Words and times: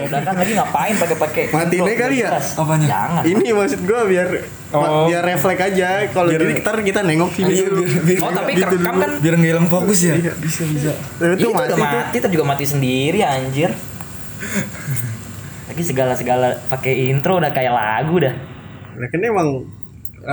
Udah 0.00 0.20
kan 0.20 0.34
lagi 0.34 0.52
ngapain 0.52 0.94
pakai-pakai 0.94 1.42
Matiin 1.48 1.70
intro? 1.76 1.86
aja 1.86 1.96
kali 1.98 2.16
ya? 2.18 2.28
Apanya? 2.34 2.86
Jangan. 2.86 3.22
Ini 3.24 3.46
maksud 3.50 3.80
gua 3.82 4.00
biar 4.04 4.28
Oh. 4.70 5.06
biar 5.06 5.22
refleks 5.22 5.62
aja. 5.64 5.88
Kalau 6.08 6.28
jadi 6.28 6.44
ntar 6.58 6.76
kita 6.80 7.00
nengok 7.00 7.30
sini 7.32 7.52
Iya, 7.52 7.68
biar- 7.68 8.02
biar- 8.02 8.20
Oh, 8.20 8.30
tapi 8.30 8.50
Gitu 8.52 8.66
kerekam 8.68 8.94
kan 8.96 9.10
Biar 9.18 9.34
nggak 9.34 9.50
hilang 9.50 9.68
fokus 9.68 9.98
ya. 10.02 10.14
bisa 10.18 10.62
bisa. 10.64 10.90
Itu 11.16 11.34
itu 11.36 11.48
mati 11.50 11.72
mati, 11.76 12.16
tuh 12.16 12.28
juga 12.28 12.44
mati 12.44 12.64
sendiri 12.64 13.20
anjir. 13.20 13.70
Lagi 15.64 15.82
segala-segala 15.82 16.58
pakai 16.66 17.08
intro 17.08 17.38
udah 17.38 17.50
kayak 17.50 17.70
lagu 17.70 18.18
dah. 18.18 18.34
Nah, 18.94 19.06
kan 19.06 19.18
emang 19.20 19.48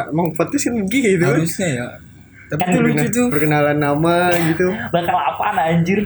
emang 0.08 0.28
podcast 0.32 0.68
kan 0.68 0.76
gitu. 1.12 1.24
Harusnya 1.24 1.68
ya. 1.72 1.86
Tapi 2.48 2.60
Kan 2.60 2.70
itu 2.70 2.80
lucu 2.84 3.08
tuh. 3.10 3.28
Perkenalan 3.30 3.78
nama 3.78 4.28
gitu. 4.34 4.68
Bakal 4.92 5.16
apaan 5.16 5.56
anjir? 5.58 6.04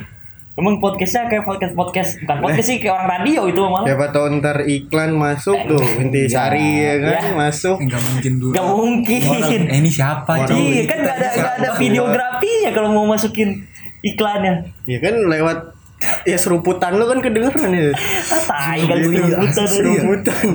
Emang 0.56 0.80
podcastnya 0.80 1.28
kayak 1.28 1.44
podcast 1.44 1.76
podcast 1.76 2.10
bukan 2.18 2.38
podcast 2.40 2.64
sih 2.66 2.80
kayak 2.80 2.96
orang 2.96 3.10
radio 3.14 3.42
itu 3.44 3.60
malah. 3.62 3.84
Siapa 3.86 4.08
tahu 4.10 4.26
ntar 4.40 4.58
iklan 4.64 5.12
masuk 5.14 5.58
tuh 5.68 5.84
Inti 6.02 6.22
Sari 6.26 6.68
ya 6.80 6.94
kan 6.98 7.12
Ya. 7.22 7.36
masuk. 7.36 7.76
Enggak 7.78 8.00
mungkin 8.02 8.34
dulu. 8.40 8.54
Gak 8.56 8.68
mungkin. 8.70 9.20
Orang, 9.22 9.68
eh 9.68 9.78
ini 9.78 9.92
siapa? 9.92 10.32
Iya 10.48 10.84
kan 10.86 10.98
gak 11.02 11.16
ada 11.18 11.28
gak 11.34 11.54
ada 11.60 11.70
videografinya 11.76 12.70
kalau 12.72 12.90
mau 12.90 13.04
masukin 13.06 13.68
iklannya. 14.00 14.72
Ya 14.84 15.00
kan 15.00 15.16
lewat 15.22 15.76
ya 16.24 16.38
seruputan 16.38 16.92
lu 16.94 17.06
kan 17.06 17.20
kedengeran 17.20 17.72
ya. 17.72 17.92
Ah, 17.92 18.80
tai 18.80 18.80
Iya, 18.80 18.96
seruputan. 18.96 19.44
asli. 19.60 19.76
Seruputan. 19.76 20.46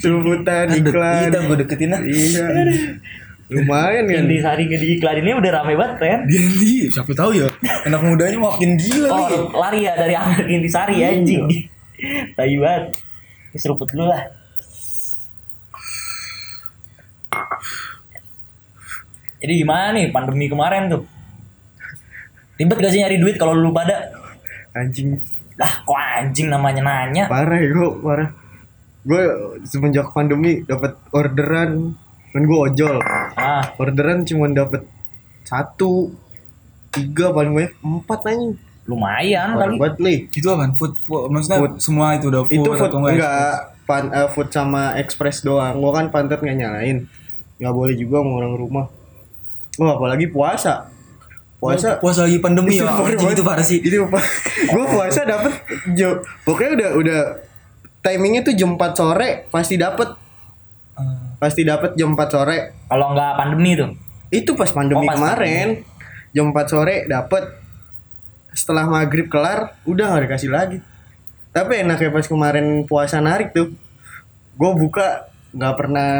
Seruputan 0.00 0.66
iklan. 0.72 1.22
Kita 1.26 1.38
gue 1.38 1.56
deketin 1.58 1.90
ah. 1.90 2.00
Iya. 2.00 2.46
Lumayan 3.50 4.06
kan. 4.06 4.14
Yang 4.14 4.26
di 4.30 4.38
hari 4.38 4.64
di 4.70 4.88
udah 5.02 5.50
rame 5.58 5.74
banget 5.74 5.96
kan. 5.98 6.20
Dia 6.30 6.38
di 6.38 6.86
siapa 6.86 7.10
tahu 7.10 7.30
ya. 7.34 7.50
Anak 7.86 8.00
mudanya 8.06 8.38
makin 8.38 8.78
gila 8.78 9.08
nih. 9.10 9.26
Oh, 9.26 9.58
lari 9.58 9.80
ya 9.82 9.92
dari 9.98 10.14
Angger 10.14 10.46
ke 10.46 10.52
Intisari 10.54 11.02
anjing. 11.02 11.42
Tai 12.38 12.54
banget. 12.62 12.84
Seruput 13.58 13.90
dulu 13.90 14.06
lah. 14.06 14.22
Jadi 19.40 19.52
gimana 19.56 19.96
nih 19.98 20.14
pandemi 20.14 20.46
kemarin 20.46 20.86
tuh? 20.86 21.02
Ribet 22.60 22.76
gak 22.76 22.92
sih 22.92 23.00
nyari 23.02 23.16
duit 23.18 23.40
kalau 23.40 23.56
lu 23.56 23.72
pada? 23.72 24.12
Anjing 24.76 25.16
Lah 25.60 25.84
kok 25.84 25.96
anjing 25.96 26.48
namanya 26.48 26.80
nanya? 26.80 27.24
parah 27.28 27.60
ya 27.60 27.68
gue 27.68 27.88
parah. 28.00 28.28
Gue 29.04 29.22
semenjak 29.68 30.08
pandemi 30.12 30.64
dapat 30.64 30.96
orderan 31.12 31.96
kan 32.30 32.42
gue 32.42 32.58
ojol. 32.60 32.96
Ah, 33.34 33.74
Orderan 33.76 34.22
cuma 34.22 34.46
dapat 34.46 34.86
satu 35.42 36.14
tiga 36.88 37.30
paling 37.30 37.52
banyak 37.52 37.74
empat 37.80 38.20
anjing. 38.24 38.54
lumayan 38.82 39.54
Parah 39.54 39.66
kali. 39.66 39.78
banget 39.78 39.96
nih. 40.00 40.18
Itu 40.32 40.46
apa? 40.50 40.66
Food, 40.74 40.98
food 40.98 41.30
maksudnya 41.30 41.58
Food. 41.60 41.72
semua 41.78 42.06
itu 42.14 42.26
udah 42.26 42.42
food, 42.42 42.54
itu 42.56 42.70
food 42.70 42.80
atau 42.80 42.98
enggak? 42.98 43.12
enggak 43.14 43.54
pan, 43.84 44.04
eh, 44.08 44.28
food 44.28 44.48
sama 44.48 44.82
express 44.94 45.36
doang 45.40 45.78
gua 45.78 45.92
kan 45.92 46.06
pantat 46.08 46.38
nggak 46.38 46.56
nyalain 46.56 47.06
nggak 47.56 47.70
boleh 47.70 47.94
juga 47.94 48.18
sama 48.18 48.32
orang 48.36 48.54
rumah 48.54 48.86
Wah 49.74 49.94
apalagi 49.94 50.26
puasa 50.26 50.90
puasa 51.56 52.02
puasa 52.02 52.26
lagi 52.26 52.42
pandemi 52.42 52.78
ya. 52.78 52.86
parah 52.88 53.04
Anjing, 53.04 53.20
banget. 53.20 53.36
itu 53.36 53.44
parah 53.44 53.62
sih. 53.62 53.78
itu 53.78 53.94
apa 54.00 54.18
gue 54.74 54.84
puasa 54.88 55.20
dapet 55.22 55.52
jam 55.92 56.12
pokoknya 56.42 56.70
udah 56.74 56.90
udah 56.98 57.20
timingnya 58.00 58.42
tuh 58.42 58.54
jam 58.54 58.74
4 58.74 58.90
sore 58.90 59.30
pasti 59.48 59.76
dapet. 59.76 60.08
Pasti 61.40 61.64
dapet 61.64 61.96
jam 61.96 62.12
4 62.12 62.20
sore 62.28 62.56
Kalau 62.84 63.10
nggak 63.10 63.32
pandemi 63.34 63.72
tuh. 63.74 63.90
itu 64.28 64.52
pas 64.52 64.68
pandemi 64.68 65.00
Oh, 65.00 65.08
pas 65.08 65.16
kemarin 65.16 65.82
jam 66.30 66.46
4 66.46 66.56
sore 66.66 66.96
dapet 67.04 67.42
setelah 68.52 68.84
maghrib 68.84 69.26
kelar 69.26 69.74
udah 69.82 70.04
nggak 70.06 70.22
dikasih 70.26 70.50
lagi 70.50 70.78
tapi 71.50 71.80
enaknya 71.80 72.10
pas 72.10 72.22
kemarin 72.24 72.66
puasa 72.84 73.18
narik 73.18 73.50
tuh 73.50 73.74
gue 74.52 74.72
buka 74.76 75.26
nggak 75.50 75.74
pernah 75.74 76.10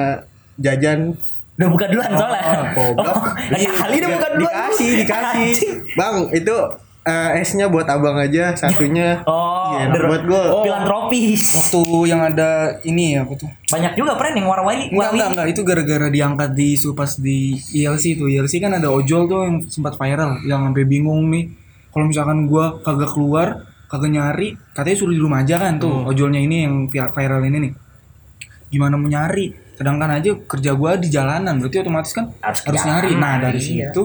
jajan 0.56 1.14
Udah 1.52 1.68
buka 1.68 1.86
duluan 1.86 2.08
soalnya. 2.10 2.72
goblok. 2.72 3.04
Oh, 3.04 3.20
lah 3.36 3.60
kali 3.60 3.94
udah 3.94 4.10
buka 4.10 4.28
duluan. 4.32 4.54
dikasih 4.72 4.90
dikasih 4.96 5.70
bang 5.92 6.16
itu 6.32 6.56
eh, 7.00 7.30
esnya 7.38 7.66
buat 7.66 7.86
abang 7.86 8.14
aja 8.14 8.52
satunya 8.52 9.20
Oh, 9.30 9.50
Iya, 9.70 9.86
enak 9.86 9.94
der- 9.94 10.08
buat 10.08 10.22
gue 10.24 10.42
oh. 10.42 10.62
filantropis. 10.62 11.42
Waktu 11.54 11.80
yang 12.04 12.20
ada 12.20 12.50
ini 12.82 13.14
ya, 13.14 13.22
apa 13.22 13.38
tuh? 13.38 13.46
Banyak 13.70 13.92
juga 13.94 14.18
pren 14.18 14.34
yang 14.34 14.50
warna-warni. 14.50 14.90
Enggak, 14.90 15.10
enggak, 15.14 15.28
enggak. 15.30 15.46
Itu 15.46 15.60
gara-gara 15.62 16.06
diangkat 16.10 16.50
di 16.52 16.68
su- 16.74 16.90
pas 16.90 17.12
di 17.14 17.38
ILC 17.54 18.18
tuh. 18.18 18.26
ILC 18.26 18.58
kan 18.58 18.74
ada 18.74 18.90
ojol 18.90 19.24
tuh 19.24 19.46
yang 19.46 19.56
sempat 19.64 19.94
viral. 19.94 20.42
Yang 20.42 20.60
sampai 20.66 20.84
bingung 20.84 21.30
nih. 21.30 21.54
Kalau 21.90 22.04
misalkan 22.04 22.50
gua 22.50 22.82
kagak 22.82 23.14
keluar, 23.14 23.62
kagak 23.86 24.10
nyari, 24.10 24.48
katanya 24.70 24.96
suruh 24.98 25.14
di 25.14 25.22
rumah 25.22 25.40
aja 25.40 25.54
kan 25.56 25.78
tuh. 25.78 26.02
Ojolnya 26.04 26.42
ini 26.42 26.66
yang 26.66 26.74
vi- 26.86 27.12
viral 27.14 27.42
ini 27.44 27.58
nih. 27.60 27.72
Gimana 28.68 28.98
mau 28.98 29.06
nyari? 29.06 29.54
Sedangkan 29.78 30.10
aja 30.12 30.30
kerja 30.36 30.74
gua 30.74 30.98
di 30.98 31.06
jalanan, 31.06 31.56
berarti 31.56 31.78
otomatis 31.78 32.10
kan 32.10 32.34
Harus 32.42 32.60
harus, 32.66 32.82
nyari. 32.82 33.10
Nah, 33.14 33.38
dari 33.38 33.62
iya. 33.62 33.94
situ 33.94 34.02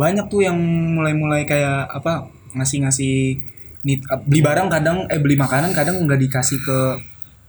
banyak 0.00 0.32
tuh 0.32 0.40
yang 0.40 0.56
mulai-mulai 0.96 1.44
kayak 1.44 1.84
apa? 1.92 2.32
ngasih-ngasih 2.56 3.38
nih 3.86 3.96
beli 4.26 4.40
barang 4.42 4.68
kadang 4.68 5.06
eh 5.08 5.20
beli 5.22 5.38
makanan 5.38 5.72
kadang 5.72 6.02
nggak 6.04 6.20
dikasih 6.28 6.58
ke 6.60 6.78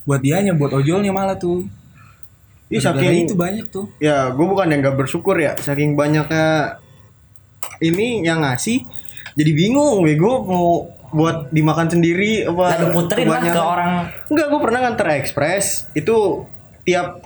buat 0.08 0.22
dianya 0.24 0.56
buat 0.56 0.72
ojolnya 0.72 1.12
malah 1.12 1.36
tuh 1.36 1.68
Ih, 2.72 2.80
Gara-gara 2.80 3.04
saking 3.04 3.28
itu 3.28 3.36
banyak 3.36 3.66
tuh. 3.68 3.92
ya 4.00 4.32
gue 4.32 4.46
bukan 4.48 4.72
yang 4.72 4.80
gak 4.80 4.96
bersyukur 4.96 5.36
ya 5.36 5.60
saking 5.60 6.00
banyaknya 6.00 6.80
ini 7.84 8.24
yang 8.24 8.40
ngasih 8.40 8.88
jadi 9.36 9.52
bingung 9.52 10.00
gue 10.08 10.36
mau 10.48 10.88
buat 11.12 11.52
dimakan 11.52 11.92
sendiri 11.92 12.48
apa 12.48 12.80
Lalu 12.80 12.88
puterin 12.96 13.28
lah 13.28 13.42
ke 13.44 13.60
orang 13.60 13.92
enggak 14.32 14.48
gue 14.48 14.60
pernah 14.64 14.80
nganter 14.88 15.08
ekspres 15.20 15.92
itu 15.92 16.48
tiap 16.88 17.20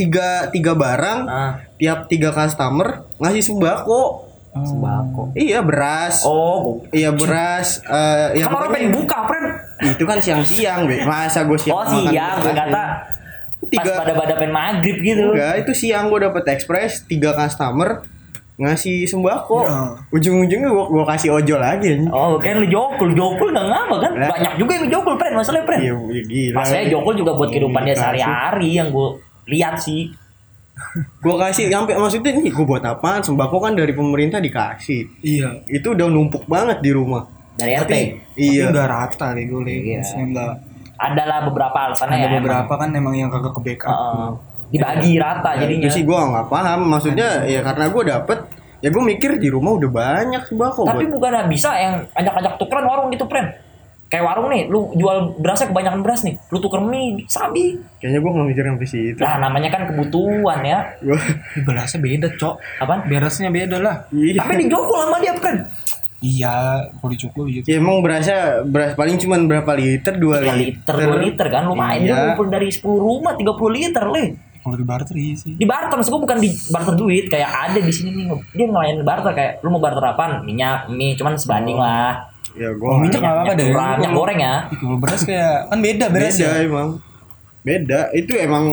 tiga 0.00 0.48
tiga 0.48 0.72
barang 0.72 1.20
ah, 1.28 1.52
tiap 1.76 2.08
tiga 2.08 2.32
customer 2.32 3.04
ngasih 3.20 3.44
sembako 3.44 4.25
sembako. 4.62 5.22
iya 5.34 5.60
beras 5.60 6.22
Oh, 6.22 6.80
iya 6.88 7.10
beras 7.10 7.82
eh 7.82 8.38
ya 8.38 8.46
orang 8.46 8.70
pengen 8.70 8.90
buka, 8.92 9.18
Pren. 9.24 9.44
itu 9.84 10.02
kan 10.02 10.18
siang-siang 10.18 10.80
be 10.84 11.02
masa 11.02 11.42
gue 11.42 11.58
siang 11.58 11.74
Oh, 11.74 11.82
makan 11.82 12.08
siang, 12.08 12.36
gue 12.38 12.54
kata 12.54 12.84
pas 13.58 13.66
Tiga- 13.68 13.98
pada 13.98 14.12
pada 14.14 14.34
pengen 14.36 14.52
maghrib 14.52 14.96
gitu. 14.96 15.32
Enggak, 15.32 15.54
itu 15.60 15.72
siang 15.74 16.06
gue 16.06 16.22
dapet 16.22 16.44
ekspres 16.46 17.02
tiga 17.02 17.34
customer 17.34 18.04
ngasih 18.56 19.04
sembako. 19.04 19.58
Ya. 19.60 19.80
Ujung-ujungnya 20.10 20.64
gue 20.66 20.84
gua 20.86 21.04
kasih 21.04 21.28
ojol 21.30 21.58
lagi. 21.58 22.08
Oh, 22.08 22.38
kan 22.38 22.56
lu 22.56 22.66
jokul, 22.66 23.12
jokul 23.12 23.52
nggak 23.52 23.66
ngapa 23.66 23.96
kan? 23.98 24.12
Lah. 24.14 24.28
Banyak 24.30 24.54
juga 24.56 24.72
yang 24.74 24.88
jokul, 24.88 25.14
Pren, 25.14 25.34
masalahnya, 25.34 25.66
Pren. 25.66 25.78
Iya, 25.78 25.92
iya, 25.92 26.22
gila. 26.24 26.56
Masalahnya 26.56 26.88
jokul 26.88 27.14
juga 27.16 27.30
buat 27.34 27.48
kehidupan 27.50 27.80
dia 27.82 27.92
sehari-hari 27.94 28.70
yang 28.72 28.88
gue 28.88 29.08
lihat 29.46 29.76
sih. 29.76 30.08
Gue 31.18 31.34
kasih 31.34 31.68
sampai 31.68 31.96
maksudnya 31.96 32.32
nih 32.34 32.52
gue 32.52 32.64
buat 32.64 32.80
apaan? 32.80 33.20
Sembako 33.20 33.56
kan 33.58 33.72
dari 33.72 33.90
pemerintah 33.90 34.38
dikasih. 34.38 35.08
Iya. 35.20 35.64
Itu 35.66 35.92
udah 35.92 36.06
numpuk 36.06 36.44
banget 36.44 36.80
di 36.80 36.92
rumah. 36.92 37.24
Dari 37.56 37.72
RT. 37.74 37.92
Iya. 38.36 38.68
Tapi 38.68 38.72
nggak 38.72 38.88
rata 38.88 39.26
deh 39.32 39.44
gue. 39.44 39.60
Iya. 39.64 40.00
Maksudnya 40.00 40.26
nggak 40.28 40.52
Adalah 40.96 41.38
beberapa 41.44 41.78
alasannya 41.82 42.16
ada 42.18 42.24
ya. 42.26 42.34
beberapa 42.40 42.72
kan 42.74 42.88
emang 42.90 43.14
yang 43.14 43.28
kagak 43.28 43.52
ke 43.52 43.60
backup. 43.62 43.88
Heeh. 43.90 44.30
dibagi 44.66 45.14
rata 45.14 45.54
Ya, 45.54 45.62
jadinya. 45.62 45.86
itu 45.86 45.94
sih 45.94 46.02
gue 46.02 46.18
nggak 46.18 46.46
paham. 46.48 46.80
Maksudnya 46.84 47.28
ya 47.44 47.60
karena 47.62 47.86
gue 47.86 48.02
dapet 48.04 48.38
ya 48.78 48.88
gue 48.90 48.98
mikir 49.00 49.30
di 49.36 49.48
rumah 49.48 49.72
udah 49.72 49.88
banyak 49.88 50.42
sembako. 50.44 50.84
Tapi 50.84 51.06
buat- 51.06 51.12
bukan 51.16 51.46
bisa 51.46 51.70
yang 51.72 51.94
ajak-ajak 52.12 52.58
tukeran 52.58 52.84
warung 52.84 53.08
gitu, 53.08 53.24
Pren. 53.24 53.46
Kayak 54.06 54.22
warung 54.24 54.48
nih, 54.48 54.62
lu 54.66 54.94
jual 54.94 55.34
berasnya 55.36 55.66
kebanyakan 55.66 56.00
beras 56.00 56.22
nih, 56.22 56.38
lu 56.46 56.58
tuker 56.58 56.78
mie, 56.78 57.26
sabi. 57.26 57.74
Kayaknya 57.98 58.18
gue 58.18 58.30
nggak 58.30 58.46
mikir 58.46 58.64
sampai 58.64 58.86
situ. 58.86 59.18
Lah 59.18 59.34
namanya 59.36 59.68
kan 59.68 59.82
kebutuhan 59.84 60.62
ya. 60.62 60.78
Gua- 61.00 61.26
Berasnya 61.64 61.98
beda, 61.98 62.28
Cok. 62.32 62.54
Apaan? 62.78 63.00
Berasnya 63.04 63.50
beda 63.50 63.76
lah. 63.76 63.96
Iya. 64.08 64.38
Tapi 64.38 64.62
dijokul 64.62 64.98
sama 65.00 65.18
dia, 65.18 65.34
Pren. 65.34 65.56
Iya, 66.16 66.54
kalau 66.92 67.10
dicukul 67.12 67.44
gitu. 67.50 67.66
Ya 67.66 67.76
emang 67.76 68.00
berasnya 68.00 68.62
beras 68.62 68.94
paling 68.94 69.18
cuman 69.18 69.44
berapa 69.44 69.68
liter? 69.74 70.16
Dua 70.16 70.40
3 70.40 70.54
liter, 70.54 70.94
2 70.96 71.20
liter 71.20 71.46
kan 71.46 71.62
lumayan 71.64 72.00
dia 72.00 72.08
Iya. 72.08 72.22
ngumpul 72.24 72.46
dari 72.48 72.68
10 72.70 72.86
rumah 72.96 73.34
30 73.34 73.68
liter, 73.68 74.04
Le. 74.06 74.24
Kalau 74.58 74.74
di 74.74 74.82
barter 74.82 75.14
iya 75.14 75.34
sih. 75.34 75.52
Di 75.52 75.62
barter 75.62 75.92
maksud 75.92 76.10
gua 76.10 76.22
bukan 76.24 76.38
di 76.38 76.50
barter 76.66 76.94
duit 76.94 77.26
kayak 77.26 77.46
ada 77.46 77.78
di 77.78 77.92
sini 77.92 78.16
nih 78.16 78.26
dia 78.50 78.66
ngelayanin 78.66 79.02
barter 79.02 79.30
kayak 79.30 79.52
lu 79.60 79.68
mau 79.68 79.78
barter 79.78 80.02
apaan? 80.02 80.42
Minyak, 80.42 80.88
mie, 80.88 81.14
cuman 81.14 81.36
sebanding 81.36 81.76
lah. 81.76 82.32
Ya 82.56 82.70
gue 82.70 82.82
Oh, 82.82 82.96
minyak 82.96 83.20
nggak 83.20 83.34
apa-apa 83.34 83.52
deh. 83.54 83.68
minyak 83.68 84.12
goreng 84.12 84.38
ya. 84.38 84.54
Kalau 84.70 84.96
beras 84.96 85.22
kayak 85.22 85.56
kan 85.66 85.78
beda 85.78 86.06
beras 86.08 86.34
beda 86.34 86.48
ya. 86.48 86.52
emang 86.62 86.88
beda 87.62 88.00
itu 88.12 88.32
emang 88.34 88.64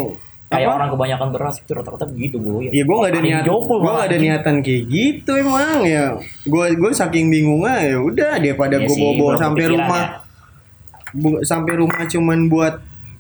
Kayak 0.46 0.70
apa? 0.70 0.78
orang 0.78 0.90
kebanyakan 0.94 1.28
beras 1.30 1.56
itu 1.58 1.72
rata-rata 1.72 2.06
begitu 2.06 2.38
gue. 2.38 2.70
ya 2.70 2.84
gue 2.84 2.96
gak 2.96 3.10
ada 3.10 3.20
niat 3.20 3.42
gue 3.42 3.58
gak 3.82 4.06
ada 4.06 4.18
niatan 4.18 4.56
kayak 4.60 4.84
gitu 4.86 5.32
emang 5.34 5.82
ya 5.82 6.06
gue 6.44 6.66
gue 6.72 6.92
saking 6.94 7.28
bingungnya 7.28 7.76
ya 7.84 7.98
udah 8.00 8.38
daripada 8.38 8.78
Iya 8.78 8.86
gue 8.86 8.96
bawa 8.96 9.12
belum 9.18 9.42
sampai 9.42 9.66
rumah 9.68 10.04
ya. 10.04 10.10
bu- 11.12 11.42
sampai 11.42 11.74
rumah 11.76 12.02
cuman 12.06 12.40
buat 12.48 12.74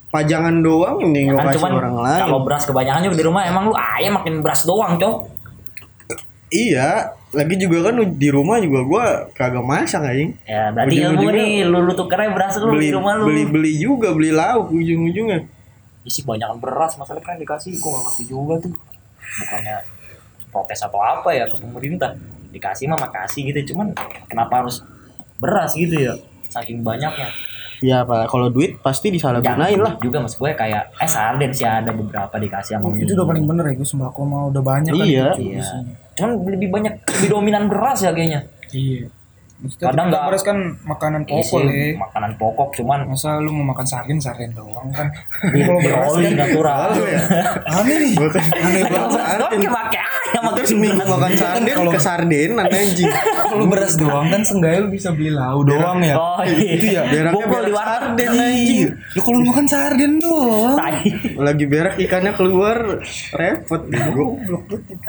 pajangan 0.09 0.61
doang 0.61 0.97
ini 1.03 1.25
gue 1.25 1.33
kan 1.33 1.49
kasih 1.49 1.57
cuman 1.57 1.71
orang 1.73 1.95
lain 1.97 2.21
kalau 2.23 2.39
beras 2.39 2.63
kebanyakan 2.63 3.01
juga 3.03 3.15
di 3.17 3.25
rumah 3.25 3.41
emang 3.43 3.63
lu 3.65 3.73
ayam 3.73 4.13
makin 4.13 4.33
beras 4.39 4.61
doang, 4.63 4.93
Cok. 4.95 5.15
iya 6.49 7.17
lagi 7.33 7.55
juga 7.57 7.89
kan 7.89 7.97
di 7.97 8.29
rumah 8.29 8.61
juga 8.61 8.79
gua 8.85 9.05
kagak 9.33 9.65
masak 9.65 10.05
anjing. 10.05 10.37
Ya 10.45 10.69
berarti 10.69 10.95
ilmu 11.01 11.17
Ujung-ujungnya 11.17 11.43
nih 11.43 11.53
lu, 11.65 11.77
lu 11.81 11.93
tukernya 11.97 12.29
beras 12.31 12.53
lu 12.61 12.71
Beli 12.77 12.87
di 12.87 12.93
rumah 12.93 13.13
lu. 13.17 13.23
beli 13.27 13.43
beli 13.49 13.71
juga 13.81 14.13
beli 14.13 14.29
lauk 14.29 14.69
ujung-ujungnya. 14.69 15.39
isi 16.03 16.19
banyak 16.19 16.59
beras 16.59 16.99
masalahnya 16.99 17.23
kan 17.23 17.39
dikasih 17.39 17.79
gua 17.79 17.95
gak 17.95 18.03
ngerti 18.11 18.23
juga 18.27 18.53
tuh 18.59 18.75
bukannya 19.39 19.75
protes 20.51 20.79
atau 20.83 20.99
apa 20.99 21.29
ya 21.31 21.47
ke 21.47 21.55
pemerintah 21.57 22.11
dikasih 22.51 22.85
mah 22.91 22.99
makasih 23.07 23.49
gitu 23.49 23.73
cuman 23.73 23.95
kenapa 24.27 24.61
harus 24.61 24.83
beras 25.39 25.73
gitu 25.73 25.95
ya 25.95 26.13
saking 26.51 26.85
banyaknya 26.85 27.31
Ya 27.83 28.01
apa 28.01 28.23
kalau 28.25 28.47
duit 28.47 28.79
pasti 28.79 29.07
disalahgunain 29.09 29.75
lah. 29.75 29.99
juga 29.99 30.17
mas 30.17 30.33
gue 30.33 30.47
kayak 30.49 30.95
eh 30.95 31.05
sarden 31.05 31.51
sih 31.51 31.63
ada 31.63 31.91
beberapa 31.91 32.31
dikasih 32.33 32.79
sama 32.79 32.95
itu 32.95 33.11
udah 33.11 33.27
paling 33.27 33.43
bener 33.43 33.65
ya 33.65 33.75
gue 33.75 33.85
sembako 33.85 34.19
mah 34.23 34.41
udah 34.47 34.61
banyak 34.61 34.91
kan 34.91 35.03
Iya. 35.03 35.27
itu 35.29 35.41
iya. 35.43 35.59
Isinya. 35.59 35.93
cuman 36.13 36.29
lebih 36.47 36.69
banyak 36.69 36.93
lebih 37.11 37.29
dominan 37.29 37.63
beras 37.67 37.99
ya 37.99 38.09
kayaknya. 38.09 38.47
Iya. 38.69 39.11
Maksudnya 39.55 39.85
Kadang 39.89 40.07
nggak- 40.09 40.25
beras 40.27 40.43
kan 40.43 40.57
makanan 40.83 41.21
Iya 41.21 41.31
pokok 41.33 41.59
sih, 41.61 41.63
ya. 41.63 41.95
makanan 41.97 42.31
pokok 42.35 42.69
cuman 42.73 42.99
masa 43.05 43.29
lu 43.37 43.49
mau 43.49 43.65
makan 43.65 43.85
sarden 43.85 44.17
sarden 44.17 44.51
doang 44.51 44.87
kan? 44.89 45.07
Di, 45.45 45.59
kalau 45.61 45.79
beras 45.79 46.11
kan 46.13 46.33
natural. 46.33 46.79
Ya. 46.99 47.19
aneh 47.79 47.95
nih. 47.97 48.13
Aneh 48.53 48.83
banget. 48.85 49.23
Pakai 49.65 49.99
Terus 50.55 50.71
minggu 50.73 51.03
makan 51.03 51.31
sarden 51.33 51.63
ke 51.85 51.99
sarden 51.99 52.51
anjing. 52.55 53.09
kalau 53.43 53.65
beras 53.65 53.93
doang 53.95 54.27
kan 54.27 54.41
seenggaknya 54.41 54.79
lu 54.79 54.89
bisa 54.89 55.09
beli 55.11 55.29
lau 55.29 55.61
doang 55.61 55.99
ya 55.99 56.15
oh 56.15 56.41
iya 56.41 56.69
itu 56.73 56.85
ya 56.89 57.01
Beraknya 57.05 57.45
di 57.45 57.49
berak 57.49 57.69
warteg 57.69 58.27
sarden 58.27 58.31
anjing. 58.35 58.87
lu 59.13 59.19
kalau 59.21 59.37
lu 59.37 59.45
makan 59.45 59.65
sarden 59.65 60.11
doang. 60.17 60.77
Lagi 61.37 61.63
berak 61.65 61.95
ikannya 61.97 62.31
keluar 62.33 62.77
repot 63.31 63.81
bego. 63.85 64.25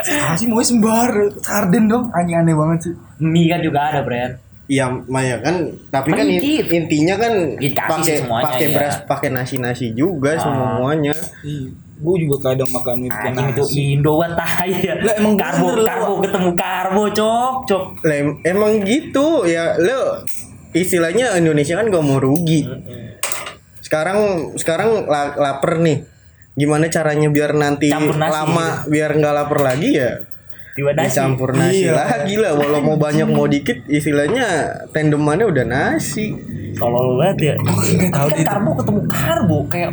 kasih 0.04 0.46
mau 0.46 0.60
sembar 0.60 1.10
sarden 1.40 1.84
dong 1.86 2.04
aneh 2.10 2.34
aneh 2.34 2.52
banget 2.52 2.78
sih 2.82 2.94
mie 3.18 3.46
kan 3.46 3.60
juga 3.60 3.80
ada 3.86 4.02
brand 4.02 4.34
Iya, 4.64 4.88
Maya 5.04 5.44
kan, 5.44 5.60
tapi 5.92 6.16
kan 6.16 6.24
in- 6.24 6.40
Dikit. 6.40 6.72
intinya 6.72 7.20
kan 7.20 7.52
pakai 7.60 8.24
pakai 8.24 8.64
iya. 8.64 8.72
beras, 8.72 8.94
pakai 9.04 9.28
nasi-nasi 9.28 9.92
juga 9.92 10.40
semuanya. 10.40 11.12
Iya. 11.44 11.68
Gue 12.04 12.16
juga 12.20 12.36
kadang 12.44 12.68
makan 12.68 12.96
itu 13.02 13.16
Anjing 13.16 13.48
itu 13.48 13.62
Indo 13.96 14.20
banget 14.20 14.36
tai 14.36 14.72
ya. 14.76 14.94
Lah, 15.00 15.14
emang 15.16 15.34
karbo 15.34 15.66
bener, 15.72 15.88
karbo 15.88 16.12
ketemu 16.20 16.50
karbo 16.52 17.02
cok 17.08 17.54
cok. 17.64 17.84
Lah, 18.02 18.16
em- 18.18 18.38
emang 18.44 18.72
gitu 18.84 19.26
ya, 19.44 19.72
lo 19.74 20.20
istilahnya 20.70 21.32
Indonesia 21.34 21.74
kan 21.74 21.88
gak 21.88 22.04
mau 22.04 22.20
rugi. 22.20 22.68
Sekarang 23.80 24.18
sekarang 24.54 25.06
la- 25.06 25.34
lapar 25.34 25.78
nih. 25.78 26.04
Gimana 26.54 26.86
caranya 26.86 27.26
biar 27.28 27.50
nanti 27.52 27.90
nasi 27.90 28.14
lama 28.14 28.86
biar 28.86 29.10
nggak 29.12 29.34
lapar 29.34 29.58
lagi 29.64 29.98
ya? 29.98 30.22
Nasi. 30.74 31.06
Dicampur 31.08 31.50
nasi 31.50 31.86
Iya. 31.86 31.94
lagi 31.96 32.34
lah. 32.34 32.52
Walau 32.52 32.78
mau 32.78 32.96
banyak 32.96 33.26
mau 33.26 33.46
dikit, 33.46 33.86
istilahnya 33.86 34.46
tandemannya 34.90 35.46
udah 35.46 35.64
nasi. 35.64 36.34
Tolol 36.74 37.14
banget 37.16 37.38
ya. 37.40 37.54
Tapi 38.10 38.30
kan 38.34 38.42
karbo 38.44 38.70
ketemu 38.74 39.00
karbo 39.04 39.58
kayak 39.66 39.90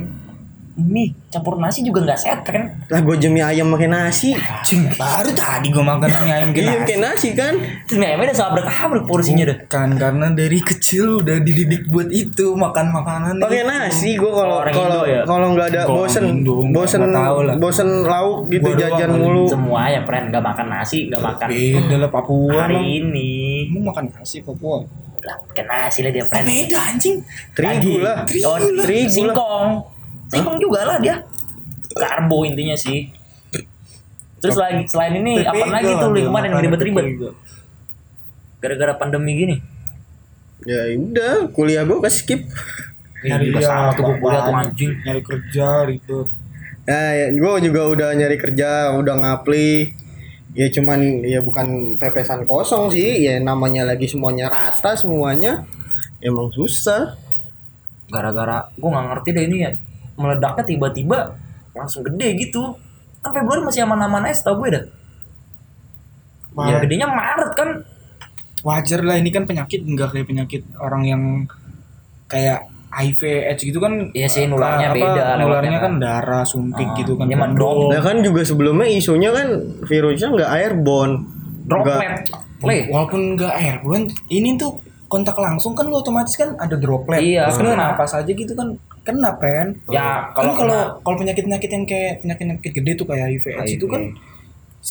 mie 0.84 1.14
campur 1.28 1.56
nasi 1.56 1.80
juga 1.82 2.02
nggak 2.02 2.18
sehat 2.18 2.40
kan? 2.44 2.82
Lah 2.86 3.00
gue 3.00 3.16
jemi 3.16 3.40
ayam 3.40 3.70
pakai 3.70 3.88
nasi. 3.88 4.36
Cing, 4.62 4.90
baru 4.92 5.32
tadi 5.32 5.68
gue 5.68 5.80
makan 5.80 6.10
mie 6.18 6.34
ayam 6.34 6.50
Iya 6.50 6.58
kena 6.58 6.82
pakai 6.82 6.98
nasi 6.98 7.30
kan? 7.32 7.54
Mie 7.90 8.06
ayamnya 8.06 8.26
udah 8.28 8.38
sabrek 8.38 8.66
sabrek 8.66 9.04
porsinya 9.04 9.44
deh. 9.44 9.58
kan 9.66 9.94
karena 9.94 10.28
dari 10.30 10.60
kecil 10.60 11.20
udah 11.20 11.38
dididik 11.40 11.88
buat 11.88 12.10
itu 12.10 12.52
makan 12.54 12.92
makanan 12.92 13.34
pakai 13.38 13.64
nasi 13.64 14.14
gue 14.14 14.28
kalau 14.30 14.60
Orang 14.60 14.72
kalau 14.72 15.00
Indo 15.00 15.08
ya? 15.08 15.22
kalau 15.24 15.48
nggak 15.52 15.68
ada 15.70 15.82
bosen 15.86 16.24
Indo, 16.26 16.56
nggak- 16.60 16.74
bosen 16.74 17.00
nggak 17.02 17.16
tahu 17.18 17.38
lah. 17.42 17.56
bosen 17.56 17.88
lauk 18.04 18.38
gitu 18.48 18.62
Gua 18.64 18.74
doang 18.74 18.92
jajan 18.92 19.10
mulu 19.14 19.44
Semua 19.48 19.82
ya 19.88 20.02
friend 20.02 20.26
nggak 20.28 20.44
makan 20.44 20.68
nasi 20.68 20.98
nggak 21.08 21.22
makan 21.22 21.48
beda 21.48 21.96
lah 21.98 22.10
Papua 22.10 22.56
hari 22.60 22.76
emang. 22.76 22.86
ini. 22.88 23.32
Emang 23.68 23.84
makan 23.88 24.04
nasi 24.12 24.38
Papua 24.40 24.84
Lah 25.22 25.38
makan 25.40 25.66
nasi 25.68 26.00
lah 26.02 26.10
dia 26.10 26.24
friend. 26.24 26.46
beda 26.46 26.78
anjing 26.84 27.16
terigu 27.52 27.94
lah 28.00 28.18
Oh, 28.44 28.58
terigu 28.58 29.06
lah 29.06 29.08
singkong. 29.08 29.70
Singkong 30.32 30.58
juga 30.64 30.88
lah 30.88 30.98
dia. 30.98 31.20
Karbo 31.92 32.48
intinya 32.48 32.74
sih. 32.74 33.12
Terus 34.42 34.58
lagi 34.58 34.88
selain 34.90 35.22
ini 35.22 35.46
apa 35.46 35.70
lagi 35.70 35.92
tuh 36.02 36.10
lu 36.10 36.26
kemarin 36.26 36.50
yang 36.56 36.64
ribet-ribet 36.66 37.06
gara-gara 38.62 38.94
pandemi 38.94 39.34
gini? 39.36 39.58
ya 40.62 40.94
udah 40.94 41.50
kuliah 41.58 41.82
gue 41.82 41.98
ke 42.06 42.10
skip. 42.14 42.42
Nyari 43.26 43.54
juga 43.54 43.66
sama 43.66 43.94
tuh 43.98 44.04
gua 44.06 44.18
kuliah 44.22 44.42
tuh 44.46 44.54
anjing. 44.54 44.92
nyari 45.02 45.22
kerja 45.26 45.68
ribet. 45.90 46.28
Ya, 46.86 47.02
ya 47.18 47.28
gue 47.34 47.54
juga 47.66 47.82
udah 47.90 48.10
nyari 48.14 48.38
kerja 48.38 48.94
udah 48.94 49.16
ngapli. 49.26 49.94
Ya 50.54 50.68
cuman 50.70 51.26
ya 51.26 51.42
bukan 51.42 51.98
pepesan 51.98 52.46
kosong 52.46 52.94
sih 52.94 53.26
ya 53.26 53.42
namanya 53.42 53.90
lagi 53.90 54.06
semuanya 54.06 54.54
rata 54.54 54.94
semuanya. 54.94 55.66
Emang 56.22 56.54
susah. 56.54 57.18
Gara-gara 58.14 58.70
gua 58.78 58.90
nggak 58.94 59.06
ngerti 59.10 59.30
deh 59.34 59.44
ini 59.50 59.58
ya 59.66 59.72
meledaknya 60.16 60.64
tiba-tiba 60.66 61.36
langsung 61.72 62.04
gede 62.04 62.36
gitu. 62.40 62.76
Kan 63.20 63.32
Februari 63.32 63.62
masih 63.62 63.84
aman-aman 63.84 64.26
aja 64.26 64.42
tau 64.44 64.58
gue 64.58 64.70
dah. 64.72 64.86
Ya 66.54 66.56
Wah, 66.70 66.80
gedenya 66.80 67.08
Maret 67.08 67.52
kan. 67.54 67.70
wajar 68.62 69.02
lah 69.02 69.16
ini 69.16 69.30
kan 69.30 69.44
penyakit 69.44 69.82
enggak 69.82 70.12
kayak 70.12 70.28
penyakit 70.28 70.62
orang 70.78 71.02
yang 71.04 71.22
kayak 72.28 72.62
HIV 72.88 73.18
AIDS 73.48 73.64
gitu 73.64 73.80
kan 73.80 74.12
Iya 74.12 74.28
sih, 74.28 74.46
nularnya 74.46 74.92
apa, 74.92 75.00
beda, 75.00 75.26
nularnya 75.36 75.72
kan. 75.74 75.84
kan 75.88 75.94
darah 75.98 76.44
suntik 76.44 76.86
Ah, 76.86 76.94
gitu 76.94 77.16
kan 77.16 77.26
mah 77.26 77.50
kondom. 77.50 77.90
nah 77.90 77.98
kan 78.00 78.22
juga 78.22 78.44
sebelumnya 78.44 78.86
isunya 78.86 79.32
kan 79.32 79.48
virusnya 79.82 80.28
nggak 80.30 80.52
airborne 80.52 81.26
Nggak- 81.64 81.66
Droplet. 81.66 82.14
Le. 82.62 82.78
walaupun 82.86 83.22
enggak 83.34 83.54
airborne 83.56 84.06
ini 84.28 84.50
tuh 84.54 84.78
kontak 85.12 85.36
langsung 85.36 85.76
kan 85.76 85.84
lu 85.84 85.94
otomatis 85.94 86.34
kan 86.34 86.56
ada 86.56 86.74
droplet. 86.74 87.20
Iya, 87.20 87.46
terus 87.46 87.60
kena 87.60 87.72
kena. 87.74 87.86
napas 87.92 88.12
aja 88.14 88.32
gitu 88.32 88.54
kan 88.54 88.68
kena 89.02 89.36
pen. 89.36 89.76
Ya, 89.86 90.32
kalau 90.32 90.56
kalau 90.56 90.80
kalau 90.98 91.16
penyakit 91.18 91.44
penyakit 91.44 91.68
yang 91.70 91.84
kayak 91.84 92.14
penyakit 92.18 92.44
penyakit 92.48 92.72
gede 92.74 92.92
tuh 92.96 93.06
kayak 93.06 93.28
HIV 93.30 93.46
AIDS 93.58 93.72
itu 93.74 93.86
kan 93.86 94.02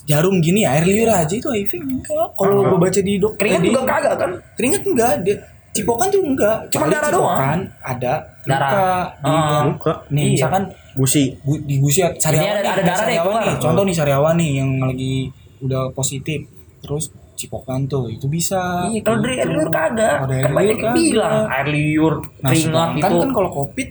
jarum 0.03 0.39
gini 0.39 0.63
air 0.63 0.85
liur 0.85 1.09
aja 1.09 1.33
itu 1.33 1.49
HIV 1.49 1.73
enggak. 1.81 2.29
Kalau 2.33 2.63
gue 2.63 2.79
baca 2.79 3.01
di 3.01 3.17
dok 3.17 3.35
Keringat 3.35 3.59
di- 3.59 3.67
juga 3.67 3.81
kagak 3.83 4.15
kan? 4.15 4.31
keringat 4.55 4.83
enggak 4.85 5.13
dia 5.25 5.37
cipokan 5.71 6.07
tuh 6.09 6.21
enggak. 6.21 6.57
Cuma 6.69 6.85
darah 6.87 7.09
cipokan 7.09 7.59
ada 7.81 8.13
Darah. 8.41 8.71
luka 8.71 8.93
di 9.17 9.31
Ah. 9.31 9.63
luka. 9.67 9.93
Nih 10.09 10.23
Iya. 10.23 10.31
misalkan 10.37 10.63
gusi. 10.93 11.25
Gu- 11.41 11.63
di 11.63 11.77
gusi 11.77 12.01
sariawan 12.15 12.47
Ini 12.47 12.61
ada- 12.61 12.73
ada 12.73 12.83
darah 12.85 13.07
nih 13.07 13.19
contoh 13.59 13.83
nih 13.83 13.97
sariawan 13.97 14.35
nih 14.37 14.51
yang 14.55 14.71
lagi 14.81 15.15
udah 15.61 15.91
positif. 15.91 16.47
Terus 16.81 17.11
cipokan 17.41 17.81
tuh 17.85 18.07
itu 18.07 18.27
bisa 18.27 18.85
Iya, 18.87 19.01
kalau 19.01 19.19
dari 19.19 19.35
air 19.35 19.49
liur 19.49 19.69
kagak. 19.69 20.15
Kalau 20.15 20.29
dari 20.29 20.39
Kan 20.39 20.47
air 20.47 20.55
banyak 20.55 20.69
liur 20.71 20.81
kagak. 20.83 20.95
bilang 20.95 21.37
air 21.49 21.69
liur, 21.69 22.15
nah 22.37 22.49
keringat 22.49 22.61
sedangkan 22.61 23.11
itu. 23.11 23.19
kan 23.19 23.31
kalau 23.33 23.51
covid 23.55 23.89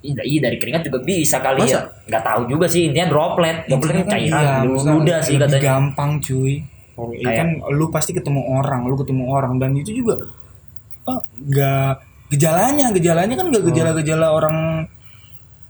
Iya, 0.00 0.22
iya 0.24 0.38
dari 0.40 0.56
keringat 0.56 0.82
juga 0.82 0.98
bisa 1.00 1.36
kali 1.38 1.60
Masa? 1.60 1.70
ya. 1.70 1.80
Nggak 2.08 2.22
tahu 2.24 2.40
juga 2.48 2.66
sih 2.66 2.82
intinya 2.82 3.06
droplet. 3.06 3.56
Droplet 3.64 3.94
kan 3.94 4.06
cairan, 4.10 4.60
maksudnya 4.66 4.96
udah 4.96 5.18
sih 5.20 5.36
lebih 5.36 5.44
katanya. 5.52 5.68
gampang 5.70 6.10
cuy 6.18 6.54
Kayak- 7.00 7.32
kan 7.34 7.48
lu 7.70 7.86
pasti 7.88 8.10
ketemu 8.10 8.40
orang 8.50 8.80
lu 8.84 8.92
ketemu 8.94 9.24
orang 9.26 9.56
dan 9.56 9.72
itu 9.72 9.92
juga 9.94 10.20
apa 11.00 11.14
nggak 11.34 11.92
gejalanya 12.28 12.86
gejalanya 12.90 13.34
kan 13.34 13.46
nggak 13.48 13.64
gejala-gejala 13.66 14.26
orang 14.30 14.56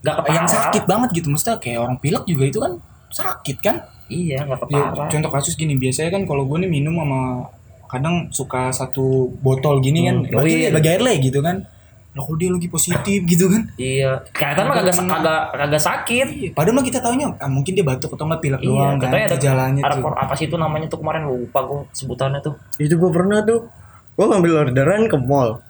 kepala. 0.00 0.26
yang 0.32 0.46
sakit 0.46 0.84
banget 0.84 1.08
gitu 1.12 1.26
maksudnya 1.28 1.56
kayak 1.56 1.78
orang 1.78 1.96
pilek 1.96 2.24
juga 2.24 2.44
itu 2.44 2.58
kan 2.58 2.72
sakit 3.08 3.56
kan 3.58 3.76
Iya, 4.10 4.42
nggak 4.42 4.58
Ya, 4.66 4.82
kepala. 4.84 5.06
contoh 5.06 5.30
kasus 5.30 5.54
gini 5.54 5.74
biasanya 5.74 6.10
kan 6.10 6.22
kalau 6.24 6.44
gue 6.44 6.58
nih 6.58 6.70
minum 6.72 6.94
sama 6.94 7.46
kadang 7.86 8.28
suka 8.28 8.70
satu 8.70 9.06
botol 9.36 9.78
gini 9.78 10.04
kan 10.04 10.20
Hmm, 10.20 10.34
lagi 10.36 10.54
iya. 10.60 10.70
lagi 10.70 10.88
air 10.88 11.00
le 11.00 11.14
gitu 11.16 11.38
kan 11.38 11.62
lah 12.10 12.20
kok 12.20 12.36
dia 12.36 12.50
lagi 12.50 12.66
positif 12.66 13.22
gitu 13.24 13.46
kan 13.46 13.62
Iya, 13.76 14.18
kelihatan 14.28 14.62
mah 14.64 14.74
kagak 14.76 14.94
kagak 15.00 15.42
kagak 15.56 15.78
sakit. 15.80 16.26
padahal 16.52 16.74
mah 16.74 16.82
kita 16.82 16.98
taunya 16.98 17.30
ah, 17.32 17.46
mungkin 17.46 17.70
dia 17.70 17.82
batuk 17.82 18.10
atau 18.10 18.26
nggak 18.26 18.40
pilek 18.40 18.60
Iya, 18.60 18.68
doang 18.68 18.94
kan 18.96 19.10
ada 19.12 19.30
gejalanya 19.30 19.80
ada 19.80 19.94
tuh 19.96 20.10
apa 20.12 20.34
sih 20.34 20.44
itu 20.44 20.56
namanya 20.56 20.86
tuh 20.86 20.98
kemarin 20.98 21.22
lupa 21.24 21.62
gue 21.62 21.86
sebutannya 21.92 22.38
tuh. 22.40 22.54
itu 22.76 22.90
gue 22.92 23.10
pernah 23.10 23.38
tuh 23.40 23.70
gue 24.12 24.26
ngambil 24.28 24.52
orderan 24.64 25.06
ke 25.06 25.16
mall 25.16 25.62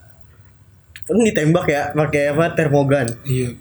kan 1.03 1.17
ditembak 1.19 1.67
ya 1.67 1.83
pakai 1.91 2.23
apa 2.31 2.45
termogan 2.51 3.07
iya 3.23 3.53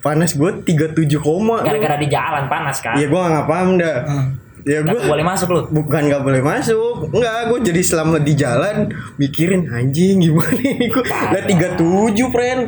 panas 0.00 0.32
gue 0.32 0.50
37 0.62 0.94
koma 1.16 1.60
Gara-gara 1.60 1.96
di 1.96 2.06
jalan 2.06 2.44
panas 2.44 2.76
kan. 2.78 2.94
ya 2.94 3.06
gue 3.06 3.20
nggak 3.20 3.46
paham 3.46 3.68
dah 3.76 3.96
Ah. 4.04 4.24
ya 4.62 4.80
gue 4.80 4.98
boleh 4.98 5.20
masuk 5.22 5.48
lu. 5.50 5.60
bukan 5.70 6.00
nggak 6.04 6.22
boleh 6.22 6.40
masuk 6.40 7.08
enggak 7.10 7.48
gue 7.48 7.58
jadi 7.64 7.80
selama 7.82 8.16
di 8.18 8.32
jalan 8.32 8.88
mikirin 9.16 9.68
anjing 9.68 10.20
gimana 10.20 10.56
ini 10.56 10.86
gue 10.86 11.04
lah 11.04 11.40
37 11.40 11.78
friend 12.28 12.62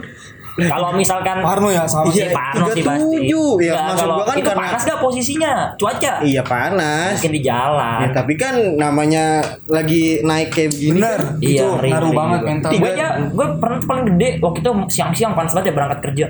Kalau 0.57 0.89
misalkan 0.91 1.45
Parno 1.45 1.69
ya 1.69 1.85
sama 1.85 2.09
Iya, 2.09 2.17
Iya, 2.17 2.29
panas 2.33 2.69
sih 2.73 2.81
pasti. 2.81 3.29
37. 3.29 3.61
Ya, 3.61 3.77
Nggak, 3.77 3.85
maksud 3.85 4.01
kalau 4.01 4.15
gua 4.15 4.25
kan 4.25 4.33
itu 4.33 4.41
karena- 4.43 4.61
panas 4.65 4.83
gak 4.83 4.99
posisinya? 4.99 5.53
Cuaca. 5.77 6.13
iya 6.25 6.43
panas 6.43 7.13
Mungkin 7.13 7.33
di 7.35 7.43
jalan. 7.45 7.97
ya 8.01 8.09
tapi 8.11 8.33
kan 8.35 8.55
namanya 8.75 9.25
lagi 9.67 10.03
naik 10.23 10.49
kayak 10.51 10.73
begini 10.73 10.97
bener 10.97 11.21
kan, 11.21 11.37
Iya, 11.39 11.61
itu 11.61 11.87
ngaruh 11.87 12.13
banget 12.15 12.41
mental 12.43 12.71
Gue 12.73 12.89
aja, 12.89 13.07
gue 13.29 13.47
pernah 13.55 13.77
tuh 13.77 13.85
paling 13.87 14.05
gede 14.09 14.29
waktu 14.39 14.59
itu 14.59 14.71
siang-siang 14.89 15.33
panas 15.35 15.53
banget 15.53 15.67
ya 15.67 15.75
berangkat 15.75 16.01
kerja. 16.03 16.27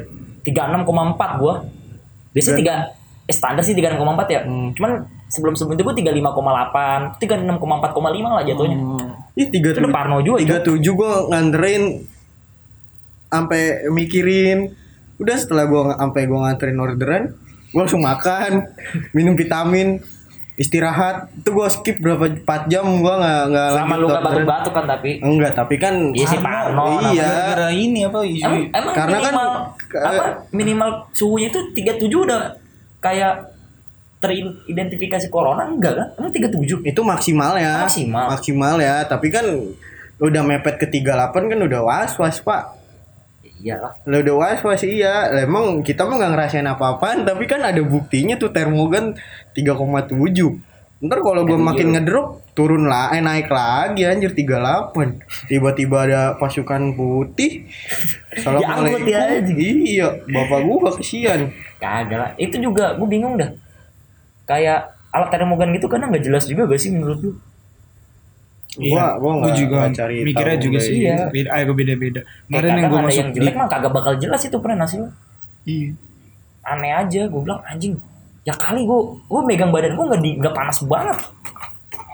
36,4 0.47 1.43
gue. 1.43 1.55
Biasanya 2.31 2.57
tiga 2.63 2.75
eh, 3.27 3.35
standar 3.35 3.63
sih 3.67 3.75
36,4 3.75 4.31
ya. 4.31 4.41
Hmm. 4.47 4.71
Cuman 4.79 4.91
sebelum 5.27 5.59
sebelum 5.59 5.75
itu 5.75 5.83
gue 5.83 5.95
35,8, 6.07 7.19
36,4,5 7.19 8.37
lah 8.39 8.43
jatuhnya. 8.47 8.79
Ih 9.35 9.49
tiga 9.51 9.75
Itu 9.75 9.83
udah 9.83 9.93
parno 9.93 10.23
juga 10.23 10.39
tiga 10.41 10.59
itu. 10.63 10.67
tujuh 10.73 10.93
gue 10.95 11.13
nganterin 11.35 11.83
sampai 13.27 13.91
mikirin 13.91 14.71
udah 15.19 15.37
setelah 15.37 15.65
gue 15.67 15.83
sampai 15.99 16.23
gue 16.29 16.39
nganterin 16.39 16.79
orderan 16.79 17.23
gue 17.75 17.81
langsung 17.81 18.05
makan 18.05 18.71
minum 19.13 19.35
vitamin 19.35 20.01
istirahat 20.57 21.29
itu 21.35 21.49
gue 21.51 21.69
skip 21.69 21.97
berapa 21.99 22.33
4 22.35 22.43
jam 22.67 22.89
gue 22.97 23.15
nggak 23.15 23.43
nggak 23.47 23.69
Sama 23.75 23.95
lu 23.95 24.07
gak 24.07 24.15
orderan. 24.15 24.25
batuk-batuk 24.27 24.73
kan 24.73 24.85
tapi. 24.87 25.11
enggak 25.21 25.53
tapi 25.53 25.75
kan 25.77 25.95
Iya 26.11 26.27
sih 26.27 26.41
parno. 26.41 26.85
iya 27.07 27.29
Gara-gara 27.29 27.69
ini 27.71 28.01
apa 28.03 28.19
isu 28.23 28.41
Emang, 28.43 28.63
emang 28.71 28.95
Karena 28.95 29.17
kan- 29.17 29.25
minimal 29.27 29.49
ke- 29.87 30.01
apa 30.01 30.25
minimal 30.51 30.91
suhunya 31.11 31.49
itu 31.49 31.61
37 31.73 32.09
udah 32.19 32.41
kayak 32.99 33.35
teridentifikasi 34.17 35.29
corona 35.29 35.67
enggak 35.67 35.93
kan? 35.95 36.09
Emang 36.17 36.33
37? 36.33 36.81
itu 36.83 37.01
maksimal 37.03 37.53
ya 37.55 37.85
Maksimal. 37.85 38.27
maksimal 38.31 38.77
ya 38.79 39.05
tapi 39.05 39.29
kan 39.29 39.45
udah 40.17 40.43
mepet 40.43 40.77
ke 40.79 40.87
38 40.89 41.05
kan 41.47 41.59
udah 41.61 41.81
was 41.83 42.17
was 42.17 42.41
pak 42.41 42.76
Iyalah. 43.63 43.93
Lah 44.05 44.19
udah 44.21 44.35
was 44.37 44.61
was 44.61 44.83
iya 44.85 45.33
Lah, 45.33 45.43
emang 45.49 45.81
kita 45.81 46.05
mah 46.05 46.21
nggak 46.21 46.33
ngerasain 46.37 46.69
apa-apaan 46.69 47.25
tapi 47.25 47.49
kan 47.49 47.65
ada 47.65 47.81
buktinya 47.81 48.37
tuh 48.37 48.53
termogan 48.53 49.17
3,7 49.57 50.13
ntar 50.97 51.21
kalau 51.21 51.45
gue 51.45 51.61
makin 51.61 51.93
ngedrop 51.93 52.41
turun 52.57 52.89
lah 52.89 53.13
eh 53.13 53.21
naik 53.21 53.53
lagi 53.53 54.09
anjir 54.09 54.33
38 54.33 54.97
tiba-tiba 55.45 56.09
ada 56.09 56.23
pasukan 56.41 56.97
putih 56.97 57.69
Diangkut 58.41 59.05
ya, 59.05 59.37
anjing. 59.37 59.77
iya 59.85 60.09
bapak 60.25 60.65
gua 60.65 60.97
kesian 60.97 61.53
Kagak 61.77 62.19
lah. 62.19 62.31
Itu 62.41 62.57
juga 62.57 62.97
gue 62.97 63.09
bingung 63.09 63.37
dah. 63.37 63.53
Kayak 64.49 64.97
alat 65.13 65.29
termogan 65.33 65.73
gitu 65.77 65.89
kadang 65.89 66.13
nggak 66.13 66.25
jelas 66.25 66.45
juga 66.49 66.69
gak 66.69 66.81
sih 66.81 66.93
menurut 66.93 67.19
lu? 67.21 67.31
Gua 68.77 69.17
gua 69.17 69.21
Gua 69.21 69.33
nggak 69.41 69.55
juga 69.57 69.79
cari 69.93 70.17
mikirnya 70.23 70.57
tahu 70.57 70.65
juga 70.69 70.79
sih 70.81 70.95
Iya. 71.01 71.17
beda 71.33 71.51
gua 71.65 71.77
beda-beda 71.77 72.21
kemarin 72.47 72.71
yang 72.71 72.87
ada 72.87 72.97
masuk 73.03 73.17
yang 73.19 73.31
di 73.33 73.49
mah 73.57 73.69
kagak 73.69 73.93
bakal 73.93 74.13
jelas 74.21 74.41
itu 74.45 74.57
pernah 74.61 74.85
hasilnya. 74.85 75.13
iya 75.65 75.91
Aneh 76.67 76.91
aja, 76.91 77.31
gue 77.31 77.41
bilang 77.47 77.63
anjing. 77.63 77.95
Ya 78.43 78.51
kali 78.51 78.83
gue 78.83 79.01
gue 79.31 79.41
megang 79.47 79.71
badan 79.71 79.95
gue 79.95 80.03
nggak 80.03 80.19
di 80.19 80.31
nggak 80.35 80.51
panas 80.51 80.83
banget. 80.83 81.15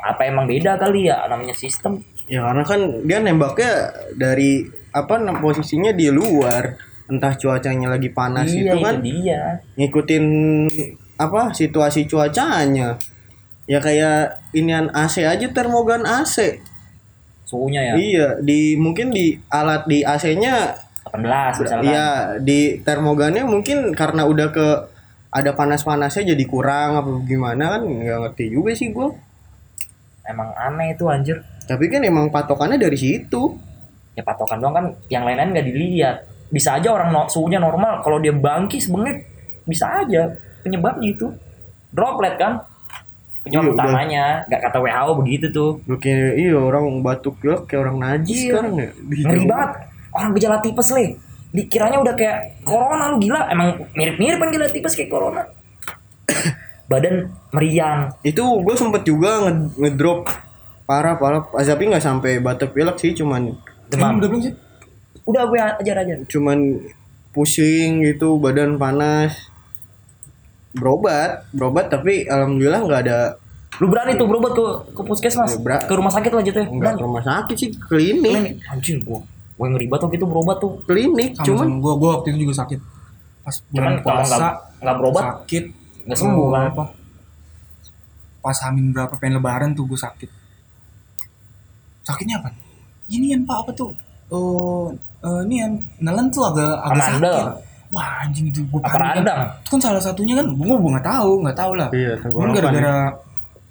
Apa 0.04 0.28
emang 0.28 0.44
beda 0.44 0.76
kali 0.76 1.08
ya 1.08 1.24
namanya 1.24 1.56
sistem? 1.56 2.04
ya 2.30 2.40
karena 2.48 2.64
kan 2.64 2.80
dia 3.04 3.18
nembaknya 3.20 3.72
dari 4.14 4.64
apa 4.92 5.20
posisinya 5.36 5.90
di 5.92 6.08
luar 6.12 6.76
entah 7.10 7.34
cuacanya 7.36 7.92
lagi 7.92 8.08
panas 8.08 8.48
iya 8.52 8.72
itu 8.72 8.76
kan 8.80 8.94
dia. 9.02 9.42
ngikutin 9.76 10.24
apa 11.18 11.52
situasi 11.52 12.08
cuacanya 12.08 12.96
ya 13.68 13.78
kayak 13.84 14.41
inian 14.52 14.88
AC 14.92 15.24
aja 15.24 15.46
termogan 15.52 16.04
AC 16.04 16.60
Suhunya 17.44 17.92
ya. 17.92 17.94
iya 17.96 18.28
di 18.40 18.76
mungkin 18.80 19.12
di 19.12 19.36
alat 19.52 19.84
di 19.84 20.00
AC-nya 20.00 20.72
18 21.12 21.60
misalkan. 21.60 21.84
iya 21.84 22.08
di 22.40 22.80
termogannya 22.80 23.44
mungkin 23.44 23.92
karena 23.92 24.24
udah 24.24 24.48
ke 24.54 24.66
ada 25.32 25.52
panas-panasnya 25.52 26.32
jadi 26.36 26.44
kurang 26.48 26.90
apa 26.96 27.10
gimana 27.24 27.76
kan 27.76 27.82
nggak 27.84 28.18
ngerti 28.28 28.44
juga 28.52 28.72
sih 28.72 28.92
gua 28.92 29.12
Emang 30.22 30.54
aneh 30.54 30.94
itu 30.94 31.04
anjir. 31.10 31.42
tapi 31.66 31.90
kan 31.90 31.98
emang 32.06 32.30
patokannya 32.30 32.78
dari 32.78 32.94
situ 32.94 33.58
Ya 34.12 34.20
patokan 34.20 34.60
doang 34.60 34.74
kan 34.76 34.86
yang 35.08 35.24
lain-lain 35.24 35.56
nggak 35.56 35.66
dilihat. 35.72 36.16
Bisa 36.52 36.76
aja 36.76 36.92
orang 36.92 37.08
no, 37.16 37.24
suhunya 37.32 37.56
normal 37.56 38.04
kalau 38.04 38.20
dia 38.20 38.32
bangki 38.36 38.76
sebenarnya 38.76 39.24
bisa 39.64 39.88
aja 39.88 40.36
penyebabnya 40.60 41.16
itu 41.16 41.32
droplet 41.88 42.36
kan 42.36 42.60
Iya, 43.42 43.58
penyebab 43.58 43.74
utamanya. 43.74 44.24
Nggak 44.46 44.60
kata 44.62 44.78
WHO 44.78 45.10
begitu 45.18 45.46
tuh. 45.50 45.70
Kira 45.98 46.32
iya 46.32 46.54
orang 46.54 47.02
batuk 47.02 47.38
pilek 47.38 47.66
kayak 47.66 47.80
orang 47.82 47.96
najis 47.98 48.38
Iya. 48.38 48.46
sekarang 48.54 48.72
ya. 48.76 48.88
Ngeri 48.96 49.44
banget. 49.44 49.70
Orang 50.10 50.30
gejala 50.32 50.58
tipes 50.60 50.88
le. 50.90 51.06
Dikiranya 51.50 51.98
udah 51.98 52.14
kayak 52.14 52.38
corona 52.62 53.10
lu 53.10 53.18
gila. 53.18 53.44
Emang 53.46 53.68
mirip-mirip 53.92 54.38
kan 54.38 54.48
gejala 54.48 54.68
tipes 54.68 54.94
kayak 54.94 55.10
corona. 55.10 55.42
Badan 56.90 57.14
meriang. 57.50 58.14
Itu 58.22 58.42
gue 58.60 58.74
sempet 58.74 59.02
juga 59.02 59.42
nge- 59.42 59.74
ngedrop. 59.76 60.28
Parah 60.84 61.16
parah. 61.16 61.42
Tapi 61.48 61.82
nggak 61.84 62.00
sampai 62.00 62.38
batuk 62.38 62.72
pilek 62.72 62.96
sih 62.96 63.12
cuman 63.12 63.52
demam. 63.88 64.16
Udah 64.16 64.28
belum 64.28 64.40
sih? 64.40 64.54
Udah 65.22 65.46
gue 65.46 65.58
ajar 65.58 65.96
ajar 65.98 66.18
cuman 66.26 66.82
pusing 67.30 68.02
gitu 68.02 68.36
badan 68.36 68.74
panas 68.74 69.32
berobat 70.72 71.44
berobat 71.52 71.92
tapi 71.92 72.24
alhamdulillah 72.24 72.80
nggak 72.84 73.00
ada 73.08 73.18
lu 73.80 73.88
berani 73.88 74.20
tuh 74.20 74.28
berobat 74.28 74.52
ke 74.52 74.64
ke 74.92 75.02
puskesmas? 75.04 75.56
Ya, 75.56 75.78
ke 75.80 75.94
rumah 75.96 76.12
sakit 76.12 76.28
lah 76.28 76.44
jatuhnya 76.44 76.68
nggak 76.68 76.80
berani 76.80 76.96
ke 77.00 77.04
rumah 77.08 77.24
sakit 77.24 77.56
sih 77.56 77.70
klinik. 77.72 78.32
Klinik. 78.32 78.54
Anjing 78.68 78.98
gua 79.04 79.20
gue 79.52 79.66
ngeri 79.68 79.86
banget 79.86 80.02
tuh 80.02 80.08
gitu 80.12 80.24
berobat 80.28 80.56
tuh. 80.58 80.72
Klinik 80.84 81.30
sama 81.38 81.46
cuman 81.46 81.66
sama 81.68 81.76
gue 81.80 81.92
gue 81.96 82.10
waktu 82.12 82.26
itu 82.32 82.38
juga 82.48 82.54
sakit. 82.64 82.80
Pas 83.42 83.56
bulan 83.72 83.92
cuman 83.96 84.04
puasa 84.04 84.46
nggak 84.82 84.96
berobat 85.00 85.22
sakit. 85.24 85.64
nggak 86.02 86.18
sembuh 86.18 86.46
kan? 86.52 86.64
Apa 86.72 86.84
pas 88.42 88.58
hamin 88.66 88.86
berapa 88.90 89.14
pengen 89.22 89.38
lebaran 89.38 89.70
tuh 89.72 89.84
gue 89.86 89.98
sakit. 89.98 90.30
Sakitnya 92.02 92.42
apa? 92.42 92.50
Ini 93.08 93.38
yang 93.38 93.42
pak 93.48 93.56
apa 93.66 93.70
tuh? 93.72 93.94
Oh 94.28 94.92
eh, 95.24 95.40
ini 95.48 95.54
yang 95.64 95.72
nelen 96.02 96.28
tuh 96.28 96.44
agak 96.44 96.76
agak 96.82 97.02
Amandel. 97.08 97.32
sakit 97.32 97.71
wah 97.92 98.24
anjing 98.24 98.48
itu 98.48 98.64
gue 98.64 98.80
apa 98.80 98.96
radang 98.96 99.40
itu 99.60 99.68
kan 99.68 99.80
salah 99.80 100.00
satunya 100.00 100.32
kan 100.34 100.48
gue 100.48 100.64
gue 100.64 100.90
nggak 100.96 101.06
tahu 101.06 101.32
nggak 101.44 101.56
tahu 101.56 101.72
lah. 101.76 101.88
Iya 101.92 102.16
gara-gara 102.24 102.96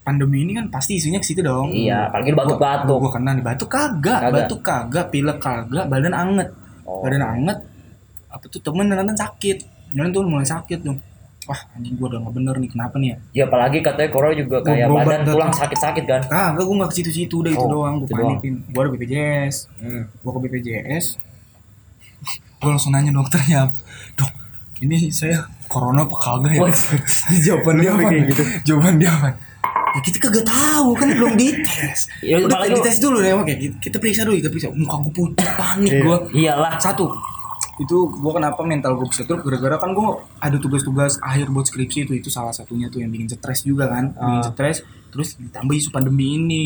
pandemi 0.01 0.46
ini 0.46 0.54
kan 0.54 0.66
pasti 0.70 0.98
isunya 0.98 1.18
ke 1.18 1.25
situ 1.25 1.42
dong. 1.42 1.70
Iya 1.70 2.10
apalagi 2.10 2.34
batuk-batuk. 2.34 2.98
gue 3.01 3.12
kena 3.12 3.32
nih 3.34 3.44
batuk 3.44 3.70
kagak, 3.70 4.20
Kagak. 4.22 4.34
batuk 4.34 4.62
kagak 4.62 5.06
pilek 5.10 5.38
kagak 5.38 5.86
badan 5.90 6.13
anget. 6.13 6.50
Oh. 6.86 7.01
badan 7.01 7.22
anget 7.22 7.58
apa 8.30 8.46
tuh 8.46 8.62
temen 8.62 8.86
nelen 8.86 9.13
sakit. 9.13 9.58
Nelen 9.92 10.10
tuh 10.10 10.22
mulai 10.24 10.46
sakit 10.46 10.80
tuh. 10.82 10.98
Wah 11.50 11.58
anjing 11.74 11.98
gue 11.98 12.06
udah 12.06 12.22
nggak 12.22 12.34
bener 12.38 12.56
nih 12.62 12.70
kenapa 12.70 12.96
nih 13.01 13.10
ya? 13.10 13.18
Ya 13.34 13.44
apalagi 13.50 13.82
katanya 13.82 14.10
corona 14.10 14.34
juga 14.34 14.62
Gua 14.62 14.70
kayak 14.70 14.88
badan 14.88 15.20
dah 15.22 15.34
tulang 15.34 15.51
sakit-sakit 15.51 16.04
kan. 16.06 16.22
Kagak 16.25 16.62
gue 16.62 16.75
nggak 16.78 16.90
ke 16.90 16.96
situ-situ 16.96 17.36
udah 17.42 17.51
itu 17.51 17.66
Oh, 17.66 17.70
doang 17.72 17.94
gue 17.98 18.06
itu 18.06 18.13
doang. 18.13 18.38
panikin. 18.38 18.54
Gue 18.70 18.82
ada 18.82 18.90
BPJS 18.94 19.56
hmm. 19.82 20.04
gue 20.16 20.32
ke 20.32 20.40
BPJS 20.40 21.06
gue 22.62 22.70
langsung 22.70 22.94
nanya 22.94 23.10
dokternya 23.12 23.66
dok 23.66 23.74
ini 24.82 25.10
saya 25.10 25.38
corona 25.66 26.04
apa 26.04 26.16
kagak 26.16 26.52
ya? 26.52 26.62
Jawaban 27.46 27.76
dia 27.78 27.90
apa 27.92 28.02
kayak 28.04 28.24
gitu. 28.30 28.44
jawaban 28.68 28.96
dia 28.98 29.10
apa? 29.10 29.30
Ya 29.92 30.00
kita 30.02 30.18
kagak 30.20 30.46
tahu 30.46 30.90
kan 30.96 31.08
belum 31.12 31.34
dites. 31.36 32.00
Ya, 32.20 32.40
udah 32.40 32.58
apalagi- 32.58 32.80
dites 32.80 32.98
dulu 32.98 33.18
deh 33.20 33.34
oke. 33.34 33.54
Kita, 33.78 33.98
periksa 33.98 34.24
dulu 34.24 34.36
kita 34.36 34.50
periksa. 34.50 34.68
Muka 34.72 34.96
gue 35.02 35.14
putih 35.14 35.48
panik 35.54 35.92
Iya. 35.92 36.02
gue 36.02 36.18
iyalah. 36.36 36.74
Satu. 36.78 37.12
Itu 37.78 37.98
gue 38.10 38.32
kenapa 38.32 38.62
mental 38.62 38.94
gue 38.94 39.06
bisa 39.06 39.22
drop 39.22 39.42
gara-gara 39.42 39.78
kan 39.78 39.92
gue 39.92 40.08
ada 40.38 40.58
tugas-tugas 40.58 41.18
akhir 41.20 41.50
buat 41.50 41.66
skripsi 41.66 42.06
itu 42.06 42.14
itu 42.16 42.30
salah 42.30 42.52
satunya 42.52 42.88
tuh 42.88 43.00
yang 43.00 43.10
bikin 43.10 43.28
stres 43.28 43.62
juga 43.62 43.86
kan. 43.86 44.12
Bikin 44.12 44.40
Ah. 44.40 44.48
stres 44.48 44.78
terus 45.10 45.36
ditambah 45.36 45.76
isu 45.76 45.90
pandemi 45.90 46.38
ini. 46.38 46.64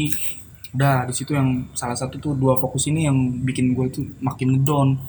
Udah 0.72 1.04
di 1.04 1.14
situ 1.14 1.32
yang 1.32 1.68
salah 1.72 1.96
satu 1.96 2.16
tuh 2.16 2.32
dua 2.32 2.56
fokus 2.56 2.86
ini 2.86 3.04
yang 3.04 3.16
bikin 3.42 3.72
gue 3.72 3.86
tuh 3.90 4.06
makin 4.20 4.56
ngedown. 4.56 5.00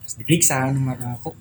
Terus 0.00 0.14
diperiksa 0.16 0.68
nih 0.68 0.80
mata 0.80 1.16
kok 1.18 1.32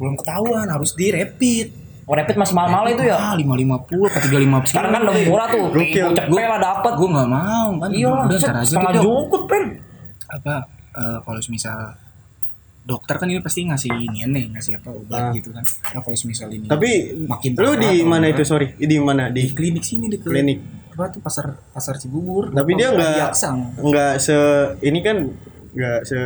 belum 0.00 0.16
ketahuan 0.16 0.64
harus 0.64 0.96
di 0.96 1.12
rapid 1.12 1.66
oh, 2.08 2.16
rapid 2.16 2.34
masih 2.34 2.54
mahal-mahal 2.56 2.88
itu 2.88 3.02
ya? 3.04 3.20
ah 3.20 3.34
lima 3.36 3.52
lima 3.52 3.76
puluh 3.84 4.08
tiga 4.08 4.40
lima 4.40 4.64
sekarang 4.64 4.90
kan 4.90 5.00
udah 5.04 5.14
murah 5.28 5.46
tuh. 5.46 5.64
Gokil. 5.68 6.06
cepet 6.16 6.32
lah 6.32 6.56
dapat 6.58 6.92
gue 6.96 7.08
nggak 7.12 7.28
mau 7.28 7.68
kan. 7.76 7.90
Iya 7.92 8.08
lah 8.08 8.24
udah 8.24 8.38
ntar 8.40 8.54
aja 8.56 8.64
setengah 8.64 8.90
tuh, 8.90 8.96
Dok. 8.96 9.04
jungkut 9.04 9.42
pen. 9.44 9.64
Apa 10.26 10.54
eh, 10.96 11.18
kalau 11.20 11.40
misal 11.52 11.78
dokter 12.80 13.14
kan 13.20 13.28
ini 13.28 13.44
pasti 13.44 13.60
ngasih 13.62 13.92
ini 13.92 14.24
nih 14.24 14.44
ngasih 14.56 14.80
apa 14.80 14.88
obat 14.90 15.20
Ah. 15.20 15.30
gitu 15.36 15.52
kan. 15.52 15.62
Nah 15.62 16.00
kalau 16.00 16.16
misal 16.24 16.48
ini 16.48 16.66
tapi 16.66 16.90
Makin 17.28 17.50
lu 17.54 17.72
di 17.76 17.92
mana 18.02 18.26
itu 18.26 18.42
sorry? 18.42 18.72
Di 18.74 18.96
mana? 18.98 19.28
Di 19.28 19.46
di 19.46 19.52
klinik 19.52 19.84
sini 19.84 20.08
di 20.08 20.16
klinik 20.16 20.58
apa 20.90 21.12
tuh 21.12 21.20
pasar 21.22 21.54
pasar 21.70 22.00
Cibubur. 22.00 22.50
Tapi 22.50 22.72
dia 22.74 22.90
nggak- 22.90 23.36
nggak 23.78 24.14
se 24.18 24.36
ini 24.80 24.98
kan 25.04 25.16
nggak 25.70 26.00
se 26.02 26.18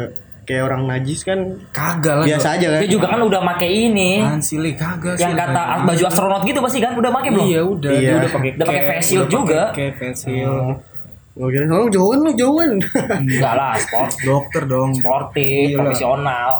kayak 0.45 0.63
orang 0.69 0.83
najis 0.85 1.25
kan 1.25 1.39
kagak 1.73 2.15
lah. 2.21 2.27
biasa 2.29 2.49
aja 2.57 2.67
kan? 2.77 2.81
Dia 2.85 2.91
juga 2.93 3.07
kan 3.11 3.21
udah 3.21 3.41
make 3.41 3.69
ini. 3.69 4.21
Sih 4.39 4.61
Le? 4.61 4.77
kagak 4.77 5.17
yang 5.17 5.33
sih, 5.33 5.41
kata 5.41 5.61
Le. 5.61 5.85
baju 5.89 6.03
astronot 6.07 6.43
gitu 6.45 6.59
pasti 6.61 6.79
kan? 6.85 6.93
Udah 6.95 7.11
make 7.11 7.29
belum? 7.33 7.47
Iya 7.49 7.61
udah. 7.65 7.91
Iya. 7.93 8.01
dia 8.01 8.17
udah 8.21 8.31
pakai 8.31 8.51
Udah 8.55 8.67
pakai 8.69 8.83
face 8.87 9.07
shield 9.09 9.25
udah 9.25 9.33
pakai 9.33 9.41
juga. 9.41 9.63
cap, 9.73 9.93
face 9.99 10.21
shield. 10.23 10.77
Gue 11.35 11.49
kira 11.51 11.65
oh 11.67 11.89
jauhan 11.91 12.19
lu 12.23 12.31
jauhan. 12.39 12.71
Enggak 13.27 13.55
lah 13.59 13.73
sport. 13.83 14.11
Dokter 14.23 14.63
dong. 14.71 14.91
Sportif 14.95 15.67
Iya 15.67 15.77
profesional. 15.83 16.51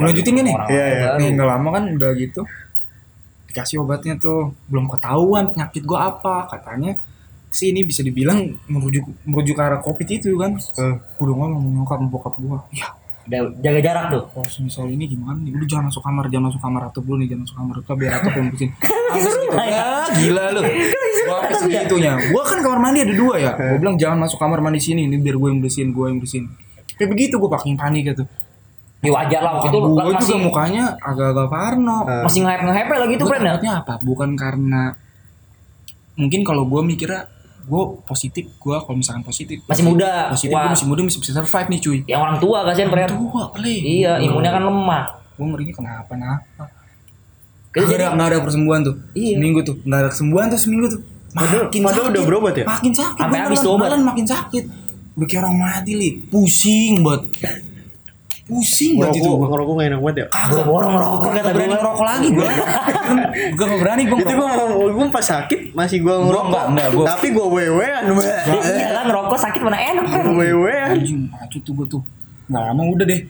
Lanjutin 0.00 0.32
nih? 0.40 0.54
Orang 0.56 0.68
Iya, 0.72 0.84
iya. 0.88 1.08
nih 1.20 1.28
nggak 1.36 1.48
lama 1.48 1.68
kan 1.74 1.84
udah 2.00 2.10
gitu. 2.16 2.40
Dikasih 3.52 3.84
obatnya 3.84 4.16
tuh. 4.16 4.56
Belum 4.72 4.88
ketahuan 4.88 5.52
penyakit 5.52 5.84
gua 5.84 6.14
apa 6.14 6.48
katanya 6.48 6.96
sih 7.48 7.70
ini 7.70 7.82
bisa 7.82 8.00
dibilang 8.00 8.52
merujuk 8.66 9.06
merujuk 9.24 9.54
ke 9.54 9.62
arah 9.62 9.80
covid 9.80 10.06
itu 10.06 10.34
kan 10.36 10.54
Eh, 10.56 10.94
gue 10.98 11.24
udah 11.24 11.34
ngomong 11.36 11.82
nyokap 11.82 12.00
bokap 12.06 12.34
gue 12.36 12.58
ya 12.72 12.88
udah 13.26 13.58
jaga 13.58 13.80
jarak 13.82 14.04
tuh 14.14 14.22
Oh, 14.38 14.46
misal 14.62 14.86
ini 14.86 15.10
gimana 15.10 15.34
nih? 15.42 15.50
Udah 15.50 15.66
jangan 15.66 15.90
masuk 15.90 15.98
kamar, 15.98 16.30
jangan 16.30 16.46
masuk 16.46 16.62
kamar 16.62 16.82
atau 16.86 17.00
dulu 17.02 17.18
nih, 17.18 17.26
jangan 17.26 17.42
masuk 17.42 17.56
kamar 17.58 17.74
atau 17.82 17.94
biar 17.98 18.12
atau 18.22 18.30
yang 18.30 18.48
bersihin. 18.54 18.70
Habis 19.10 19.24
gitu. 19.26 19.56
Ah, 19.58 20.06
gila 20.14 20.44
lu. 20.54 20.60
Gua 20.62 21.36
sampai 21.42 21.56
segitunya. 21.58 22.12
Gua 22.30 22.42
kan 22.46 22.58
kamar 22.62 22.78
mandi 22.78 23.02
ada 23.02 23.14
dua 23.18 23.34
ya. 23.42 23.50
Gua 23.58 23.78
bilang 23.82 23.96
jangan 23.98 24.18
masuk 24.22 24.38
kamar 24.38 24.62
mandi 24.62 24.78
sini, 24.78 25.10
ini 25.10 25.18
biar 25.18 25.42
gue 25.42 25.48
yang 25.50 25.58
bersihin, 25.58 25.90
gue 25.90 26.06
yang 26.06 26.18
bersihin. 26.22 26.46
Kayak 26.94 27.10
begitu 27.18 27.34
gue 27.42 27.50
pakai 27.50 27.74
panik 27.74 28.02
gitu. 28.06 28.22
ya 29.02 29.10
wajar 29.10 29.40
lah 29.42 29.52
waktu 29.58 29.68
itu 29.74 29.78
Gue 29.82 29.90
masih 30.06 30.18
juga 30.22 30.36
mukanya 30.46 30.84
agak-agak 31.02 31.48
parno. 31.50 31.98
masih 32.22 32.40
nge 32.46 32.72
hype 32.72 32.90
lagi 32.94 33.14
tuh 33.18 33.26
Gue 33.26 33.38
ya 33.42 33.74
apa? 33.82 33.94
Bukan 34.06 34.30
karena 34.38 34.82
mungkin 36.16 36.40
kalau 36.46 36.62
gue 36.64 36.80
mikirnya 36.80 37.26
gue 37.66 37.82
positif, 38.02 38.46
gue 38.48 38.76
kalau 38.78 38.94
misalkan 38.94 39.20
positif 39.20 39.58
Masih 39.66 39.82
muda. 39.82 40.30
positif 40.30 40.54
gue 40.54 40.70
masih 40.70 40.86
muda 40.86 41.00
masih 41.02 41.18
bisa 41.18 41.32
survive 41.34 41.68
nih 41.68 41.80
cuy. 41.82 41.98
yang 42.06 42.22
orang 42.22 42.38
tua 42.38 42.62
kasihan 42.62 42.88
friend 42.88 43.10
Tua 43.10 43.42
kali. 43.50 43.76
iya 43.98 44.12
imunnya 44.18 44.50
kan 44.50 44.62
lemah 44.62 45.04
Gue 45.34 45.46
ngerinya 45.46 45.74
kenapa? 45.74 46.12
Jadi- 47.76 47.84
Nggak 47.84 47.92
ada, 47.92 48.08
nggak 48.16 48.28
ada 48.32 48.38
persembuhan 48.40 48.80
tuh. 48.80 48.94
Iya. 49.12 49.36
Seminggu 49.36 49.60
tuh. 49.60 49.76
Nggak 49.84 49.98
ada 50.00 50.08
kesembuhan 50.08 50.46
tuh 50.48 50.56
seminggu 50.56 50.86
tuh. 50.88 51.00
Padahal- 51.28 51.68
padahal 51.68 52.06
udah 52.08 52.22
berobat 52.24 52.54
ya? 52.56 52.64
Makin 52.64 52.92
sakit. 52.96 53.20
Sampai 53.20 53.38
habis 53.44 53.60
obat. 53.60 53.90
makin 54.00 54.24
sakit. 54.24 54.64
Udah 55.12 55.26
kayak 55.28 55.40
orang 55.44 55.56
mati 55.60 55.92
li. 55.92 56.10
Pusing 56.24 57.04
banget. 57.04 57.22
Pusing 58.46 58.94
banget 58.96 59.18
itu 59.18 59.26
Ngerokok, 59.26 59.36
gua. 59.36 59.48
ngerokok 59.50 59.74
gak 59.74 59.86
enak 59.86 60.00
banget 60.00 60.16
ya. 60.16 60.26
boro-boro 60.46 60.86
ngerokok 60.88 61.18
kata 61.18 61.34
Gak 61.36 61.50
berani 61.50 61.66
gue 61.66 61.76
ngerokok 61.76 62.04
lagi 62.04 62.28
gue. 62.30 62.46
Gue 63.52 63.66
gak 63.66 63.80
berani 63.82 64.02
gue 64.04 64.16
Itu 64.16 64.32
gua 64.32 64.48
mau 64.48 64.86
gua 64.88 65.06
pas 65.10 65.26
sakit 65.26 65.60
masih 65.72 65.98
gua 65.98 66.14
ngerokok. 66.20 66.46
enggak, 66.46 66.64
enggak, 66.68 66.88
gua- 66.92 67.06
Tapi 67.08 67.26
gua 67.28 67.46
wewean, 67.48 68.02
iya 68.06 68.86
lah 68.88 69.02
ngerokok 69.04 69.38
sakit 69.40 69.60
mana 69.60 69.78
enak 69.78 70.04
friend 70.06 70.30
wewean. 70.32 70.88
Anjing, 70.94 71.20
kacau 71.28 71.58
tuh 71.60 71.72
gue 71.74 71.86
tuh. 71.88 72.02
Gak 72.46 72.62
lama 72.62 72.82
udah 72.86 73.02
deh. 73.04 73.20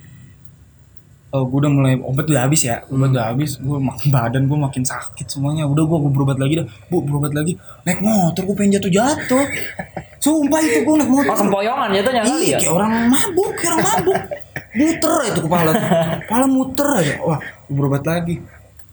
Oh, 1.28 1.42
gue 1.44 1.58
udah 1.58 1.70
mulai 1.70 1.92
obat 1.98 2.24
udah 2.24 2.42
habis 2.42 2.62
ya, 2.62 2.80
obat 2.86 3.10
udah 3.10 3.26
habis, 3.28 3.56
gue 3.58 3.78
makin 3.78 4.08
badan 4.14 4.42
gue 4.44 4.58
makin 4.58 4.84
sakit 4.84 5.26
semuanya. 5.26 5.64
Udah 5.64 5.82
gue 5.82 5.98
berobat 6.06 6.36
lagi 6.36 6.60
dah, 6.60 6.66
bu 6.86 7.00
berobat 7.00 7.32
lagi. 7.32 7.56
Naik 7.82 8.00
motor 8.00 8.42
gue 8.42 8.54
pengen 8.54 8.76
jatuh 8.76 8.92
jatuh. 8.94 9.44
Sumpah 10.22 10.60
itu 10.60 10.80
gue 10.80 10.94
naik 10.94 11.08
motor. 11.08 11.28
oh 11.30 11.38
sempoyongan 11.38 11.88
jatuhnya 11.90 12.20
kali 12.22 12.36
Iya, 12.42 12.48
ya 12.50 12.58
kayak 12.58 12.72
orang 12.74 12.92
mabuk, 13.06 13.50
kayak 13.54 13.70
orang 13.70 13.84
mabuk. 13.86 14.20
Muter 14.76 15.14
itu 15.32 15.40
kepala 15.42 15.70
tuh. 15.72 15.88
Kepala 16.26 16.46
muter 16.46 16.88
aja. 17.00 17.14
Wah, 17.24 17.40
berobat 17.66 18.04
lagi. 18.04 18.40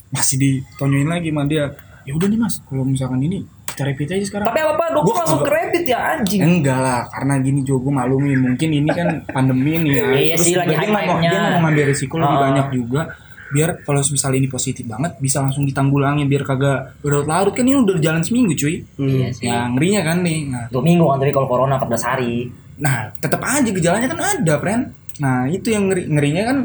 Masih 0.10 0.36
ditonyoin 0.38 1.10
lagi 1.10 1.30
sama 1.30 1.44
dia. 1.44 1.74
Ya 2.04 2.14
udah 2.14 2.28
nih 2.28 2.40
Mas, 2.40 2.60
kalau 2.64 2.84
misalkan 2.84 3.20
ini 3.20 3.44
kita 3.64 3.90
repeat 3.90 4.10
aja 4.14 4.26
sekarang. 4.30 4.46
tapi 4.46 4.62
apa 4.62 4.86
dokter 4.94 5.08
Gua 5.08 5.16
langsung 5.18 5.42
kredit 5.42 5.84
ya 5.90 6.00
anjing 6.14 6.42
Enggak 6.46 6.78
lah, 6.78 7.02
karena 7.10 7.42
gini 7.42 7.66
juga 7.66 7.90
gue 7.90 7.94
maklumin 7.98 8.38
mungkin 8.38 8.70
ini 8.70 8.90
kan 8.94 9.08
pandemi 9.26 9.82
nih 9.82 9.92
ya. 9.98 10.06
Iya 10.14 10.36
sih, 10.38 10.54
lagi 10.54 10.78
dia 10.78 10.88
nggak 10.94 11.06
mau, 11.10 11.18
dia 11.18 11.34
nggak 11.34 11.54
mau 11.58 11.62
ngambil 11.66 11.86
risiko 11.90 12.14
lebih 12.22 12.38
banyak 12.38 12.68
juga. 12.70 13.02
Biar 13.50 13.70
kalau 13.82 14.02
misalnya 14.06 14.38
ini 14.38 14.50
positif 14.50 14.86
banget 14.86 15.18
bisa 15.18 15.42
langsung 15.42 15.66
ditanggulangi 15.66 16.22
biar 16.26 16.46
kagak 16.46 17.02
berlarut-larut 17.02 17.54
kan 17.54 17.66
ini 17.66 17.82
udah 17.82 17.98
jalan 17.98 18.22
seminggu 18.22 18.54
cuy. 18.54 18.86
iya 19.02 19.30
sih 19.34 19.50
Ya 19.50 19.66
ngerinya 19.66 20.02
kan 20.06 20.18
nih. 20.22 20.40
Nah, 20.54 20.64
dua 20.70 20.82
minggu 20.86 21.06
kan 21.10 21.18
tapi 21.18 21.32
kalau 21.34 21.48
corona 21.50 21.74
14 21.82 21.98
hari 22.06 22.34
Nah, 22.74 23.10
tetap 23.18 23.42
aja 23.42 23.70
gejalanya 23.70 24.10
kan 24.10 24.20
ada, 24.38 24.54
friend. 24.58 24.84
Nah, 25.22 25.46
itu 25.46 25.70
yang 25.70 25.92
ngeri 25.92 26.10
ngerinya 26.10 26.44
kan 26.50 26.58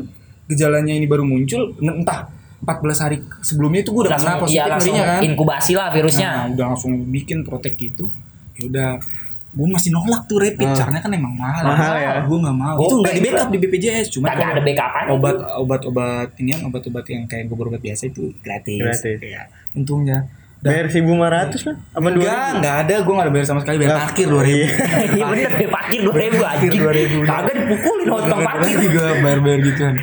gejalanya 0.49 0.97
ini 0.97 1.05
baru 1.05 1.29
muncul 1.29 1.77
entah 1.83 2.33
14 2.59 3.05
hari 3.05 3.17
sebelumnya 3.45 3.85
itu 3.85 3.93
gue 3.93 4.03
udah 4.09 4.13
kena 4.17 4.25
langsung 4.25 4.43
positif 4.43 4.57
iya 4.57 4.65
langsung 4.67 4.95
ngerinya 4.97 5.05
kan. 5.07 5.21
inkubasi 5.23 5.73
lah 5.77 5.89
virusnya 5.93 6.29
Nah, 6.29 6.45
udah 6.57 6.65
langsung 6.75 6.93
bikin 7.13 7.39
protek 7.45 7.75
gitu. 7.77 8.09
Ya 8.59 8.63
udah 8.67 8.89
gue 9.49 9.67
masih 9.69 9.91
nolak 9.91 10.29
tuh 10.29 10.39
rapid 10.45 10.69
karena 10.77 10.99
kan 11.01 11.11
emang 11.13 11.35
mahal. 11.37 11.65
Mahal 11.65 11.95
ya. 12.01 12.13
Gue 12.25 12.39
nggak 12.41 12.57
mau. 12.57 12.77
Itu 12.81 12.95
nggak 13.01 13.15
di 13.15 13.23
backup 13.25 13.49
di 13.49 13.59
BPJS, 13.61 14.07
cuma 14.13 14.27
kalau 14.33 14.53
ada 14.57 14.63
backup-an 14.65 15.05
obat 15.13 15.37
obat 15.57 15.83
obat 15.89 16.29
ini 16.37 16.49
kan 16.57 16.63
obat-obat 16.69 17.05
yang 17.09 17.25
kayak 17.25 17.45
gue 17.49 17.57
berobat 17.57 17.81
biasa 17.81 18.09
itu 18.09 18.33
gratis. 18.41 18.81
Gratis. 18.81 19.19
Iya. 19.21 19.43
Untungnya. 19.77 20.29
Dan 20.59 20.75
Bayar 20.75 20.87
1500 20.91 21.67
kan? 21.71 21.77
Apa 21.95 22.09
enggak, 22.11 22.47
enggak 22.59 22.77
ada, 22.83 22.95
gue 22.99 23.13
nggak 23.15 23.27
ada 23.31 23.35
bayar 23.39 23.47
sama 23.47 23.61
sekali, 23.63 23.77
bayar 23.79 23.95
parkir 24.03 24.27
2000 24.27 25.15
iya 25.15 25.25
bener 25.31 25.51
deh 25.55 25.71
parkir 25.71 26.01
2000 26.03 26.35
anjing 26.35 26.73
kagak 27.23 27.55
dipukulin 27.63 28.07
tukang 28.11 28.43
parkir 28.43 28.77
juga 28.83 29.05
bayar-bayar 29.23 29.59
gituan. 29.63 29.95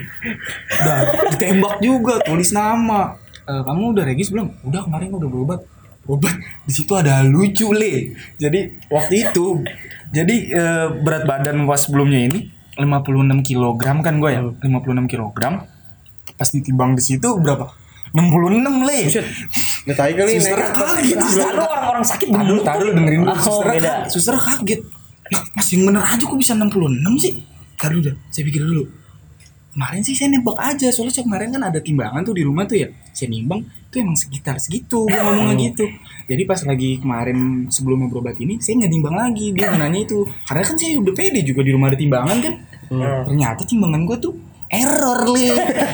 Udah 0.79 0.97
ditembak 1.35 1.75
juga, 1.83 2.13
tulis 2.23 2.49
nama. 2.55 3.19
Eh, 3.45 3.61
kamu 3.67 3.83
udah 3.99 4.03
regis 4.07 4.31
belum? 4.31 4.47
Udah 4.63 4.81
kemarin 4.87 5.11
udah 5.11 5.27
berobat. 5.27 5.59
Berobat. 6.07 6.33
Di 6.63 6.71
situ 6.71 6.91
ada 6.95 7.19
lucu 7.27 7.75
le. 7.75 8.15
Jadi 8.39 8.79
waktu 8.87 9.27
itu 9.27 9.59
jadi 10.15 10.35
eh, 10.55 10.87
berat 11.03 11.27
badan 11.27 11.67
pas 11.67 11.83
sebelumnya 11.83 12.31
ini 12.31 12.39
56 12.79 13.43
kg 13.43 13.83
kan 13.99 14.15
gue 14.23 14.31
ya. 14.31 14.39
56 14.39 15.11
kg. 15.11 15.39
Pas 16.39 16.47
ditimbang 16.47 16.95
di 16.95 17.03
situ 17.03 17.27
berapa? 17.43 17.75
66 18.15 18.87
le. 18.87 18.99
Nggak 19.85 19.97
tahu 20.01 20.11
kali 20.17 20.31
Suster 20.41 20.59
kaget. 20.73 21.17
Lalu 21.21 21.63
orang-orang 21.63 22.05
sakit 22.05 22.27
Tadi 22.33 22.45
dulu, 22.49 22.61
tadi 22.65 22.77
dulu 22.81 22.91
dengerin 22.97 23.19
dulu. 23.21 23.29
Oh, 23.29 23.37
Suster, 23.37 23.65
beda. 23.69 23.91
suster 24.09 24.35
kaget. 24.37 24.81
Lah, 25.25 25.43
mas 25.57 25.67
yang 25.73 25.81
bener 25.89 26.03
aja 26.05 26.23
kok 26.25 26.37
bisa 26.37 26.53
66 26.57 27.21
sih? 27.21 27.33
Tadi 27.77 27.91
dulu 27.93 28.03
dah, 28.09 28.15
saya 28.33 28.43
pikir 28.45 28.61
dulu. 28.65 28.83
Kemarin 29.75 30.01
sih 30.07 30.15
saya 30.15 30.31
nembak 30.31 30.55
aja, 30.55 30.87
soalnya 30.87 31.19
kemarin 31.19 31.51
kan 31.51 31.67
ada 31.67 31.83
timbangan 31.83 32.23
tuh 32.23 32.31
di 32.31 32.47
rumah 32.47 32.63
tuh 32.63 32.79
ya. 32.79 32.87
Saya 33.11 33.27
nimbang, 33.27 33.59
itu 33.59 33.95
emang 33.99 34.15
sekitar 34.15 34.55
segitu, 34.55 35.03
gue 35.03 35.19
ngomongnya 35.19 35.67
gitu. 35.67 35.83
Jadi 36.31 36.41
pas 36.47 36.63
lagi 36.63 36.95
kemarin 37.03 37.67
sebelum 37.67 38.07
mau 38.07 38.09
berobat 38.09 38.39
ini, 38.39 38.55
saya 38.63 38.79
nggak 38.79 38.91
timbang 38.95 39.15
lagi. 39.19 39.51
Dia 39.51 39.75
nanya 39.75 39.99
itu. 39.99 40.23
Karena 40.47 40.63
kan 40.63 40.75
saya 40.79 40.95
udah 40.95 41.11
pede 41.11 41.43
juga 41.43 41.61
di 41.67 41.71
rumah 41.75 41.91
ada 41.91 41.99
timbangan 41.99 42.37
kan. 42.39 42.53
Ternyata 43.27 43.61
timbangan 43.67 44.01
gue 44.07 44.17
tuh 44.23 44.33
error 44.75 45.19
li 45.31 45.47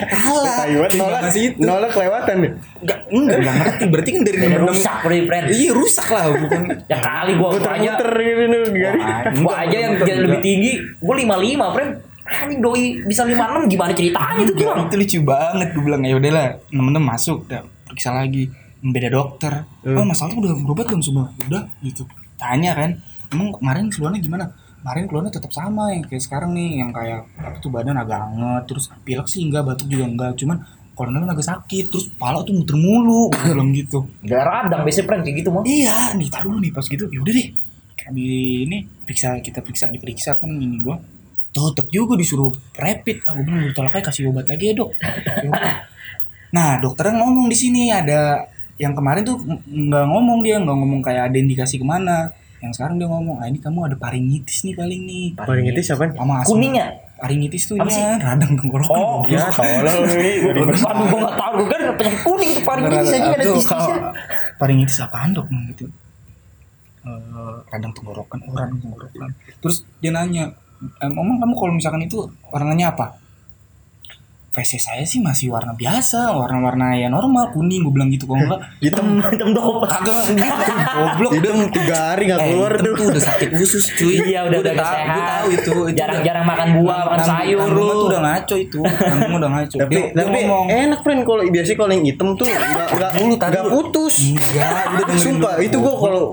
kalah 0.10 0.58
Taiwan 0.66 0.92
nolak, 0.98 1.22
situ. 1.30 1.58
nolak 1.62 1.90
kelewatan 1.94 2.36
deh. 2.42 2.52
Enggak, 2.82 3.00
enggak, 3.14 3.38
enggak 3.38 3.56
ngerti. 3.62 3.84
Berarti 3.94 4.10
kan 4.10 4.22
dari 4.26 4.38
Jadi 4.38 4.48
66 4.58 4.66
rusak 4.66 4.96
friend. 5.06 5.46
Iya 5.54 5.72
rusak 5.78 6.08
lah. 6.10 6.24
Bukan. 6.34 6.62
ya 6.90 6.98
kali 6.98 7.32
gua 7.38 7.48
gua 7.54 7.72
aja 7.78 7.92
gitu 8.02 8.46
nih 8.50 8.60
garis. 8.74 9.06
gua 9.40 9.54
aja 9.62 9.78
yang 9.78 9.94
Enggak, 9.96 10.18
lebih 10.18 10.40
tinggi 10.42 10.72
gua 10.98 11.14
55 11.18 11.76
friend. 11.78 11.92
Anjing 12.32 12.60
doi 12.64 12.84
bisa 13.04 13.22
56 13.28 13.68
gimana 13.68 13.92
ceritanya 13.92 14.40
itu 14.40 14.54
gimana? 14.56 14.88
itu 14.88 14.96
lucu 14.96 15.18
banget 15.22 15.68
gue 15.76 15.84
bilang. 15.84 16.02
Ya 16.08 16.16
udahlah 16.16 16.48
temen-temen 16.72 17.04
masuk 17.04 17.44
udah 17.44 17.62
periksa 17.84 18.10
lagi. 18.16 18.48
Beda 18.80 19.10
dokter. 19.12 19.54
Oh 19.84 20.06
masalah 20.08 20.32
udah 20.34 20.56
berobat 20.64 20.88
belum 20.88 21.04
semua 21.04 21.30
udah 21.46 21.68
gitu. 21.84 22.08
Tanya 22.40 22.72
kan. 22.74 23.04
Emang 23.32 23.52
kemarin 23.56 23.92
keluarnya 23.92 24.20
gimana 24.20 24.46
kemarin 24.82 25.06
keluarnya 25.06 25.32
tetap 25.38 25.52
sama 25.54 25.94
yang 25.94 26.04
kayak 26.04 26.24
sekarang 26.26 26.52
nih 26.52 26.82
yang 26.82 26.90
kayak 26.90 27.30
tuh 27.62 27.70
badan 27.70 27.96
agak 27.96 28.18
anget 28.18 28.64
terus 28.66 28.90
pilek 29.06 29.30
sih 29.30 29.46
enggak 29.46 29.64
batuk 29.64 29.88
juga 29.88 30.06
enggak 30.10 30.34
cuman 30.36 30.58
kan 30.92 31.34
agak 31.34 31.42
sakit 31.42 31.90
terus 31.90 32.14
kepala 32.14 32.46
tuh 32.46 32.54
muter 32.54 32.78
mulu 32.78 33.34
bilang 33.42 33.74
gitu 33.74 34.06
Gak 34.22 34.46
radang 34.46 34.86
biasanya 34.86 35.06
friend 35.10 35.22
kayak 35.26 35.36
gitu 35.42 35.50
mah 35.50 35.64
Iya, 35.66 36.14
nih 36.14 36.30
taruh 36.30 36.62
nih 36.62 36.70
pas 36.70 36.86
gitu. 36.86 37.10
Ya 37.10 37.20
udah 37.26 37.34
deh. 37.34 37.48
Kami 37.98 38.22
ini 38.70 38.78
periksa 39.02 39.34
kita 39.42 39.66
periksa 39.66 39.90
diperiksa 39.90 40.38
kan 40.38 40.54
ini 40.54 40.78
gua. 40.86 41.02
Tetep 41.50 41.90
juga 41.90 42.14
disuruh 42.14 42.54
rapid. 42.78 43.26
Aku 43.26 43.42
bilang 43.42 43.66
ditolak 43.66 43.98
aja 43.98 44.14
kasih 44.14 44.30
obat 44.30 44.46
lagi 44.46 44.70
ya, 44.70 44.74
Dok. 44.78 44.90
Nah, 46.52 46.78
dokternya 46.84 47.18
ngomong 47.24 47.48
di 47.48 47.58
sini 47.58 47.90
ada 47.90 48.44
yang 48.76 48.92
kemarin 48.92 49.24
tuh 49.24 49.40
ng- 49.40 49.88
nggak 49.90 50.06
ngomong 50.06 50.40
dia, 50.44 50.60
nggak 50.60 50.78
ngomong 50.78 51.02
kayak 51.02 51.32
ada 51.32 51.38
indikasi 51.40 51.80
ke 51.80 51.86
mana. 51.88 52.30
Yang 52.62 52.72
sekarang 52.78 52.96
dia 53.02 53.10
ngomong, 53.10 53.42
ah 53.42 53.50
ini 53.50 53.58
kamu 53.58 53.90
ada 53.90 53.98
paringitis 53.98 54.62
nih 54.62 54.78
paling 54.78 55.02
nih. 55.10 55.26
Paringitis 55.34 55.90
apa? 55.98 56.14
Sama 56.14 56.46
kuningnya 56.46 56.88
Paringitis 57.22 57.70
tuh 57.70 57.78
ya, 57.78 58.18
radang 58.18 58.58
tenggorokan. 58.58 58.98
Oh, 58.98 59.22
Ya, 59.30 59.46
tolong 59.54 60.10
nih. 60.10 60.42
Aduh, 60.42 60.66
gua 61.06 61.20
gak 61.22 61.36
tau, 61.38 61.52
gua 61.54 61.68
kan 61.70 61.82
penyakit 61.94 62.22
kuning 62.26 62.50
itu 62.50 62.62
paringitis 62.66 63.14
aja 63.14 63.30
ada 63.30 63.44
kalau 63.46 64.14
Paringitis 64.58 64.98
apaan 65.06 65.30
dok? 65.38 65.46
Hmm, 65.46 65.70
gitu. 65.70 65.86
Eh, 67.02 67.56
radang 67.70 67.94
tenggorokan, 67.94 68.38
oh 68.46 68.54
radang 68.58 68.78
tenggorokan. 68.82 69.30
Terus 69.62 69.86
dia 70.02 70.10
nanya, 70.10 70.50
"Em, 70.98 71.14
Omong 71.14 71.38
kamu 71.38 71.54
kalau 71.54 71.74
misalkan 71.78 72.02
itu 72.06 72.26
warnanya 72.50 72.94
apa? 72.94 73.21
PC 74.52 74.78
saya 74.78 75.04
sih 75.04 75.18
masih 75.18 75.48
warna 75.48 75.72
biasa, 75.72 76.36
warna-warna 76.36 76.92
ya 76.94 77.08
normal, 77.08 77.50
kuning, 77.50 77.82
gue 77.82 77.94
bilang 77.94 78.10
gitu. 78.10 78.28
Kalau 78.28 78.36
enggak, 78.42 78.60
Hitam. 78.84 79.24
hitam 79.24 79.50
doang 79.52 79.80
kagak 79.82 80.28
gitu, 80.28 80.44
goblok. 80.92 81.32
Hitam 81.32 81.58
tiga 81.72 81.96
hari 82.06 82.24
nggak 82.28 82.36
Eh, 82.38 82.48
keluar 82.52 82.72
hitam 82.74 82.92
tuh. 82.92 83.06
udah 83.08 83.24
sakit 83.24 83.50
usus 83.56 83.86
cuy. 83.94 84.16
Iya, 84.22 84.40
udah 84.46 84.60
tahu, 84.60 84.92
sehat. 84.92 85.08
gua 85.08 85.24
tahu 85.26 85.48
itu. 85.50 85.74
Jarang-jarang 85.96 86.44
makan 86.44 86.68
buah, 86.78 87.00
makan 87.08 87.20
sayur 87.24 87.60
lu. 87.66 87.80
tuh 87.80 88.04
udah 88.06 88.22
ngaco 88.22 88.56
itu. 88.58 88.80
Nanggung 88.84 89.34
udah 89.40 89.50
ngaco. 89.52 89.76
Tapi 89.78 89.96
tapi 90.12 90.38
ngomong, 90.42 90.66
enak 90.68 91.00
friend 91.00 91.22
kalau 91.24 91.42
biasanya 91.46 91.78
kalau 91.78 91.92
yang 91.92 92.06
hitam 92.06 92.28
tuh 92.34 92.46
nggak 92.46 92.62
nggak 92.92 93.12
Dulu, 93.14 93.34
tadi 93.38 93.52
nggak 93.52 93.64
lu. 93.64 93.72
putus. 93.72 94.16
Enggak, 94.28 94.84
udah 94.92 95.06
Sumpah 95.24 95.54
itu 95.60 95.78
gua 95.80 95.94
kalau 95.96 96.24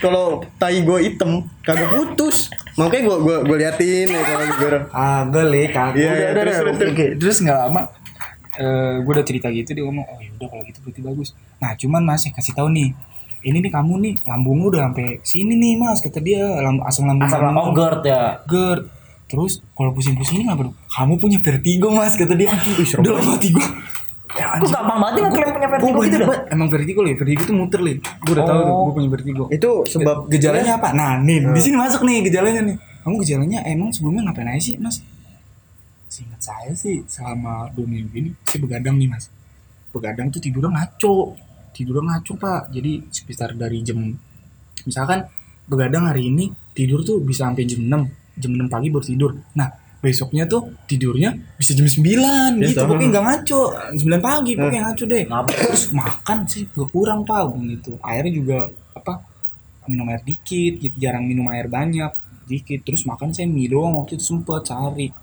kalau 0.00 0.24
tai 0.56 0.80
gua 0.80 0.96
hitam 0.98 1.30
kagak 1.60 1.92
putus. 1.92 2.48
Makanya 2.72 3.02
gua 3.04 3.16
gua 3.20 3.36
gua 3.44 3.56
liatin 3.58 4.08
ya 4.08 4.22
kalau 4.22 4.44
gitu. 4.46 4.66
Agak 4.90 5.44
le, 5.44 5.62
kagak. 5.68 5.92
Iya, 5.94 6.08
udah, 6.08 6.16
iya, 6.16 6.28
udah, 6.30 6.40
terus, 6.40 6.56
udah. 6.56 6.72
terus, 6.72 6.92
terus. 6.96 7.12
Terus 7.20 7.36
nggak 7.50 7.66
lama 7.66 7.82
eh 8.60 8.94
gue 9.02 9.12
udah 9.14 9.26
cerita 9.26 9.46
gitu 9.54 9.70
dia 9.72 9.84
ngomong, 9.86 10.04
oh 10.04 10.18
yaudah 10.18 10.48
kalau 10.50 10.62
gitu 10.66 10.78
berarti 10.82 11.00
bagus. 11.06 11.28
Nah 11.62 11.70
cuman 11.78 12.02
mas 12.02 12.26
ya 12.26 12.34
kasih 12.34 12.50
tahu 12.52 12.68
nih, 12.74 12.90
ini 13.46 13.58
nih 13.62 13.72
kamu 13.72 13.94
nih 14.02 14.14
lambung 14.26 14.58
lu 14.58 14.74
udah 14.74 14.90
sampai 14.90 15.22
sini 15.22 15.54
nih 15.54 15.78
mas 15.78 16.02
kata 16.02 16.18
dia, 16.18 16.42
lamb 16.58 16.82
asam 16.82 17.06
lambung 17.06 17.30
asal 17.30 17.40
kamu 17.40 17.56
oh 17.56 17.70
GERD 17.72 18.02
ya 18.04 18.22
GERD. 18.44 18.82
terus 19.30 19.62
kalau 19.78 19.94
pusing-pusing 19.94 20.42
ini 20.42 20.50
apa 20.50 20.66
kamu 20.90 21.14
punya 21.22 21.38
vertigo 21.38 21.94
mas 21.94 22.18
kata 22.18 22.34
dia 22.34 22.50
dalam 22.98 23.22
hati 23.22 23.54
gue 23.54 23.66
ya, 24.34 24.58
Aku 24.58 24.66
gampang 24.66 24.98
banget 24.98 25.14
nih 25.14 25.22
ngeklaim 25.30 25.50
punya 25.54 25.68
vertigo 25.70 25.94
Gua 25.94 26.04
gitu 26.06 26.16
dah. 26.18 26.28
Emang 26.50 26.68
vertigo 26.70 27.00
li, 27.06 27.12
vertigo 27.14 27.42
tuh 27.46 27.54
muter 27.54 27.80
li. 27.82 27.94
Gue 27.98 28.32
udah 28.34 28.44
tahu 28.46 28.60
tuh, 28.62 28.74
Oh. 28.74 28.82
gue 28.90 28.94
punya 28.98 29.10
vertigo. 29.10 29.44
Itu 29.50 29.70
sebab 29.86 30.26
gejalanya 30.26 30.78
apa? 30.82 30.88
Nah, 30.90 31.18
nih 31.22 31.50
di 31.54 31.60
sini 31.62 31.78
masuk 31.78 32.02
nih 32.02 32.26
gejalanya 32.26 32.60
nih. 32.66 32.76
Kamu 33.06 33.14
gejalanya 33.22 33.58
emang 33.64 33.94
sebelumnya 33.94 34.28
ngapain 34.28 34.50
aja 34.50 34.60
sih, 34.60 34.74
Mas? 34.76 35.00
Seingat 36.10 36.42
saya 36.42 36.74
sih 36.74 37.06
selama 37.06 37.70
dua 37.70 37.86
minggu 37.86 38.10
ini 38.18 38.30
saya 38.42 38.58
begadang 38.66 38.98
nih, 38.98 39.06
Mas. 39.06 39.30
Begadang 39.94 40.28
tuh 40.34 40.42
tidurnya 40.42 40.74
ngaco. 40.74 41.38
Tidurnya 41.70 42.02
ngaco, 42.18 42.32
Pak. 42.34 42.62
Jadi 42.74 43.06
sekitar 43.14 43.54
dari 43.54 43.78
jam 43.86 44.10
misalkan 44.82 45.22
begadang 45.70 46.10
hari 46.10 46.26
ini 46.26 46.50
tidur 46.74 47.06
tuh 47.06 47.22
bisa 47.22 47.46
sampai 47.46 47.62
jam 47.62 47.86
6 47.86 48.42
jam 48.42 48.50
6 48.58 48.66
pagi 48.66 48.88
baru 48.90 49.06
tidur. 49.06 49.30
Nah, 49.54 49.70
besoknya 50.02 50.50
tuh 50.50 50.74
tidurnya 50.90 51.30
bisa 51.54 51.78
jam 51.78 51.86
9 51.86 52.58
Ya, 52.58 52.74
gitu. 52.74 52.82
Pokoknya 52.82 53.08
nggak 53.14 53.24
ngaco. 53.30 53.60
9 53.94 54.18
pagi 54.18 54.52
pokoknya 54.58 54.82
ngaco 54.90 55.04
deh. 55.06 55.22
Ngapa? 55.30 55.50
Terus 55.54 55.84
makan 55.94 56.38
sih 56.50 56.62
juga 56.74 56.84
kurang 56.90 57.20
pak 57.22 57.54
gitu. 57.70 57.94
Airnya 58.02 58.32
juga 58.34 58.58
apa 58.98 59.22
minum 59.86 60.06
air 60.10 60.22
dikit 60.22 60.72
gitu 60.78 60.96
jarang 61.00 61.24
minum 61.26 61.48
air 61.50 61.66
banyak 61.66 62.12
dikit 62.46 62.82
terus 62.82 63.06
makan 63.06 63.30
saya 63.30 63.46
mie 63.46 63.70
doang 63.70 63.94
waktu 63.98 64.18
itu 64.18 64.24
sempet 64.26 64.66
sehari 64.66 65.14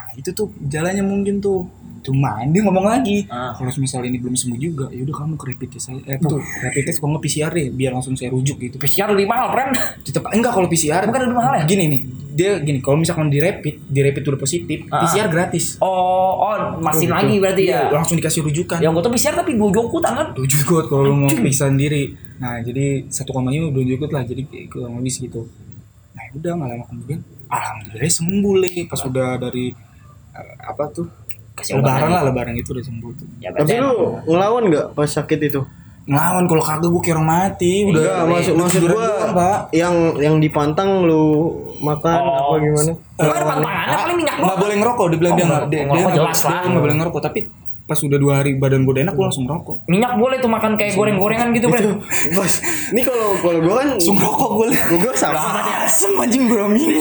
nah 0.00 0.14
itu 0.14 0.30
tuh 0.30 0.46
jalannya 0.62 1.02
mungkin 1.02 1.38
tuh 1.38 1.66
cuma 2.00 2.40
dia 2.46 2.62
ngomong 2.62 2.86
lagi 2.86 3.26
Ah. 3.26 3.50
kalau 3.52 3.68
misal 3.76 4.00
ini 4.00 4.16
belum 4.16 4.32
sembuh 4.32 4.56
juga 4.56 4.86
ya 4.88 5.02
udah 5.02 5.16
kamu 5.16 5.34
ke 5.34 5.44
rapid 5.46 5.68
test 5.70 5.84
saya 5.84 5.98
eh 6.06 6.16
tuh 6.16 6.38
rapid 6.38 6.82
test 6.84 6.98
kalau 6.98 7.10
nggak 7.12 7.24
PCR 7.24 7.50
deh 7.50 7.68
biar 7.68 7.90
langsung 7.90 8.14
saya 8.14 8.30
rujuk 8.30 8.56
gitu 8.56 8.76
PCR 8.76 9.10
lebih 9.10 9.26
mahal, 9.26 9.50
friend. 9.50 9.74
tetap 10.00 10.24
enggak 10.28 10.52
kalau 10.52 10.66
PCR 10.66 11.02
Bukan 11.04 11.20
lebih 11.20 11.36
mahal 11.36 11.52
ya? 11.56 11.64
gini 11.64 11.84
nih 11.86 12.00
dia 12.30 12.50
gini 12.58 12.78
kalau 12.78 12.96
misalkan 12.96 13.26
di 13.26 13.38
rapid 13.38 13.82
di 13.84 14.00
rapid 14.00 14.22
udah 14.24 14.40
positif 14.40 14.78
Ah. 14.88 15.02
PCR 15.02 15.26
gratis 15.26 15.76
Oh, 15.80 15.90
oh, 16.38 16.54
masih 16.78 17.10
lagi 17.10 17.34
gitu. 17.34 17.42
berarti 17.42 17.62
ya. 17.66 17.74
Iya, 17.84 17.92
langsung 17.92 18.14
dikasih 18.14 18.40
rujukan 18.42 18.78
Yang 18.78 18.92
gue 18.92 19.02
tuh 19.02 19.12
PCR 19.12 19.34
tapi 19.36 19.50
dua 19.52 19.68
jokutan 19.68 20.12
kan. 20.14 20.26
dua 20.32 20.46
jugot 20.46 20.84
kalau 20.86 21.12
mau 21.12 21.28
periksa 21.28 21.66
sendiri 21.66 22.14
nah 22.38 22.62
jadi 22.62 22.84
satu 23.04 23.34
komanya 23.34 23.66
dua 23.66 23.82
jugot 23.84 24.08
lah 24.08 24.22
jadi 24.22 24.40
kurang 24.66 24.96
lebih 24.96 25.10
segitu 25.10 25.50
nah 26.14 26.22
udah 26.32 26.52
nggak 26.54 26.68
lama 26.70 26.84
kemudian 26.86 27.20
alhamdulillah 27.48 28.06
sembuh 28.08 28.54
le 28.56 28.70
pas 28.86 29.00
udah 29.02 29.28
dari 29.36 29.74
apa 30.60 30.84
tuh 30.90 31.06
lebaran 31.58 32.08
lah 32.08 32.22
lebaran 32.24 32.54
itu 32.54 32.70
udah 32.70 32.84
sembuh 32.84 33.10
tuh 33.12 33.26
Ya, 33.38 33.50
Tapi 33.50 33.66
berarti 33.68 33.74
lu 33.78 33.94
ngelawan 34.26 34.62
nggak 34.66 34.86
pas 34.92 35.08
sakit 35.08 35.40
itu? 35.42 35.60
ngelawan 36.04 36.44
kalau 36.46 36.62
kagak 36.62 36.88
gue 36.88 37.02
orang 37.10 37.26
mati 37.26 37.72
udah 37.84 38.00
Enggak, 38.00 38.22
maksud 38.26 38.54
maksud 38.56 38.82
pak 39.30 39.58
yang 39.70 39.92
yang 40.16 40.36
dipantang 40.38 41.04
lu 41.04 41.52
makan 41.78 42.16
Oh. 42.16 42.32
apa 42.48 42.54
gimana? 42.58 42.92
Pantangannya 43.14 43.96
paling 43.98 44.16
minyak 44.16 44.36
nggak 44.38 44.56
boleh 44.56 44.76
ngerokok 44.76 45.06
dibilang 45.10 45.32
Oh, 45.32 45.36
dia 45.36 45.44
nggak- 45.44 45.60
nggak 45.60 45.68
dia, 45.68 45.82
ngerokok 45.84 46.00
dia 46.06 46.16
jelas 46.16 46.32
nggak- 46.32 46.48
lah. 46.48 46.56
dia 46.56 46.68
nggak 46.70 46.82
boleh 46.82 46.96
ngerokok 46.96 47.22
tapi 47.22 47.40
pas 47.84 47.98
udah 47.98 48.18
dua 48.18 48.32
hari 48.34 48.50
badan 48.54 48.80
gue 48.84 48.94
enak 48.94 49.14
gue 49.14 49.24
langsung 49.24 49.44
ngerokok 49.44 49.76
Minyak 49.86 50.12
boleh 50.14 50.36
tuh 50.38 50.50
makan 50.50 50.72
kayak 50.74 50.92
goreng-gorengan 50.94 51.48
gitu, 51.50 51.66
Itu, 51.66 51.72
friend. 51.74 51.92
bos. 52.32 52.54
Ini 52.88 53.00
kalau 53.02 53.28
kalau 53.38 53.58
gua 53.60 53.74
kan 53.76 53.88
langsung 53.90 54.14
ngerokok 54.14 54.48
gue 54.54 54.66
gua 54.98 55.12
sama. 55.14 55.40
asem 55.82 56.12
anjing 56.14 56.44
berapa 56.46 56.68
minggu 56.68 57.00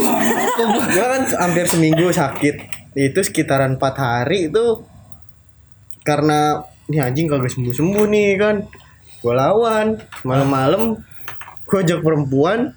gua 0.90 1.06
kan 1.10 1.22
hampir 1.38 1.64
seminggu 1.66 2.08
sakit. 2.10 2.56
Itu 2.98 3.22
sekitaran 3.22 3.78
4 3.78 3.94
hari 3.94 4.50
itu 4.50 4.82
karena 6.02 6.66
nih 6.90 7.06
anjing 7.06 7.30
kagak 7.30 7.54
sembuh-sembuh 7.54 8.06
nih 8.10 8.30
kan. 8.42 8.56
Gua 9.22 9.34
lawan 9.38 10.02
malam-malam 10.26 10.98
gua 11.70 11.80
ajak 11.86 12.02
perempuan 12.02 12.74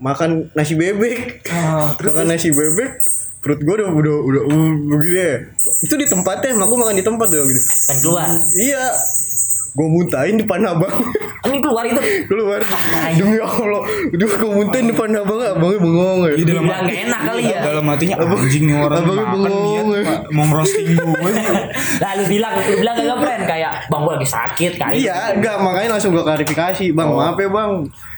makan 0.00 0.48
nasi 0.56 0.72
bebek. 0.72 1.44
Ah, 1.52 1.92
makan 2.00 2.26
nasi 2.32 2.48
bebek 2.48 2.96
perut 3.42 3.58
gua 3.66 3.74
udah 3.82 3.90
udah 3.90 4.16
udah 4.22 4.42
uh, 4.46 4.72
begini 4.96 5.20
ya. 5.20 5.36
Itu 5.82 5.94
di 5.98 6.06
tempatnya, 6.06 6.54
aku 6.62 6.74
makan 6.78 6.94
di 6.94 7.04
tempat 7.04 7.28
ya 7.28 7.42
gitu. 7.42 7.60
Kan 7.90 7.96
keluar. 8.00 8.28
Iya. 8.54 8.86
Gue 9.72 9.88
muntahin 9.88 10.36
depan 10.36 10.60
abang. 10.68 10.92
Ini 11.48 11.58
keluar 11.64 11.84
itu. 11.88 12.00
Keluar. 12.28 12.60
Demi 13.16 13.40
Allah. 13.40 13.82
Udah 14.12 14.28
gue 14.36 14.50
muntahin 14.52 14.86
depan 14.92 15.08
abang. 15.16 15.40
Abangnya 15.40 15.80
bengong 15.80 16.20
ya. 16.28 16.32
Iya, 16.36 16.44
dalam 16.44 16.64
gak 16.68 16.80
enak 16.84 17.20
kali 17.24 17.42
ya. 17.48 17.60
dalam 17.64 17.84
hatinya 17.88 18.16
anjing 18.20 18.64
nih 18.68 18.76
orang 18.76 19.00
abang 19.00 19.16
makan 19.16 19.32
bengong, 19.32 19.64
niat 19.64 19.84
ya. 19.88 20.02
Pak, 20.04 20.20
mau 20.28 20.44
ngerosting 20.52 20.86
gue 20.92 21.30
sih 21.32 21.46
Lah 22.04 22.10
lu 22.20 22.24
bilang, 22.28 22.52
lu 22.60 22.76
bilang 22.84 22.94
gak 23.00 23.18
friend 23.24 23.42
kayak 23.48 23.72
bang 23.88 24.00
gue 24.04 24.12
lagi 24.12 24.28
sakit 24.28 24.72
kali. 24.76 24.94
Iya, 25.08 25.16
enggak 25.40 25.56
makanya 25.64 25.88
langsung 25.96 26.10
gue 26.12 26.24
klarifikasi. 26.24 26.84
Bang, 26.92 27.08
maaf 27.16 27.36
ya 27.40 27.48
bang. 27.48 27.72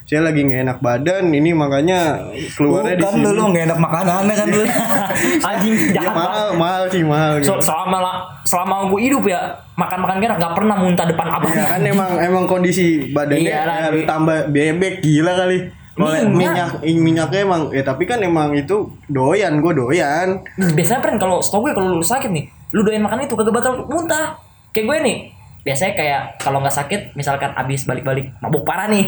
Saya 0.05 0.21
lagi 0.21 0.41
nggak 0.41 0.61
enak 0.63 0.79
badan. 0.79 1.25
Ini 1.29 1.51
makanya 1.53 2.21
keluarnya 2.53 2.95
di 2.95 3.05
sini. 3.09 3.25
lu 3.25 3.31
lu 3.33 3.45
gak 3.51 3.65
enak 3.65 3.79
makanan 3.81 4.23
kan 4.29 4.47
lu 4.47 4.63
Anjing 5.49 5.75
Ya, 5.75 5.93
jahat 5.97 6.13
banget. 6.13 6.21
mahal, 6.21 6.49
mahal 6.55 6.83
sih 6.87 7.03
mahal. 7.03 7.33
So, 7.41 7.57
Gitu. 7.57 7.65
selama 7.65 7.97
la- 7.99 8.21
selama 8.45 8.75
gue 8.93 9.01
hidup 9.01 9.25
ya 9.25 9.41
makan 9.75 9.99
makan 9.99 10.17
gak 10.21 10.53
pernah 10.53 10.77
muntah 10.77 11.07
depan 11.09 11.27
abang. 11.31 11.51
Ya 11.51 11.67
kan 11.67 11.81
emang 11.83 12.11
emang 12.19 12.45
kondisi 12.45 12.87
badannya 13.11 13.49
Iya, 13.49 13.65
ya, 13.65 13.89
lu 13.91 14.05
tambah 14.05 14.39
bebek 14.49 15.01
gila 15.01 15.33
kali. 15.35 15.59
Minyak. 15.95 16.27
minyak 16.27 16.71
minyaknya 16.83 17.41
emang 17.41 17.63
ya 17.71 17.81
tapi 17.81 18.03
kan 18.03 18.19
emang 18.19 18.51
itu 18.53 18.83
doyan, 19.07 19.57
gue 19.57 19.73
doyan. 19.73 20.43
Biasanya 20.75 21.01
friend 21.01 21.17
kalau 21.17 21.39
setahu 21.39 21.65
gue 21.65 21.73
kalau 21.73 21.95
lu 21.95 22.03
sakit 22.03 22.29
nih, 22.29 22.45
lu 22.71 22.83
doyan 22.83 22.99
makan 22.99 23.23
itu 23.23 23.33
kagak 23.33 23.55
bakal 23.55 23.87
muntah. 23.87 24.35
Kayak 24.69 24.85
gue 24.85 24.97
nih, 25.01 25.17
biasanya 25.63 25.95
kayak 25.95 26.21
kalau 26.37 26.59
nggak 26.59 26.75
sakit, 26.75 27.01
misalkan 27.15 27.55
abis 27.55 27.87
balik-balik 27.87 28.27
mabuk 28.37 28.67
parah 28.67 28.91
nih, 28.91 29.07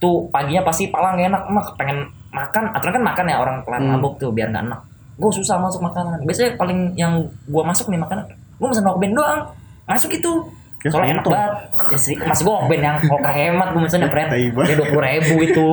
tuh 0.00 0.26
paginya 0.28 0.64
pasti 0.64 0.88
pala 0.88 1.12
nggak 1.12 1.28
enak, 1.28 1.42
emak 1.46 1.66
pengen 1.76 1.98
makan, 2.30 2.64
aturan 2.72 2.92
kan 2.92 3.04
makan 3.04 3.24
ya 3.26 3.36
orang 3.36 3.56
kelar 3.60 3.78
Hmm. 3.78 3.94
mabuk 3.94 4.16
tuh 4.16 4.32
biar 4.32 4.48
nggak 4.48 4.64
enak. 4.64 4.80
Gue 5.14 5.30
susah 5.30 5.60
masuk 5.60 5.80
makanan. 5.80 6.24
Biasanya 6.24 6.56
paling 6.56 6.96
yang 6.96 7.12
gue 7.44 7.62
masuk 7.62 7.86
nih 7.86 8.00
makanan, 8.00 8.24
gue 8.32 8.66
mesen 8.66 8.82
rokben 8.82 9.12
doang, 9.12 9.44
masuk 9.84 10.10
itu. 10.10 10.32
Ya, 10.80 10.88
Soalnya 10.88 11.20
enak 11.20 11.24
banget. 11.28 11.52
Ya 11.92 11.98
sih, 12.00 12.16
masih 12.16 12.40
gue 12.40 12.54
rokben 12.56 12.80
yang 12.80 12.96
kalau 12.96 13.20
hemat 13.20 13.68
gue. 13.68 13.84
Tai 13.84 14.08
banget. 14.48 14.64
Ya 14.64 14.74
dua 14.74 14.88
puluh 14.88 15.04
ribu 15.04 15.34
itu. 15.44 15.66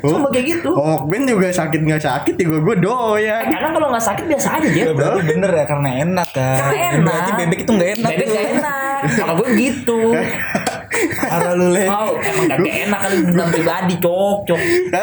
Cuma 0.00 0.28
kayak 0.32 0.46
gitu. 0.48 0.70
Oh, 0.72 1.04
Ben 1.04 1.28
juga 1.28 1.52
sakit 1.52 1.76
nggak 1.76 2.00
sakit 2.00 2.34
juga 2.40 2.56
gue 2.64 2.76
doyan. 2.80 3.44
Kadang 3.44 3.76
kalau 3.76 3.92
nggak 3.92 4.00
sakit 4.00 4.24
biasa 4.24 4.48
aja 4.56 4.64
dia. 4.64 4.84
berarti 4.88 5.20
bener 5.28 5.50
ya 5.52 5.64
karena 5.68 5.90
enak 6.00 6.28
kan 6.32 6.56
Karena 6.56 6.76
enak. 6.88 7.04
berarti 7.04 7.30
bebek 7.36 7.58
itu 7.60 7.70
gak 7.74 7.90
enak 7.92 8.08
Bebek 8.08 8.26
gak 8.26 8.46
enak. 8.56 8.98
Kalau 9.12 9.34
gue 9.36 9.48
gitu. 9.60 9.98
parah 11.12 11.52
lu 11.52 11.66
le. 11.70 11.84
Mau 11.86 12.10
emang 12.16 12.44
gak 12.48 12.58
enak 12.60 13.00
kali 13.00 13.16
dendam 13.24 13.48
pribadi 13.50 13.94
cok 13.98 14.36
cok. 14.46 14.60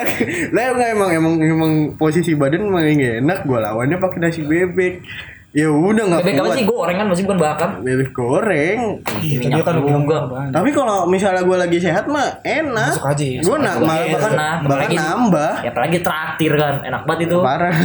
lah 0.56 0.64
emang 0.68 0.90
emang 0.92 1.10
emang 1.12 1.34
emang 1.40 1.72
posisi 1.96 2.34
badan 2.34 2.68
emang 2.68 2.86
nggak 2.88 3.16
enak. 3.22 3.40
Gue 3.44 3.60
lawannya 3.60 3.98
pakai 3.98 4.20
nasi 4.20 4.42
bebek. 4.42 5.04
Ya 5.52 5.68
udah 5.68 6.08
nggak 6.08 6.24
Bebek 6.24 6.40
apa 6.40 6.56
sih? 6.56 6.64
Gorengan 6.64 7.06
masih 7.12 7.24
bukan 7.28 7.40
bakar. 7.44 7.70
bebek 7.84 8.16
goreng. 8.16 9.04
Iya, 9.20 9.60
kan 9.60 9.84
juga. 9.84 10.24
apaan? 10.24 10.48
tapi 10.48 10.72
kalau 10.72 11.04
misalnya 11.12 11.44
gue 11.44 11.58
lagi 11.60 11.76
sehat 11.76 12.08
mah 12.08 12.40
enak. 12.40 12.96
Masuk 12.96 13.12
aja 13.12 13.26
ya, 13.28 13.40
gue 13.44 13.58
nak 13.60 13.76
malah 13.84 14.08
bahkan 14.08 14.32
Enak, 14.32 14.56
bahkan 14.64 14.64
apalagi- 14.64 14.96
nambah. 14.96 15.54
Ya 15.60 15.70
apalagi 15.76 15.98
traktir 16.00 16.54
kan 16.56 16.76
enak 16.88 17.04
banget 17.04 17.28
itu. 17.28 17.38
parah. 17.44 17.76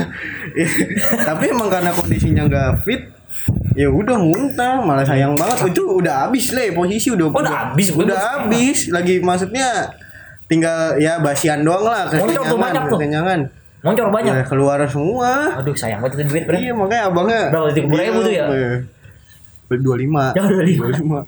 Tapi 1.34 1.44
emang 1.50 1.66
karena 1.66 1.90
kondisinya 1.90 2.42
nggak 2.46 2.70
fit 2.86 3.02
ya 3.80 3.88
udah 3.92 4.16
muntah 4.18 4.80
malah 4.82 5.04
sayang 5.04 5.36
banget 5.36 5.70
itu 5.70 5.82
udah 5.84 6.26
habis 6.26 6.50
le 6.56 6.72
posisi 6.72 7.12
udah 7.12 7.26
Oh, 7.28 7.40
udah 7.42 7.54
habis, 7.72 7.92
udah 7.92 8.18
habis 8.18 8.78
lagi 8.90 9.20
maksudnya 9.20 9.92
tinggal 10.46 10.94
ya 10.96 11.18
basian 11.18 11.66
doang 11.66 11.84
lah 11.84 12.06
Moncor 12.08 12.42
tuh 12.46 12.58
banyak 12.58 12.82
kekenyangan 12.86 12.90
tuh. 12.90 12.98
kekenyangan 12.98 13.40
Moncor 13.86 14.08
banyak. 14.10 14.34
Ya, 14.34 14.44
keluar 14.48 14.78
semua 14.90 15.62
Aduh 15.62 15.76
sayang 15.78 16.02
banget 16.02 16.18
itu 16.18 16.34
duit 16.34 16.42
bro. 16.42 16.58
Iya 16.58 16.72
makanya 16.74 17.02
abangnya 17.06 17.42
Berapa, 17.54 17.70
30.000 17.70 18.26
tuh 18.26 18.32
ya? 18.34 18.46
Dua 19.78 19.96
lima. 19.98 20.24
Ya, 20.34 20.42
25. 20.50 20.74
Dua 20.74 20.90
lima. 20.90 21.18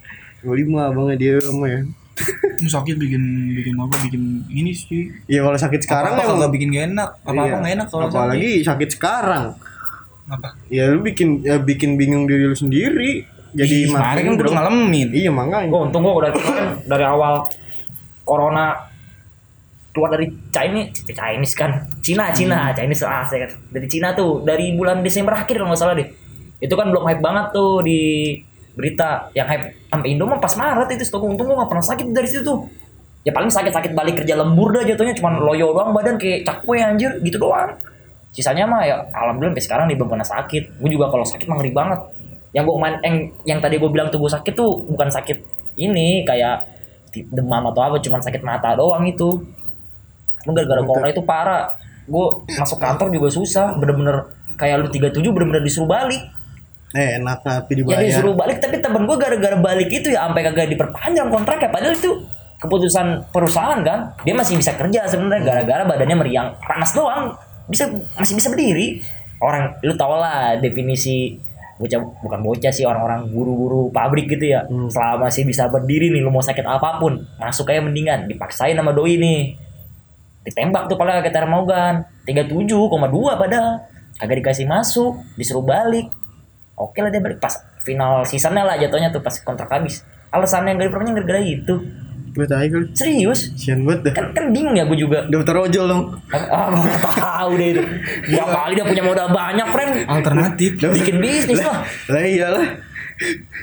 Dua 0.43 0.55
lima 0.59 0.81
abangnya 0.91 1.17
dia 1.19 1.35
ya. 1.39 1.81
Sakit 2.75 2.99
bikin 2.99 3.23
bikin 3.55 3.79
apa 3.79 3.95
bikin 4.03 4.43
ini 4.51 4.75
sih 4.75 5.07
Iya 5.31 5.47
kalau 5.47 5.55
sakit 5.55 5.87
sekarang 5.87 6.19
apa 6.19 6.27
emang 6.27 6.39
nggak 6.43 6.53
bikin 6.59 6.69
gak 6.75 6.87
enak 6.91 7.11
apa 7.23 7.31
apa 7.31 7.47
iya. 7.47 7.55
nggak 7.63 7.75
enak 7.79 7.87
kalau 7.87 8.05
apalagi 8.11 8.51
sakit 8.67 8.89
sekarang. 8.99 9.45
Apa 10.29 10.49
Ya 10.69 10.93
lu 10.93 11.01
bikin 11.01 11.41
ya 11.43 11.57
bikin 11.57 11.97
bingung 11.97 12.29
diri 12.29 12.45
lu 12.49 12.57
sendiri. 12.57 13.25
Jadi 13.57 13.89
Ih, 13.89 13.89
kemarin 13.89 14.23
kan 14.29 14.35
udah 14.45 14.53
ngalamin 14.61 15.09
Iya 15.09 15.31
makanya. 15.33 15.73
Gue 15.73 15.81
untung 15.89 16.05
gue 16.05 16.15
udah 16.15 16.31
kemarin 16.37 16.69
dari 16.85 17.05
awal 17.05 17.49
corona 18.29 18.77
keluar 19.99 20.15
dari 20.15 20.31
Chinese, 20.53 21.03
Chinese 21.11 21.55
kan, 21.59 21.73
Cina, 22.05 22.31
Cina, 22.31 22.71
Chinese 22.77 23.03
ah 23.03 23.27
saya 23.27 23.49
kan. 23.49 23.59
dari 23.73 23.89
Cina 23.91 24.15
tuh 24.15 24.47
dari 24.47 24.77
bulan 24.77 25.03
Desember 25.03 25.35
akhir 25.35 25.59
kalau 25.59 25.73
nggak 25.73 25.81
salah 25.81 25.97
deh. 25.97 26.07
Itu 26.61 26.79
kan 26.79 26.93
belum 26.93 27.03
hype 27.09 27.23
banget 27.25 27.51
tuh 27.51 27.83
di 27.83 28.01
berita 28.79 29.33
yang 29.35 29.51
hype 29.51 29.91
sampai 29.91 30.09
Indo 30.15 30.29
mah 30.29 30.39
pas 30.39 30.55
Maret 30.55 30.95
itu 30.95 31.03
stok 31.03 31.27
untung 31.27 31.51
gue 31.51 31.57
nggak 31.57 31.71
pernah 31.73 31.83
sakit 31.83 32.07
dari 32.15 32.29
situ 32.31 32.47
tuh. 32.47 32.71
Ya 33.27 33.35
paling 33.35 33.51
sakit-sakit 33.51 33.93
balik 33.99 34.23
kerja 34.23 34.39
lembur 34.39 34.71
dah 34.71 34.87
jatuhnya 34.87 35.19
cuman 35.19 35.43
loyo 35.43 35.75
doang 35.75 35.91
badan 35.91 36.15
kayak 36.17 36.47
cakwe 36.47 36.79
anjir 36.79 37.19
gitu 37.19 37.43
doang. 37.43 37.75
Sisanya 38.33 38.69
mah 38.69 38.83
ya 38.87 39.03
alhamdulillah 39.11 39.57
sampai 39.57 39.65
sekarang 39.65 39.85
nih 39.91 39.97
belum 39.99 40.11
pernah 40.15 40.29
sakit. 40.29 40.79
Gue 40.79 40.91
juga 40.93 41.11
kalau 41.11 41.25
sakit 41.27 41.47
mah 41.49 41.57
ngeri 41.59 41.73
banget. 41.75 42.01
Yang 42.55 42.65
gue 42.69 42.75
main 42.81 42.95
yang, 43.05 43.17
yang 43.45 43.59
tadi 43.61 43.77
gue 43.77 43.91
bilang 43.91 44.09
tuh 44.09 44.21
gue 44.23 44.31
sakit 44.31 44.55
tuh 44.57 44.85
bukan 44.89 45.09
sakit 45.13 45.37
ini 45.79 46.23
kayak 46.25 46.65
demam 47.33 47.65
atau 47.73 47.83
apa 47.83 47.97
cuman 47.99 48.21
sakit 48.23 48.43
mata 48.45 48.77
doang 48.79 49.05
itu. 49.05 49.43
Cuma 50.45 50.53
gara-gara 50.55 50.83
corona 50.85 51.09
itu 51.11 51.23
parah. 51.25 51.77
gue 52.09 52.27
masuk 52.57 52.81
kantor 52.81 53.13
juga 53.13 53.29
susah 53.29 53.77
bener-bener 53.77 54.33
kayak 54.57 54.81
lu 54.81 54.89
37 54.89 55.21
bener-bener 55.29 55.61
disuruh 55.61 55.85
balik 55.85 56.25
Eh 56.97 57.21
enak 57.21 57.45
tapi 57.45 57.85
ya 57.85 57.85
dibayar. 57.85 58.01
disuruh 58.01 58.33
balik 58.33 58.65
tapi 58.65 58.81
temen 58.81 59.05
gue 59.05 59.17
gara-gara 59.21 59.61
balik 59.61 59.93
itu 59.93 60.09
ya 60.17 60.25
sampai 60.25 60.41
kagak 60.41 60.73
diperpanjang 60.73 61.29
kontraknya 61.29 61.69
padahal 61.69 61.93
itu 61.93 62.25
keputusan 62.65 63.29
perusahaan 63.29 63.77
kan 63.85 64.17
dia 64.25 64.33
masih 64.33 64.57
bisa 64.57 64.73
kerja 64.73 65.05
sebenarnya 65.05 65.45
gara-gara 65.45 65.85
badannya 65.85 66.17
meriang 66.17 66.49
panas 66.65 66.97
doang 66.97 67.37
bisa 67.69 67.85
masih 68.17 68.35
bisa 68.35 68.49
berdiri. 68.51 69.05
Orang 69.39 69.79
lu 69.87 69.95
tau 69.95 70.19
lah 70.19 70.59
definisi 70.59 71.39
bocah 71.79 72.03
bukan 72.27 72.41
bocah 72.43 72.75
sih 72.75 72.83
orang-orang 72.83 73.31
guru-guru 73.31 73.93
pabrik 73.95 74.27
gitu 74.27 74.51
ya. 74.51 74.67
Selama 74.67 75.31
masih 75.31 75.47
bisa 75.47 75.71
berdiri 75.71 76.11
nih 76.11 76.25
lu 76.25 76.35
mau 76.35 76.43
sakit 76.43 76.67
apa 76.67 76.99
pun 76.99 77.23
masuk 77.39 77.71
kayak 77.71 77.87
mendingan. 77.87 78.27
Dipaksain 78.27 78.75
sama 78.75 78.91
doi 78.91 79.15
nih. 79.15 79.55
Ditembak 80.43 80.91
tuh 80.91 80.99
paling 80.99 81.23
kayak 81.23 81.31
Termogan. 81.31 82.03
37,2 82.27 82.75
padahal. 83.39 83.87
Kagak 84.19 84.37
dikasih 84.43 84.67
masuk 84.67 85.23
disuruh 85.39 85.63
balik. 85.63 86.11
Oke 86.75 86.99
lah 86.99 87.15
dia 87.15 87.23
balik. 87.23 87.39
Pas 87.39 87.55
final 87.87 88.27
seasonnya 88.27 88.67
lah 88.67 88.75
jatuhnya 88.75 89.15
tuh 89.15 89.23
pas 89.23 89.39
kontrak 89.39 89.71
habis. 89.71 90.03
Alasannya 90.35 90.77
gak 90.77 90.93
diperpanjang 90.93 91.15
gara-gara 91.23 91.41
itu 91.41 91.75
Gue 92.39 92.47
tahu 92.47 92.63
kali. 92.63 92.87
serius 92.93 93.51
Sian 93.53 93.83
banget 93.83 94.01
dah. 94.05 94.15
kan 94.15 94.27
kan 94.31 94.45
bingung 94.49 94.73
ya 94.73 94.85
gue 94.85 94.95
juga 94.97 95.27
Daftar 95.27 95.59
ojol 95.61 95.85
dong. 95.85 96.03
ah 96.31 96.71
gue 96.71 96.87
gak 96.87 97.03
tahu 97.19 97.51
deh 97.53 97.69
itu 97.69 97.83
dua 98.29 98.45
kali 98.47 98.73
dia 98.73 98.87
punya 98.87 99.03
modal 99.03 99.27
banyak 99.29 99.67
friend 99.67 99.93
Alternatif. 100.07 100.71
bikin 100.79 101.17
bisnis 101.19 101.59
lah 101.59 101.83
Lah 102.07 102.23
iyalah. 102.23 102.67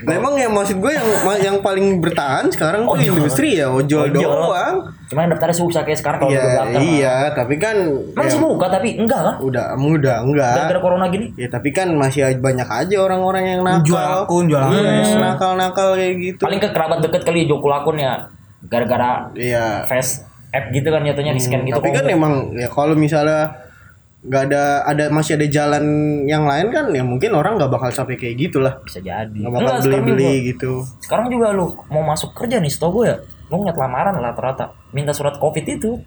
Lah 0.03 0.13
emang 0.13 0.35
ya 0.35 0.51
maksud 0.51 0.75
gue 0.75 0.91
yang 0.91 1.07
yang 1.39 1.57
paling 1.57 2.03
bertahan 2.03 2.51
sekarang 2.51 2.83
tuh 2.83 2.99
Ojol. 2.99 3.15
industri 3.15 3.55
ya 3.55 3.71
ojol, 3.71 4.11
Ojol. 4.11 4.19
doang. 4.19 4.75
cuman 5.05 5.31
daftarnya 5.31 5.55
susah 5.55 5.81
kayak 5.81 5.95
sekarang 5.95 6.19
kalau 6.19 6.27
Iya, 6.27 6.41
udah 6.41 6.51
daftar 6.57 6.81
iya, 6.83 7.15
tapi 7.31 7.55
kan 7.55 7.75
masih 8.11 8.35
ya, 8.35 8.43
buka 8.43 8.65
tapi 8.67 8.89
enggak 8.97 9.21
kan 9.21 9.35
udah 9.39 9.65
mudah 9.77 10.15
enggak. 10.19 10.53
gara-gara 10.59 10.81
corona 10.81 11.07
gini 11.07 11.31
Ya 11.33 11.47
tapi 11.47 11.69
kan 11.69 11.88
masih 11.93 12.35
banyak 12.35 12.67
aja 12.67 12.95
orang-orang 12.99 13.43
yang 13.47 13.61
nakal. 13.63 13.85
Jual 13.85 14.03
akun, 14.19 14.43
jual 14.45 14.59
akun. 14.59 14.83
Hmm, 14.83 15.23
nakal-nakal 15.23 15.88
kayak 15.95 16.13
gitu. 16.19 16.41
paling 16.41 16.59
ke 16.59 16.69
kerabat 16.69 16.99
deket 16.99 17.21
kali 17.23 17.47
jokul 17.47 17.71
akun 17.71 17.95
ya 17.95 18.27
gara-gara 18.65 19.30
Iya. 19.32 19.86
face 19.86 20.21
app 20.49 20.69
gitu 20.69 20.88
kan 20.88 21.01
jatuhnya 21.01 21.32
di 21.32 21.39
scan 21.39 21.62
gitu 21.63 21.75
tapi 21.75 21.91
kan 21.91 22.06
emang 22.06 22.34
ya 22.54 22.67
kalau 22.67 22.93
misalnya 22.93 23.62
nggak 24.21 24.43
ada 24.43 24.63
ada 24.84 25.04
masih 25.08 25.36
ada 25.36 25.45
jalan 25.45 25.86
yang 26.23 26.43
lain 26.43 26.67
kan 26.69 26.89
ya 26.89 27.01
mungkin 27.01 27.30
orang 27.32 27.56
nggak 27.56 27.69
bakal 27.69 27.93
sampai 27.93 28.15
kayak 28.15 28.34
gitulah. 28.39 28.82
Bisa 28.82 28.97
jadi. 28.97 29.30
Nggak 29.30 29.54
bakal 29.54 29.69
Enggak, 29.69 29.84
beli 29.84 29.97
beli 30.01 30.25
juga- 30.25 30.45
gitu. 30.47 30.71
sekarang 30.99 31.28
juga 31.30 31.47
lu 31.51 31.65
mau 31.88 32.01
masuk 32.04 32.34
kerja 32.34 32.58
nih 32.58 32.67
setahu 32.67 32.91
gue 32.95 33.06
ya 33.06 33.17
lu 33.45 33.62
ngeliat 33.62 33.78
lamaran 33.78 34.17
lah 34.17 34.34
rata-rata 34.34 34.73
minta 34.89 35.13
surat 35.13 35.38
covid 35.38 35.62
itu 35.63 36.01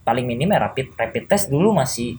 paling 0.00 0.24
minim 0.24 0.48
ya 0.48 0.58
rapid 0.58 0.96
rapid 0.96 1.28
test 1.28 1.46
dulu 1.46 1.70
masih 1.70 2.16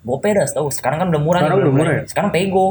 gope 0.00 0.30
dah 0.30 0.46
setahu 0.46 0.70
sekarang 0.70 1.02
kan 1.02 1.08
udah 1.08 1.18
murah 1.18 1.40
Sekarang 1.42 1.58
nih, 1.58 1.64
udah 1.64 1.74
murah 1.74 1.92
ya? 1.92 2.02
sekarang 2.06 2.30
pego 2.30 2.66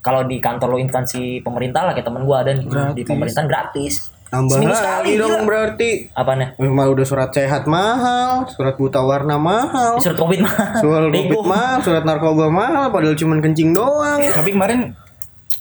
kalau 0.00 0.24
di 0.24 0.36
kantor 0.38 0.68
lo 0.70 0.78
instansi 0.78 1.20
pemerintah 1.38 1.82
lah 1.82 1.92
kayak 1.92 2.06
temen 2.06 2.24
gue 2.24 2.36
ada 2.38 2.50
nih 2.50 2.64
di 2.94 3.02
pemerintahan 3.04 3.44
gratis 3.44 4.08
tambah 4.26 4.52
Seminggu 4.52 4.70
lagi 4.70 4.82
sekali, 4.82 5.10
dong 5.16 5.30
gila. 5.32 5.44
berarti 5.44 5.88
apanya 6.12 6.46
Memang 6.56 6.86
udah 6.88 7.04
surat 7.04 7.30
sehat 7.30 7.62
mahal, 7.64 8.42
surat 8.46 8.74
buta 8.74 9.00
warna 9.00 9.36
mahal, 9.36 9.96
surat 9.96 10.14
covid 10.14 10.40
mah 10.40 10.54
surat 10.76 11.06
covid 11.06 11.44
mahal, 11.44 11.78
surat 11.80 12.02
narkoba 12.02 12.46
mahal, 12.48 12.90
padahal 12.90 13.14
cuman 13.14 13.38
kencing 13.38 13.70
doang. 13.70 14.18
Tapi 14.18 14.50
kemarin 14.50 14.92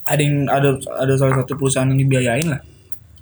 ada 0.03 0.17
yang 0.19 0.45
ada 0.47 0.69
ada 0.95 1.13
salah 1.13 1.35
satu 1.35 1.53
perusahaan 1.53 1.85
yang 1.85 1.99
dibiayain 1.99 2.47
lah. 2.47 2.61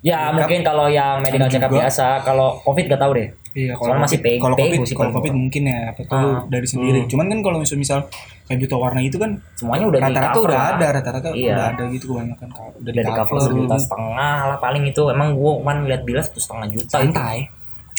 ya 0.00 0.28
mungkin 0.30 0.60
kalau 0.60 0.84
yang 0.86 1.16
medical 1.18 1.48
check 1.48 1.60
up 1.60 1.68
biasa 1.70 2.20
kalau 2.20 2.60
covid 2.60 2.84
gak 2.86 3.00
tahu 3.00 3.12
deh 3.14 3.28
Iya, 3.54 3.72
Soalnya 3.72 4.02
masih 4.02 4.18
pego- 4.18 4.42
kalau 4.42 4.56
covid, 4.58 4.78
sih 4.82 4.92
kalau 4.92 5.08
kalau 5.08 5.16
covid 5.16 5.32
mungkin 5.32 5.62
ya, 5.64 5.78
apa 5.88 6.00
tuh 6.02 6.10
Ah. 6.12 6.42
dari 6.44 6.66
sendiri. 6.66 7.06
Cuman 7.06 7.30
kan 7.30 7.38
kalau 7.38 7.56
misal 7.56 7.78
misal 7.78 7.98
kayak 8.44 8.58
buta 8.60 8.76
warna 8.76 9.00
itu 9.00 9.16
kan 9.16 9.30
semuanya 9.54 9.84
udah 9.88 9.98
di 9.98 10.04
rata-rata 10.12 10.38
udah 10.38 10.52
lah. 10.52 10.72
ada, 10.76 10.86
rata-rata 10.92 11.28
Iya. 11.32 11.48
udah 11.50 11.66
ada 11.72 11.82
gitu 11.88 12.04
kebanyakan 12.12 12.48
udah, 12.52 12.66
udah 12.76 12.92
di 12.92 13.12
cover 13.16 13.36
sejuta 13.40 13.76
setengah 13.80 14.36
lah 14.52 14.58
paling 14.60 14.84
itu 14.84 15.02
emang 15.08 15.28
gua 15.32 15.52
kemarin 15.58 15.80
lihat 15.88 16.02
bilas 16.04 16.24
satu 16.28 16.40
setengah 16.40 16.66
juta 16.70 16.96
itu 17.00 17.12
santai. 17.14 17.38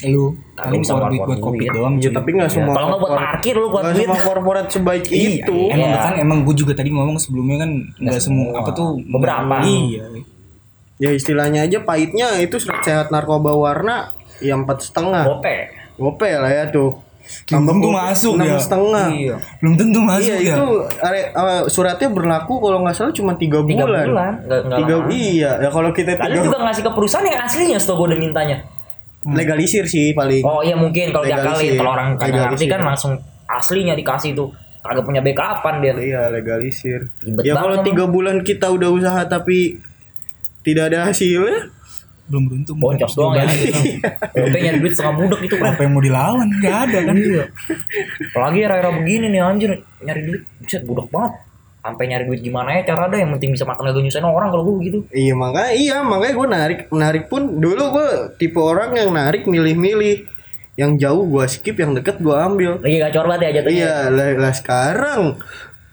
Lu 0.05 0.36
paling 0.53 0.84
bisa 0.84 0.93
buat 0.93 1.39
covid 1.39 1.65
duit. 1.65 1.71
doang. 1.71 1.95
Ya 1.97 2.12
tapi 2.12 2.36
nggak 2.36 2.51
semua. 2.51 2.75
kalau 2.75 2.88
nggak 2.91 3.01
buat 3.01 3.15
parkir 3.15 3.55
lu 3.55 3.67
buat 3.71 3.84
duit 3.89 4.03
semua 4.03 4.19
korporat 4.19 4.67
sebaik 4.67 5.05
itu. 5.08 5.58
Emang 5.71 5.89
Iya. 5.89 6.03
kan 6.03 6.13
emang 6.19 6.38
gue 6.43 6.51
juga 6.53 6.73
tadi 6.75 6.89
ngomong 6.91 7.15
sebelumnya 7.15 7.63
kan 7.63 7.71
nggak 7.97 8.19
semua 8.19 8.60
apa 8.60 8.69
tuh 8.69 8.99
Beberapa. 9.01 9.63
Iya. 9.63 10.03
Ya 10.95 11.10
istilahnya 11.10 11.63
aja 11.63 11.79
pahitnya 11.79 12.27
itu 12.38 12.55
surat 12.55 12.84
sehat 12.84 13.08
narkoba 13.08 13.51
warna 13.51 14.12
ya 14.38 14.53
empat 14.53 14.84
setengah. 14.84 15.25
gope 15.25 15.58
Gope 15.95 16.27
lah 16.27 16.51
ya 16.51 16.63
tuh. 16.67 16.99
Belum 17.45 17.63
tentu 17.67 17.89
masuk 17.89 18.33
enam 18.35 18.47
ya. 18.47 18.57
setengah. 18.57 19.07
iya 19.11 19.35
Belum 19.57 19.73
tentu 19.75 19.99
masuk 19.99 20.25
Iya 20.25 20.38
ya. 20.39 20.53
itu 20.53 20.65
are- 20.99 21.29
eh, 21.29 21.63
suratnya 21.67 22.09
berlaku 22.09 22.53
kalau 22.57 22.81
nggak 22.81 22.93
salah 22.93 23.11
cuma 23.11 23.33
tiga 23.33 23.59
bulan. 23.59 23.71
tiga 23.71 23.85
bulan 23.85 24.33
Tiga 24.71 24.95
lama. 24.95 25.09
iya 25.09 25.51
ya 25.57 25.69
kalau 25.69 25.89
kita 25.89 26.11
tiga 26.15 26.39
juga 26.39 26.57
ngasih 26.59 26.81
ke 26.81 26.91
perusahaan 26.91 27.23
yang 27.23 27.39
aslinya 27.39 27.77
setahu 27.77 27.95
gue 27.99 28.07
udah 28.07 28.19
mintanya. 28.19 28.57
legalisir 29.25 29.83
sih 29.83 30.11
paling. 30.11 30.41
Oh 30.41 30.61
iya 30.61 30.73
mungkin 30.73 31.09
kalau 31.09 31.23
Legalisir. 31.23 31.49
diakalin 31.49 31.73
kalau 31.75 31.91
orang 31.91 32.09
kagak 32.15 32.41
ngerti 32.47 32.65
kan 32.67 32.81
langsung 32.83 33.11
aslinya 33.47 33.93
dikasih 33.93 34.33
tuh. 34.33 34.53
Kagak 34.79 35.01
punya 35.01 35.17
backupan 35.19 35.81
dia. 35.81 35.93
Iya 35.93 36.21
legalisir. 36.29 37.09
Ribet 37.19 37.41
ya 37.41 37.53
kalau 37.55 37.81
tiga 37.81 38.05
bulan 38.05 38.41
kita 38.41 38.69
udah 38.69 38.85
usaha 38.88 39.21
tapi 39.25 39.81
tidak 40.61 40.89
ada 40.89 41.09
hasilnya, 41.09 41.73
Belum 42.25 42.43
beruntung. 42.49 42.77
Boncos 42.81 43.13
doang 43.13 43.38
ya. 43.38 43.45
Gope 44.33 44.57
nyari 44.65 44.77
duit 44.81 44.93
setengah 44.97 45.15
budek 45.21 45.41
itu 45.45 45.55
kan. 45.61 45.77
Apa 45.77 45.81
yang 45.85 45.93
mau 45.93 46.03
dilawan? 46.03 46.47
Gak 46.57 46.77
ada 46.89 46.99
kan. 47.05 47.15
Iya. 47.15 47.43
Apalagi 48.33 48.59
era-era 48.65 48.89
begini 48.93 49.25
nih 49.29 49.41
anjir 49.45 49.71
nyari 50.01 50.21
duit 50.25 50.41
buset 50.61 50.81
budek 50.83 51.07
banget. 51.13 51.33
Sampai 51.85 52.03
nyari 52.09 52.23
duit 52.25 52.41
gimana 52.41 52.69
ya 52.73 52.81
cara 52.81 53.05
ada 53.05 53.17
yang 53.21 53.29
penting 53.38 53.53
bisa 53.53 53.61
makan 53.69 53.85
gak 53.85 54.01
nyusahin 54.01 54.25
orang 54.25 54.49
kalau 54.49 54.63
gue 54.65 54.75
gitu. 54.89 54.99
iya 55.13 55.38
makanya 55.38 55.71
iya 55.77 55.97
makanya 56.01 56.33
gue 56.33 56.47
narik 56.49 56.79
narik 56.89 57.23
pun 57.29 57.61
dulu 57.61 57.83
gue 57.93 58.09
tipe 58.41 58.57
orang 58.57 58.97
yang 58.97 59.13
narik 59.13 59.45
milih-milih 59.45 60.25
yang 60.75 60.99
jauh 60.99 61.23
gue 61.23 61.45
skip 61.47 61.79
yang 61.79 61.95
deket 61.95 62.19
gue 62.19 62.35
ambil. 62.35 62.83
Lagi 62.83 62.97
gacor 62.99 63.25
banget 63.31 63.41
ya 63.47 63.51
jatuhnya. 63.61 63.79
Iya 63.79 63.97
lah, 64.11 64.29
lah 64.35 64.53
sekarang 64.53 65.21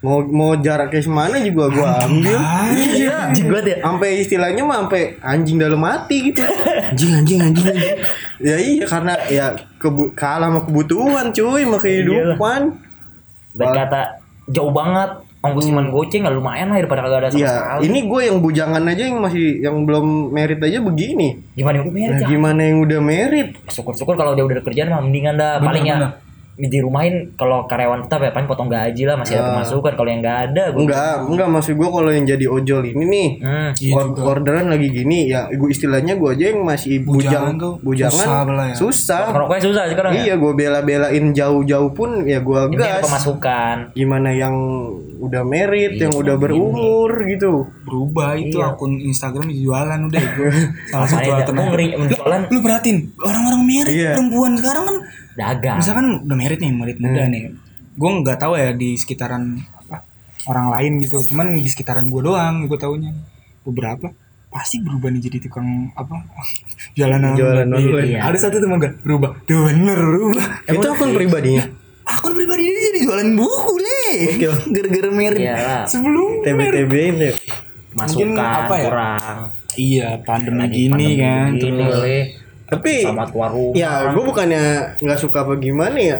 mau 0.03 0.19
mau 0.27 0.59
jaraknya 0.59 0.99
semana 0.99 1.38
juga 1.38 1.71
gue 1.71 1.88
ambil. 2.11 2.38
Iya. 2.75 3.19
Ya. 3.33 3.77
sampai 3.87 4.09
istilahnya 4.19 4.62
mah 4.67 4.87
sampai 4.87 5.15
anjing 5.23 5.62
dalam 5.62 5.79
hati 5.87 6.35
gitu 6.35 6.43
anjing 6.43 7.12
anjing 7.23 7.38
anjing, 7.38 7.67
anjing. 7.71 7.99
ya 8.43 8.57
iya 8.59 8.85
karena 8.91 9.15
ya 9.31 9.47
kebu 9.79 10.11
kalah 10.19 10.51
sama 10.51 10.61
kebutuhan 10.67 11.31
cuy 11.31 11.62
sama 11.62 11.79
kehidupan 11.79 12.61
Berkata 13.53 14.01
jauh 14.49 14.73
banget. 14.73 15.11
Ongkos 15.43 15.67
cuman 15.75 15.91
goceng 15.91 16.23
nggak 16.23 16.38
lumayan 16.38 16.71
lah 16.71 16.79
daripada 16.79 17.03
kagak 17.03 17.19
ada 17.19 17.29
sama 17.35 17.43
ya 17.43 17.51
sekali. 17.51 17.81
ini 17.91 17.99
gue 18.07 18.21
yang 18.31 18.38
bujangan 18.38 18.83
aja 18.87 19.03
yang 19.11 19.19
masih 19.19 19.47
yang 19.59 19.77
belum 19.83 20.31
merit 20.31 20.62
aja 20.62 20.79
begini 20.79 21.43
Gimana 21.59 21.83
yang 21.83 21.91
udah 21.91 21.95
merit 21.99 22.15
nah, 22.15 22.23
ya? 22.23 22.29
gimana 22.31 22.61
yang 22.62 22.79
udah 22.79 23.01
merit 23.03 23.49
syukur-syukur 23.67 24.15
kalau 24.15 24.38
dia 24.38 24.47
udah 24.47 24.62
kerjaan 24.62 24.95
mah 24.95 25.03
mendingan 25.03 25.35
dah 25.35 25.59
paling 25.59 25.83
ya 25.83 26.15
dirumahin 26.55 27.33
kalau 27.35 27.65
karyawan 27.65 28.05
tetap 28.05 28.21
ya 28.21 28.31
paling 28.31 28.45
potong 28.45 28.69
gaji 28.69 29.03
lah 29.03 29.17
masih 29.17 29.35
ada 29.35 29.57
pemasukan 29.57 29.93
kalau 29.93 30.05
yang 30.07 30.21
nggak 30.21 30.38
ada 30.47 30.65
gue 30.69 30.83
enggak 30.85 31.15
enggak 31.25 31.49
maksud 31.49 31.75
gue 31.75 31.88
kalau 31.88 32.11
yang 32.12 32.25
jadi 32.25 32.45
ojol 32.45 32.83
ini 32.85 33.05
nih 33.05 33.29
hmm. 33.41 33.71
Iya 33.75 33.95
or- 33.97 34.17
orderan 34.37 34.69
lagi 34.69 34.88
gini 34.88 35.27
ya 35.27 35.49
gue 35.49 35.69
istilahnya 35.69 36.15
gue 36.15 36.29
aja 36.29 36.45
yang 36.53 36.61
masih 36.62 37.01
Bujangan 37.01 37.25
bujang 37.25 37.47
tuh 37.57 37.73
bujangan. 37.81 38.12
susah 38.12 38.41
ya. 38.45 38.75
susah. 38.77 39.21
Susah 39.59 39.85
sekarang 39.88 40.12
ya? 40.12 40.21
Iya 40.23 40.35
gue 40.37 40.53
bela-belain 40.53 41.25
jauh-jauh 41.33 41.91
pun 41.91 42.11
ya 42.23 42.38
gue 42.38 42.59
ini 42.69 42.77
ada 42.77 43.01
gas 43.01 43.05
pemasukan. 43.09 43.77
Gimana 43.93 44.29
yang 44.31 44.55
udah 45.19 45.43
merit 45.43 45.97
Iya, 45.97 46.09
yang 46.09 46.12
udah 46.15 46.37
berumur 46.37 47.11
gitu. 47.25 47.65
Berubah 47.83 48.37
itu 48.37 48.59
Iya. 48.59 48.75
akun 48.75 49.01
Instagram 49.01 49.49
jualan 49.49 50.01
udah 50.05 50.23
salah 50.93 51.09
satu 51.09 51.25
gue 51.25 51.35
alternatif. 51.35 51.97
Menjualan. 51.97 52.41
lu 52.47 52.59
perhatiin 52.61 52.99
orang-orang 53.19 53.62
merit 53.65 53.93
Iya. 53.93 54.11
perempuan 54.15 54.53
sekarang 54.55 54.85
kan 54.85 54.97
dagang. 55.35 55.79
Misalkan 55.79 56.07
udah 56.23 56.37
merit 56.37 56.59
nih 56.59 56.71
merit 56.71 56.97
Hmm. 56.97 57.05
muda 57.07 57.23
nih. 57.27 57.42
Gue 57.92 58.11
nggak 58.18 58.38
tahu 58.38 58.53
ya 58.55 58.73
di 58.73 58.95
sekitaran 58.95 59.42
apa, 59.77 60.05
orang 60.47 60.66
lain 60.71 60.92
gitu. 61.01 61.21
Cuman 61.25 61.55
di 61.55 61.66
sekitaran 61.66 62.07
gue 62.07 62.21
doang 62.21 62.64
gue 62.64 62.77
taunya. 62.77 63.12
Beberapa 63.62 64.11
pasti 64.49 64.79
berubah 64.79 65.09
nih 65.09 65.23
jadi 65.23 65.38
tukang 65.42 65.64
apa 65.92 66.12
jalanan 66.99 67.33
Jualan 67.33 67.68
Iya. 67.68 67.77
online. 67.79 68.21
ada 68.23 68.38
satu 68.38 68.57
teman 68.59 68.77
gak 68.77 69.01
berubah. 69.01 69.31
Tuh 69.42 69.64
bener 69.66 69.97
berubah. 69.97 70.45
Itu 70.66 70.87
akun 70.87 71.11
pribadinya? 71.12 71.64
Akun 72.03 72.33
pribadi 72.33 72.66
dia 72.66 72.83
jadi 72.90 73.01
jualan 73.01 73.29
buku 73.33 73.75
leh 73.79 74.14
gara-gara 74.75 75.11
merit 75.11 75.40
Iyalah. 75.40 75.83
sebelum 75.87 76.42
merit. 76.42 76.85
TB-TB 76.85 76.92
ini. 77.09 77.31
Masukan 77.92 78.35
apa 78.35 78.75
ya? 78.75 78.85
kurang. 78.85 79.37
Iya 79.73 80.09
pandemi 80.21 80.59
Lagi 80.59 80.75
gini 80.75 80.90
pandemi 80.90 81.16
kan 81.16 81.49
terus. 81.55 81.97
Le. 82.03 82.21
Tapi 82.73 83.05
sama 83.05 83.25
keluar 83.29 83.51
rumah 83.53 83.75
ya 83.77 83.93
gue 84.13 84.23
bukannya 84.25 84.65
nggak 84.99 85.21
suka 85.21 85.45
apa 85.45 85.55
gimana 85.61 85.99
ya 86.01 86.19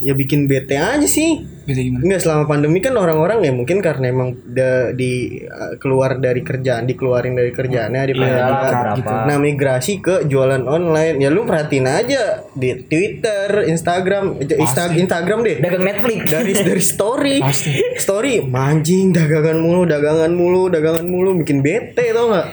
ya 0.00 0.16
bikin 0.16 0.48
bete 0.48 0.80
aja 0.80 1.04
sih 1.04 1.44
Beda 1.60 1.86
gimana? 1.86 2.02
Enggak 2.02 2.20
selama 2.26 2.44
pandemi 2.50 2.82
kan 2.82 2.98
orang-orang 2.98 3.46
ya 3.46 3.52
mungkin 3.54 3.78
karena 3.78 4.10
emang 4.10 4.34
udah 4.34 4.90
di 4.90 5.38
uh, 5.46 5.78
keluar 5.78 6.18
dari 6.18 6.42
kerjaan, 6.42 6.82
dikeluarin 6.82 7.38
dari 7.38 7.54
kerjaannya 7.54 8.10
di 8.10 8.14
Iya, 8.18 8.96
gitu. 8.98 9.06
Nah, 9.06 9.36
migrasi 9.38 10.02
ke 10.02 10.26
jualan 10.26 10.66
online. 10.66 11.22
Ya 11.22 11.30
lu 11.30 11.46
perhatiin 11.46 11.86
aja 11.86 12.42
di 12.58 12.74
Twitter, 12.90 13.70
Instagram, 13.70 14.40
eh, 14.42 14.58
Insta- 14.58 14.90
Instagram 14.90 15.46
deh. 15.46 15.56
dagang 15.62 15.84
Netflix 15.86 16.18
Dari 16.26 16.52
dari 16.58 16.82
story. 16.82 17.36
Pasti. 17.38 17.70
Story 18.02 18.42
manjing 18.42 19.14
dagangan 19.14 19.62
mulu, 19.62 19.86
dagangan 19.86 20.32
mulu, 20.34 20.66
dagangan 20.72 21.06
mulu 21.06 21.38
bikin 21.38 21.62
bete 21.62 22.10
tau 22.10 22.34
nggak? 22.34 22.48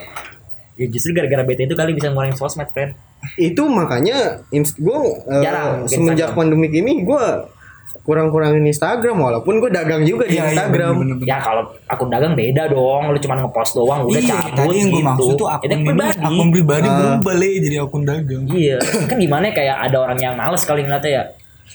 ya 0.78 0.86
justru 0.94 1.10
gara-gara 1.10 1.42
bete 1.42 1.66
itu 1.66 1.74
kali 1.74 1.98
bisa 1.98 2.14
ngurangin 2.14 2.38
sosmed 2.38 2.70
friend 2.70 2.94
Itu 3.36 3.66
makanya 3.66 4.42
gue 4.52 5.00
Jarang, 5.40 5.84
semenjak 5.86 6.32
pandemik 6.32 6.72
ini 6.72 7.02
gue 7.02 7.24
kurang-kurangin 8.04 8.64
Instagram 8.64 9.16
walaupun 9.18 9.60
gue 9.60 9.68
dagang 9.68 10.04
juga 10.04 10.24
di 10.24 10.36
Iya, 10.36 10.44
iya, 10.44 10.48
Instagram. 10.54 10.94
bener-bener. 10.96 11.28
ya 11.28 11.38
kalau 11.40 11.64
akun 11.86 12.08
dagang 12.08 12.36
beda 12.36 12.68
dong 12.68 13.12
lu 13.12 13.18
cuma 13.18 13.36
ngepost 13.38 13.74
doang 13.74 14.04
udah 14.04 14.16
iya, 14.18 14.32
cabut 14.34 14.52
tadi 14.54 14.76
yang 14.78 14.90
gue 14.90 14.96
gitu 14.96 15.08
maksud 15.08 15.34
tuh 15.36 15.48
akun 15.48 15.66
itu 15.66 15.74
ini, 15.74 15.86
pribadi 15.86 16.20
akun 16.22 16.48
pribadi 16.50 16.88
Ah. 16.88 16.96
berubah 16.98 17.34
jadi 17.36 17.78
akun 17.82 18.04
dagang. 18.04 18.44
iya 18.50 18.78
kan 19.08 19.18
gimana 19.18 19.44
ya, 19.46 19.54
kayak 19.54 19.76
ada 19.82 19.98
orang 19.98 20.20
yang 20.20 20.34
males 20.36 20.64
kali 20.64 20.84
ngeliatnya 20.84 21.12
ya 21.12 21.24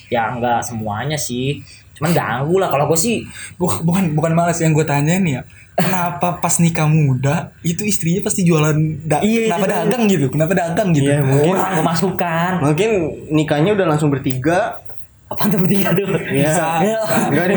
ya 0.09 0.22
enggak 0.31 0.61
semuanya 0.62 1.16
sih 1.16 1.61
cuman 1.92 2.11
ganggu 2.12 2.57
lah 2.57 2.68
kalau 2.68 2.85
gue 2.88 2.98
sih 2.98 3.24
Bukan 3.57 3.85
bukan 3.85 4.02
bukan 4.12 4.33
malas 4.33 4.57
yang 4.59 4.72
gue 4.72 4.83
tanya 4.83 5.16
nih 5.16 5.37
ya. 5.37 5.42
Kenapa 5.74 6.37
pas 6.37 6.54
nikah 6.58 6.85
muda 6.85 7.35
itu 7.62 7.82
istrinya 7.82 8.20
pasti 8.20 8.42
jualan 8.42 8.76
da 9.02 9.20
Iya, 9.20 9.48
kenapa 9.48 9.64
itu 9.64 9.72
dagang 9.74 10.02
gitu? 10.06 10.26
Kenapa 10.28 10.52
dagang 10.54 10.88
gitu? 10.92 11.06
Iya, 11.06 11.20
mungkin 11.22 11.48
kurang 11.50 11.72
kemasukan 11.74 12.52
Mungkin 12.62 12.90
nikahnya 13.30 13.70
udah 13.72 13.87
langsung 13.87 14.08
bertiga. 14.08 14.78
apa 15.24 15.48
tuh 15.48 15.58
bertiga 15.58 15.88
tuh 15.90 16.04
Ya, 16.28 16.76
Ya. 16.78 17.00
nggak 17.26 17.44
ada. 17.46 17.56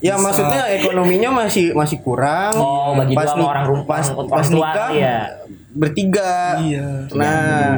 Ya 0.00 0.14
maksudnya 0.16 0.72
ekonominya 0.72 1.28
masih 1.36 1.72
masih 1.72 2.00
kurang. 2.00 2.56
Oh, 2.56 2.96
bagi 2.96 3.12
dua 3.12 3.24
sama 3.26 3.36
ni- 3.38 3.50
orang 3.50 3.64
rumah 3.66 3.84
pas, 3.86 4.06
orang 4.08 4.30
pas 4.30 4.46
tua 4.46 4.56
nikah 4.56 4.72
kali 4.88 4.96
ya. 4.98 5.18
bertiga. 5.70 6.32
Iya. 6.58 6.86
Nah, 7.12 7.76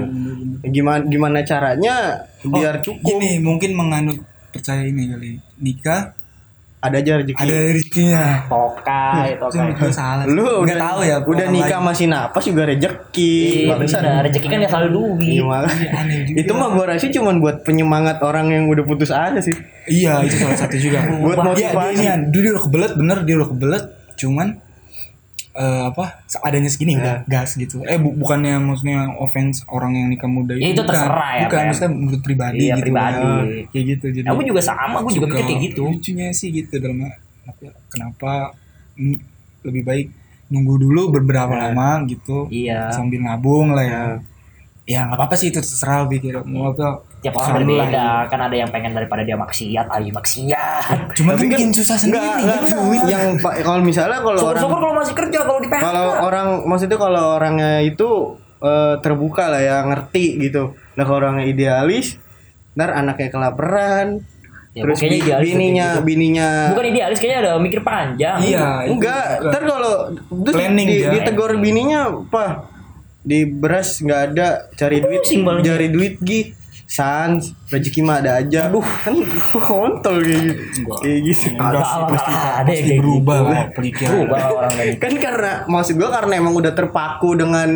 gimana 0.65 1.03
gimana 1.05 1.39
caranya 1.43 1.97
biar 2.41 2.79
Oh, 2.79 2.83
cukup? 2.85 3.19
Gini, 3.19 3.31
mungkin 3.41 3.75
menganut 3.75 4.23
percaya 4.49 4.83
ini 4.83 5.11
kali. 5.11 5.31
Nikah 5.59 6.15
Ada 6.79 6.97
aja 6.97 7.13
rezeki. 7.19 7.43
ada 7.43 7.55
rezekinya. 7.69 8.25
tokai 8.47 9.35
tokai 9.35 9.67
Itu 9.69 9.89
salah. 9.91 10.23
sih. 10.23 10.31
Lu 10.31 10.47
nggak 10.63 10.63
udah, 10.63 10.77
tahu 10.79 11.01
ya. 11.03 11.17
Udah 11.21 11.47
nikah 11.49 11.75
lain. 11.75 11.87
masih 11.87 12.07
napas 12.07 12.45
juga 12.45 12.63
rezeki. 12.65 13.35
Iya, 13.35 13.75
Bangsat. 13.75 14.01
bener. 14.01 14.21
rezeki 14.25 14.47
kan 14.47 14.59
gak 14.61 14.71
selalu 14.71 14.89
duit 14.93 15.27
Iya, 15.29 15.43
makanya. 15.43 15.75
Iya, 15.75 15.91
aneh 15.99 16.19
juga. 16.23 16.39
Itu 16.39 16.53
mah 16.55 16.69
gua 16.71 16.85
rasa 16.89 17.07
cuman 17.09 17.35
buat 17.39 17.57
penyemangat 17.63 18.17
orang 18.21 18.47
yang 18.49 18.65
udah 18.67 18.85
putus 18.85 19.11
asa 19.11 19.41
sih. 19.41 19.57
Iya, 19.85 20.23
itu 20.23 20.39
salah 20.39 20.55
satu 20.57 20.77
juga. 20.77 21.03
Buat 21.03 21.35
Iya, 21.35 21.51
dia, 21.51 21.69
motivasi. 21.75 21.95
dia, 21.99 22.13
dia 22.31 22.51
udah 22.53 22.63
kebelet 22.63 22.93
bener, 22.95 23.19
dia 23.23 23.35
udah 23.37 23.49
kebelet. 23.51 23.85
Cuman 24.15 24.49
eh, 25.59 25.83
apa 25.91 26.23
adanya 26.41 26.71
segini 26.71 26.95
udah 26.95 27.27
gas 27.27 27.59
gitu. 27.59 27.83
Eh 27.83 27.99
bu- 27.99 28.15
bukannya 28.15 28.57
maksudnya 28.59 29.11
offense 29.19 29.67
orang 29.67 29.93
yang 29.93 30.07
nikah 30.07 30.31
muda 30.31 30.55
itu. 30.55 30.63
Ya, 30.63 30.69
itu 30.71 30.81
bukan. 30.81 30.95
terserah 30.95 31.31
ya, 31.35 31.41
Bukan, 31.45 31.61
maksudnya 31.67 31.91
menurut 31.93 32.23
pribadi 32.23 32.57
Iya, 32.63 32.75
gitu. 32.75 32.85
pribadi. 32.87 33.27
Ya, 33.27 33.43
kayak 33.69 33.85
gitu 33.91 34.07
jadi. 34.15 34.27
aku 34.31 34.41
juga 34.47 34.61
sama 34.63 34.97
aku 35.03 35.11
juga 35.11 35.27
mikir 35.29 35.43
kayak 35.43 35.59
gitu 35.67 35.83
Lucunya 35.91 36.29
sih 36.31 36.49
gitu 36.49 36.75
dalam 36.79 36.99
ya, 37.03 37.13
kenapa 37.91 38.55
lebih 39.61 39.83
baik 39.83 40.07
nunggu 40.49 40.75
dulu 40.79 41.03
beberapa 41.13 41.53
lama 41.53 42.07
gitu. 42.07 42.47
iya 42.49 42.89
Sambil 42.89 43.21
nabung 43.21 43.75
lah 43.75 43.85
ya. 43.85 44.03
Ya 44.89 45.05
nggak 45.05 45.21
apa-apa 45.21 45.37
sih 45.37 45.53
itu 45.53 45.61
terserah 45.61 46.09
pikir 46.09 46.41
mau 46.43 46.73
apa. 46.73 47.05
tiap 47.21 47.37
terserah 47.37 47.53
orang 47.53 47.69
berbeda 47.69 47.85
gitu. 47.85 48.31
kan 48.31 48.41
ada 48.41 48.57
yang 48.57 48.71
pengen 48.71 48.93
daripada 48.93 49.21
dia 49.21 49.37
maksiat 49.37 49.87
ayo 49.91 50.11
maksiat 50.11 50.97
Cuma 51.13 51.31
Tapi 51.31 51.45
kan 51.45 51.53
bikin 51.53 51.69
susah 51.71 51.97
sendiri. 51.99 52.25
Enggak, 52.25 52.59
enggak. 52.65 53.05
Yang 53.07 53.25
kalau 53.61 53.83
misalnya 53.83 54.19
kalau 54.19 54.41
orang 54.49 54.63
kalau 54.65 54.95
masih 54.97 55.15
kerja 55.15 55.39
kalau 55.45 55.61
di 55.61 55.69
PHK 55.69 55.83
kalau 55.83 56.07
orang 56.23 56.49
maksudnya 56.65 56.97
kalau 56.97 57.25
orangnya 57.35 57.73
itu 57.81 58.09
eh, 58.59 58.95
terbuka 58.99 59.45
lah 59.47 59.61
ya 59.61 59.77
ngerti 59.85 60.25
gitu 60.41 60.63
nah 60.95 61.05
kalau 61.05 61.21
orangnya 61.21 61.45
idealis 61.45 62.17
ntar 62.73 62.91
anaknya 62.91 63.29
kelaparan 63.29 64.25
Ya, 64.71 64.85
terus 64.85 65.01
bi- 65.01 65.17
idealis 65.17 65.49
bininya 65.49 65.89
gitu. 65.91 66.03
bininya 66.05 66.49
bukan 66.71 66.87
idealis 66.87 67.19
kayaknya 67.19 67.39
ada 67.41 67.53
mikir 67.59 67.81
panjang 67.83 68.37
Iya, 68.39 68.87
enggak 68.87 69.25
ntar 69.43 69.63
kalau 69.65 69.95
terus 70.45 70.55
di, 70.55 70.85
ditegur 71.09 71.51
bininya 71.57 72.01
apa 72.29 72.78
di 73.21 73.45
beras 73.45 73.99
nggak 73.99 74.21
ada 74.29 74.47
cari 74.73 74.99
duit 74.99 75.23
dia. 75.23 75.61
cari 75.65 75.87
duit 75.89 76.15
gi 76.19 76.41
sans 76.85 77.37
rezeki 77.67 78.01
mah 78.01 78.17
ada 78.19 78.33
aja 78.39 78.67
aduh 78.67 78.81
kan 79.03 79.13
kontol 79.53 80.17
kayak 80.19 80.41
gitu 80.41 80.63
kayak 80.97 81.19
gitu 81.23 81.47
Ada 81.55 81.79
sih, 81.83 82.01
pasti- 82.07 82.33
ada 82.33 82.65
pasti 82.65 82.83
kayak 82.83 82.99
berubah 82.99 83.37
gitu. 83.37 83.51
lah 83.51 83.65
pemikiran. 83.71 84.11
berubah 84.11 84.41
orang 84.51 84.73
kayak 84.73 84.89
gitu 84.91 85.01
kan 85.01 85.13
karena 85.19 85.53
maksud 85.67 85.95
gua 85.95 86.11
karena 86.11 86.33
emang 86.39 86.55
udah 86.55 86.73
terpaku 86.73 87.31
dengan 87.35 87.69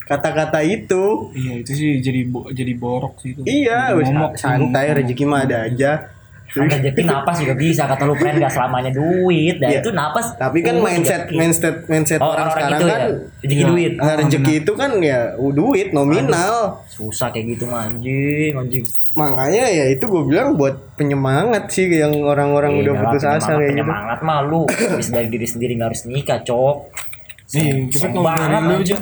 kata-kata 0.00 0.58
itu 0.60 1.04
Iya 1.30 1.52
itu 1.58 1.70
sih 1.70 1.90
jadi 2.00 2.20
bo- 2.24 2.48
jadi 2.48 2.72
borok 2.74 3.20
sih 3.20 3.30
itu. 3.30 3.44
Iya, 3.44 3.92
sih, 3.94 4.16
santai 4.34 4.96
rezeki 4.96 5.22
mah 5.22 5.44
ada 5.44 5.58
aja. 5.62 6.08
Kan 6.48 6.64
rezeki 6.64 7.02
napas 7.04 7.36
juga 7.38 7.52
bisa 7.54 7.84
kata 7.84 8.02
lu 8.02 8.14
friend 8.14 8.36
gak 8.38 8.48
selamanya 8.48 8.88
duit 8.88 9.56
dan 9.56 9.68
Iya. 9.68 9.80
itu 9.80 9.90
napas 9.90 10.32
Tapi 10.34 10.58
kan 10.60 10.80
mindset 10.80 11.28
mindset 11.28 11.84
mindset 11.84 12.16
Oh, 12.18 12.32
orang 12.32 12.48
orang-orang 12.48 12.56
sekarang 12.56 12.72
gitu 12.72 12.88
kan 12.88 12.98
ya 12.98 13.08
rezeki 13.38 13.52
Iya. 13.54 13.68
duit 13.68 13.92
nah, 13.94 14.14
rezeki 14.16 14.52
itu 14.58 14.72
kan 14.74 14.90
ya 14.98 15.18
duit 15.36 15.88
nominal. 15.90 16.56
susah 16.88 17.28
kayak 17.28 17.46
gitu 17.52 17.64
mah, 17.64 17.84
anjing 17.84 18.52
anjing 18.54 18.84
Makanya 19.12 19.64
ya 19.68 19.84
itu 19.88 20.04
gue 20.04 20.22
bilang 20.24 20.54
buat 20.54 20.74
penyemangat 20.94 21.68
sih 21.68 21.84
yang 21.86 22.16
orang-orang 22.16 22.80
udah 22.80 22.92
Iya, 22.92 23.02
putus 23.02 23.22
asa 23.22 23.28
penyemangat- 23.28 23.44
kayak 23.44 23.60
gitu. 23.60 23.68
penyemangat 23.76 24.18
mah 24.22 24.38
lu 24.42 24.60
bisa 24.96 25.10
dari 25.12 25.28
diri 25.28 25.46
sendiri 25.46 25.72
gak 25.74 25.88
harus 25.88 26.02
nikah 26.06 26.38
cok 26.40 26.76
kalau 28.08 28.24
dari 28.24 28.26
banget 28.26 28.60
lu 28.62 28.74
aja. 28.78 28.96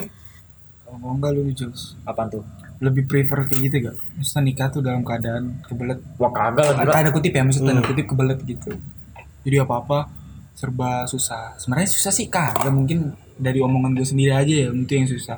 Kalau 0.82 1.11
enggak 1.12 1.30
lu 1.32 1.40
Jels. 1.52 1.82
apaan 2.02 2.26
tuh 2.28 2.42
Lebih 2.79 3.05
prefer 3.05 3.39
kayak 3.43 3.61
gitu 3.62 3.77
gak? 3.83 3.97
Maksudnya 4.15 4.43
nikah 4.45 4.69
tuh 4.69 4.81
dalam 4.81 5.01
keadaan 5.01 5.45
kebelet. 5.62 5.99
wah 6.17 6.29
kagak 6.29 6.67
lah. 6.75 6.85
Tanda 6.87 7.11
kutip 7.11 7.31
ya, 7.31 7.43
maksudnya 7.43 7.65
Hmm. 7.67 7.79
tanda 7.79 7.89
kutip 7.89 8.07
kebelet 8.07 8.39
gitu. 8.43 8.71
Jadi 9.43 9.57
apa-apa 9.59 9.99
serba 10.53 11.05
susah. 11.05 11.57
Sebenarnya 11.57 11.89
susah 11.89 12.11
sih 12.11 12.27
kagak 12.27 12.69
mungkin 12.69 12.99
dari 13.35 13.59
omongan 13.59 13.93
gue 13.93 14.05
sendiri 14.05 14.33
aja 14.33 14.55
ya 14.59 14.69
itu 14.71 14.93
yang 14.93 15.05
susah. 15.07 15.37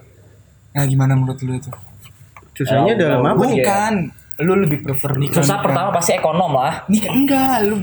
Nah 0.70 0.84
gimana 0.84 1.12
menurut 1.12 1.38
lu 1.38 1.58
tuh? 1.58 1.74
Susahnya 2.52 2.92
Ya, 2.92 2.98
dalam 3.00 3.22
udah, 3.22 3.32
apa? 3.32 3.44
Bukan, 3.44 3.94
lu 4.40 4.54
lebih 4.56 4.78
prefer 4.80 5.14
nikah. 5.14 5.34
susah 5.36 5.46
nikah- 5.52 5.64
pertama 5.64 5.88
pasti 5.92 6.12
ekonom 6.12 6.52
lah 6.52 6.86
nikah 6.86 7.10
enggak 7.10 7.58
lu 7.64 7.74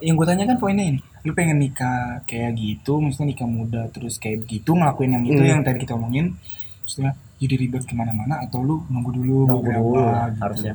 yang 0.00 0.14
gue 0.14 0.24
tanya 0.26 0.44
kan 0.46 0.56
poinnya 0.56 0.84
ini 0.86 1.00
lu 1.22 1.32
pengen 1.32 1.60
nikah 1.60 2.16
kayak 2.22 2.52
gitu 2.54 2.96
maksudnya 2.96 3.28
nikah 3.30 3.44
muda 3.46 3.82
terus 3.88 4.16
kayak 4.16 4.44
gitu 4.46 4.72
ngelakuin 4.72 5.12
yang 5.12 5.24
itu 5.26 5.36
Hmm. 5.38 5.50
yang 5.50 5.60
tadi 5.60 5.76
kita 5.78 5.92
omongin 5.92 6.32
maksudnya 6.80 7.12
jadi 7.42 7.54
ribet 7.58 7.82
ke 7.82 7.94
mana-mana 7.98 8.38
atau 8.46 8.62
lu 8.62 8.86
nunggu 8.86 9.10
dulu 9.10 9.36
nunggu 9.50 9.62
beberapa 9.66 9.82
dulu 9.82 9.98
gitu. 9.98 10.40
harusnya 10.40 10.74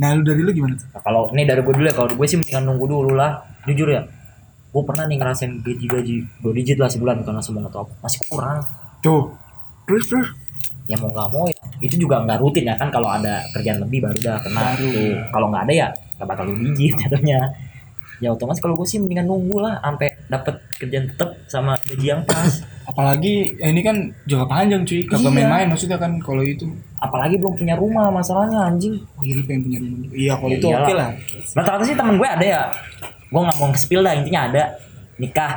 nah 0.00 0.08
lu 0.16 0.22
dari 0.26 0.40
lu 0.42 0.50
gimana 0.50 0.74
tuh 0.80 0.88
Nah, 0.90 1.02
kalau 1.04 1.22
ini 1.30 1.42
dari 1.44 1.60
gue 1.60 1.74
dulu 1.76 1.86
ya, 1.86 1.94
kalau 1.94 2.08
gue 2.08 2.26
sih 2.26 2.38
mendingan 2.40 2.64
nunggu 2.72 2.86
dulu 2.88 3.12
lah. 3.12 3.36
Jujur 3.68 3.88
ya, 3.92 4.00
gue 4.72 4.82
pernah 4.88 5.04
nih 5.04 5.16
ngerasain 5.20 5.52
gaji-gaji 5.60 6.14
dua 6.40 6.52
digit 6.56 6.78
lah 6.80 6.88
sebulan 6.88 7.20
karena 7.20 7.42
semua 7.44 7.68
atau 7.68 7.84
apa 7.84 7.92
masih 8.00 8.20
kurang. 8.32 8.58
tuh 9.00 9.32
terus 9.84 10.04
terus 10.08 10.28
Ya 10.90 10.98
mau 10.98 11.06
nggak 11.06 11.28
mau 11.30 11.46
ya, 11.46 11.54
itu 11.78 11.94
juga 12.02 12.18
nggak 12.26 12.42
rutin 12.42 12.66
ya 12.66 12.74
kan 12.74 12.90
kalau 12.90 13.06
ada 13.06 13.38
kerjaan 13.54 13.78
lebih 13.86 14.02
baru 14.02 14.18
dah 14.18 14.36
kena 14.42 14.74
Baru. 14.74 14.90
tuh. 14.90 15.14
Kalau 15.30 15.46
nggak 15.54 15.62
ada 15.70 15.72
ya 15.76 15.88
nggak 16.18 16.26
bakal 16.26 16.44
dua 16.50 16.56
digit 16.66 16.92
jatuhnya. 16.98 17.38
Ya 18.18 18.28
otomatis 18.34 18.58
kalau 18.58 18.74
gue 18.74 18.88
sih 18.90 18.98
mendingan 18.98 19.30
nunggu 19.30 19.62
lah 19.62 19.78
sampai 19.78 20.09
dapet 20.30 20.54
kerjaan 20.78 21.10
tetap 21.10 21.34
sama 21.44 21.74
gaji 21.82 22.06
yang 22.08 22.22
pas. 22.22 22.62
apalagi 22.86 23.54
ya 23.54 23.66
ini 23.66 23.82
kan 23.82 23.96
jangka 24.24 24.46
panjang 24.46 24.82
cuy 24.82 25.02
kagak 25.04 25.22
Iya. 25.22 25.34
main-main 25.36 25.66
maksudnya 25.68 25.98
kan 25.98 26.16
kalau 26.18 26.42
itu 26.42 26.66
Apalagi 26.96 27.34
belum 27.34 27.56
punya 27.56 27.74
rumah 27.74 28.08
masalahnya 28.08 28.66
anjing. 28.66 28.94
oh 29.16 29.22
iya 29.22 29.40
pengen 29.42 29.60
punya 29.64 29.78
rumah 29.78 29.98
iya 30.12 30.32
kalau 30.34 30.50
Ya 30.50 30.56
itu 30.56 30.66
oke 30.68 30.92
lah 30.92 31.08
Rata-rata 31.52 31.82
sih 31.82 31.94
temen 31.94 32.14
gue 32.14 32.28
ada 32.28 32.44
ya. 32.44 32.62
Gue 33.26 33.40
nggak 33.40 33.56
mau 33.56 33.70
spill 33.72 34.02
dah 34.02 34.12
intinya 34.12 34.40
ada 34.44 34.62
nikah. 35.16 35.52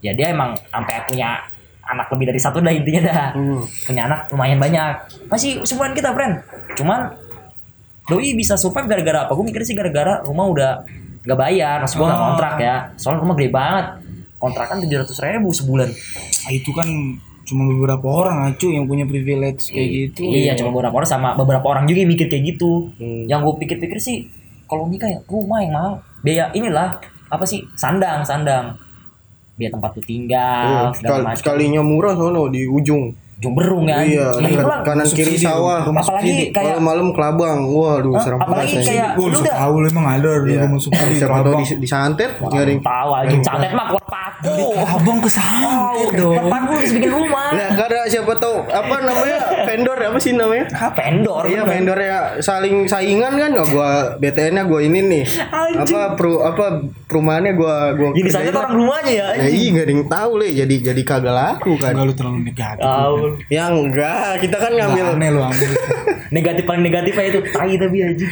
Ya 0.00 0.12
dia 0.12 0.30
emang 0.30 0.52
sampai 0.66 1.04
punya 1.04 1.36
anak 1.84 2.08
lebih 2.10 2.26
dari 2.28 2.40
satu 2.40 2.58
dah 2.58 2.72
intinya 2.72 3.02
dah. 3.02 3.28
Hmm. 3.32 3.60
Punya 3.84 4.02
anak 4.04 4.20
lumayan 4.28 4.56
banyak. 4.56 4.92
Masih 5.28 5.60
seumuran 5.62 5.92
kita 5.92 6.10
friend. 6.10 6.40
Cuman 6.74 7.12
doi 8.04 8.32
bisa 8.32 8.56
survive 8.56 8.84
gara-gara 8.86 9.24
apa? 9.24 9.32
Gue 9.32 9.44
mikirnya 9.44 9.64
sih 9.64 9.76
gara-gara 9.76 10.20
rumah 10.22 10.46
udah 10.46 10.72
nggak 11.24 11.38
bayar. 11.38 11.76
Maksud 11.80 11.96
gue 11.96 12.06
nggak 12.06 12.20
Oh. 12.20 12.26
kontrak 12.30 12.54
ya. 12.58 12.76
Soalnya 12.94 13.20
rumah 13.20 13.34
gede 13.34 13.50
banget. 13.50 13.86
Kontrakan 14.36 14.76
tujuh 14.78 14.98
ratus 14.98 15.18
ribu 15.18 15.48
sebulan. 15.50 15.88
Nah, 15.88 16.50
itu 16.50 16.70
kan 16.70 16.84
cuma 17.44 17.62
beberapa 17.66 18.06
orang 18.08 18.36
acu 18.46 18.68
yang 18.68 18.84
punya 18.84 19.04
privilege 19.04 19.68
kayak 19.68 19.88
gitu 19.90 20.24
Iya, 20.24 20.56
cuma 20.56 20.72
beberapa 20.72 20.96
orang 20.96 21.10
sama 21.10 21.28
beberapa 21.34 21.64
orang 21.66 21.84
juga 21.84 22.00
yang 22.00 22.10
mikir 22.10 22.26
kayak 22.26 22.44
gitu. 22.50 22.88
Hmm. 22.96 23.24
Yang 23.24 23.40
gue 23.42 23.54
pikir-pikir 23.62 23.98
sih 23.98 24.28
kalau 24.64 24.84
nikah 24.84 25.08
ya 25.08 25.20
rumah 25.24 25.60
yang 25.60 25.72
mahal. 25.72 25.92
Biaya 26.20 26.48
inilah 26.50 27.00
apa 27.26 27.44
sih 27.44 27.64
sandang 27.74 28.20
sandang. 28.20 28.76
Biaya 29.54 29.70
tempat 29.70 29.92
lu 29.92 30.02
tinggal 30.02 30.92
Iya, 30.92 30.98
segala 30.98 31.16
sekal- 31.30 31.36
sekalinya 31.56 31.80
murah 31.80 32.12
sono 32.12 32.48
di 32.48 32.64
ujung. 32.64 33.12
Jumberung 33.44 33.84
ya. 33.84 33.96
Iya, 34.00 34.26
Lagi 34.32 34.44
dekat 34.50 34.64
pulang. 34.64 34.82
kanan 34.82 35.06
kiri 35.06 35.24
subsidi, 35.30 35.44
sawah. 35.44 35.80
Apalagi 35.84 36.32
kayak 36.48 36.74
Malam-malam 36.74 37.08
kelabang. 37.10 37.58
Waduh, 37.66 38.14
serem 38.18 38.38
Apalagi 38.38 38.74
banget. 38.74 38.86
kayak 38.86 39.08
Gue 39.14 39.22
lu 39.22 39.30
udah 39.30 39.40
udah 39.40 39.54
tahu 39.54 39.74
lu 39.74 39.86
emang 39.86 40.06
ada 40.10 40.32
di 40.38 40.50
Iya. 40.50 40.62
rumah 40.64 40.80
Abang. 41.36 41.60
di- 41.60 41.78
disantet 41.78 42.30
nggak 42.34 42.54
ada 42.56 42.70
yang 42.70 42.82
tahu 42.82 43.10
aja 43.14 43.36
catet 43.42 43.70
mah 43.70 43.86
kuat 43.86 44.06
paku. 44.06 44.56
Abang 44.74 45.18
kesantet 45.20 46.08
dong. 46.14 46.34
Kuat 46.34 46.46
paku 46.48 46.72
bisa 46.78 46.92
bikin 46.94 47.10
rumah. 47.12 47.48
Nah, 47.50 47.68
karena 47.74 48.00
siapa 48.06 48.32
tahu 48.34 48.56
apa 48.64 48.94
namanya 49.00 49.38
vendor 49.64 49.96
apa 49.98 50.18
sih 50.18 50.32
namanya? 50.32 50.64
Ah, 50.72 50.90
vendor. 50.90 51.42
Iya 51.44 51.62
vendor 51.62 51.98
ya 51.98 52.18
saling 52.38 52.84
saingan 52.84 53.34
kan 53.34 53.50
oh, 53.54 53.66
gua 53.66 53.90
BTN-nya 54.16 54.62
gua 54.64 54.80
ini 54.80 55.00
nih. 55.02 55.24
Anjing. 55.44 55.80
Apa 55.84 56.14
pro 56.14 56.40
apa 56.40 56.64
perumahannya 57.04 57.52
gua 57.52 57.74
gua 57.92 58.08
Jadi 58.12 58.30
saja 58.30 58.50
lah. 58.50 58.60
orang 58.62 58.74
rumahnya 58.76 59.12
ya. 59.12 59.26
Ya 59.36 59.48
iya 59.48 59.68
gak 59.70 59.84
ada 59.84 59.92
yang 59.92 60.04
tahu 60.06 60.30
le 60.34 60.48
jadi 60.54 60.74
jadi 60.84 61.02
kagak 61.02 61.34
laku 61.34 61.72
kan. 61.76 61.92
Enggak 61.92 62.06
lu 62.06 62.14
terlalu 62.14 62.38
negatif. 62.44 62.84
Ya 63.50 63.70
enggak, 63.70 64.40
kita 64.42 64.56
kan 64.56 64.72
ngambil 64.74 65.18
aneh 65.18 65.28
lu 65.30 65.40
aneh. 65.42 65.70
Negatif 66.36 66.66
paling 66.66 66.82
negatifnya 66.82 67.24
itu 67.30 67.40
tai 67.54 67.78
tapi 67.78 67.98
aja. 68.02 68.26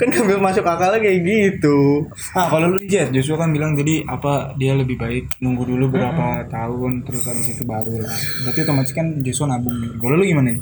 kan 0.00 0.08
ngambil 0.08 0.38
masuk 0.40 0.64
akalnya 0.64 1.04
kayak 1.04 1.20
gitu. 1.20 2.08
Ah 2.32 2.48
kalau 2.48 2.72
lu 2.72 2.80
Jet, 2.88 3.12
Joshua 3.12 3.44
kan 3.44 3.52
bilang 3.52 3.76
jadi 3.76 4.08
apa 4.08 4.56
dia 4.56 4.72
lebih 4.72 4.96
baik 4.96 5.36
nunggu 5.42 5.68
dulu 5.68 5.92
berapa 5.92 6.48
tahun 6.48 7.04
terus 7.04 7.28
habis 7.28 7.52
itu 7.52 7.66
baru 7.66 8.00
lah. 8.00 8.14
Berarti 8.48 8.58
otomatis 8.64 8.92
kan 8.96 9.20
Joshua 9.20 9.52
nabung. 9.52 9.74
Kalau 10.00 10.16
lu 10.16 10.24
gimana? 10.24 10.56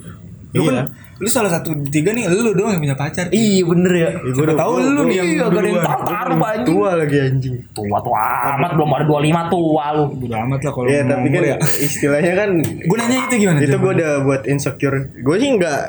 Lu 0.51 0.61
Iya. 0.61 0.71
kan 0.73 0.87
lu 1.17 1.29
salah 1.29 1.47
satu 1.49 1.77
di 1.77 1.89
tiga 1.91 2.11
nih 2.11 2.27
lu 2.27 2.51
doang 2.51 2.73
yang 2.73 2.83
punya 2.83 2.97
pacar. 2.97 3.29
Iya 3.29 3.63
bener 3.63 3.93
ya. 3.93 4.09
Siapa 4.27 4.55
tahu 4.57 4.73
lu 4.81 5.03
nih 5.05 5.17
yang 5.17 5.29
Iya, 5.29 5.43
gak 5.43 5.51
ada 5.53 5.69
yang 5.69 5.79
tahu 5.81 6.01
taruh 6.03 6.39
anjing. 6.41 6.67
Tua 6.67 6.91
lagi 6.95 7.17
anjing. 7.21 7.55
Tua 7.71 7.99
tua 8.01 8.25
amat 8.57 8.71
belum 8.75 8.91
ada 8.91 9.05
25 9.05 9.43
tua 9.47 9.85
lu. 9.93 10.05
Bodo 10.17 10.35
amat 10.41 10.61
lah 10.61 10.73
kalau 10.73 10.87
Ya 10.87 10.99
ngomong 10.99 11.11
tapi 11.13 11.29
kan 11.29 11.43
ya. 11.45 11.57
istilahnya 11.87 12.33
kan 12.35 12.51
Gue 12.61 12.97
nanya 12.97 13.17
itu 13.23 13.35
gimana? 13.37 13.59
itu 13.59 13.77
gua 13.77 13.93
udah 13.93 14.13
buat 14.23 14.43
insecure. 14.45 14.99
Gue 15.17 15.37
sih 15.37 15.51
enggak 15.51 15.81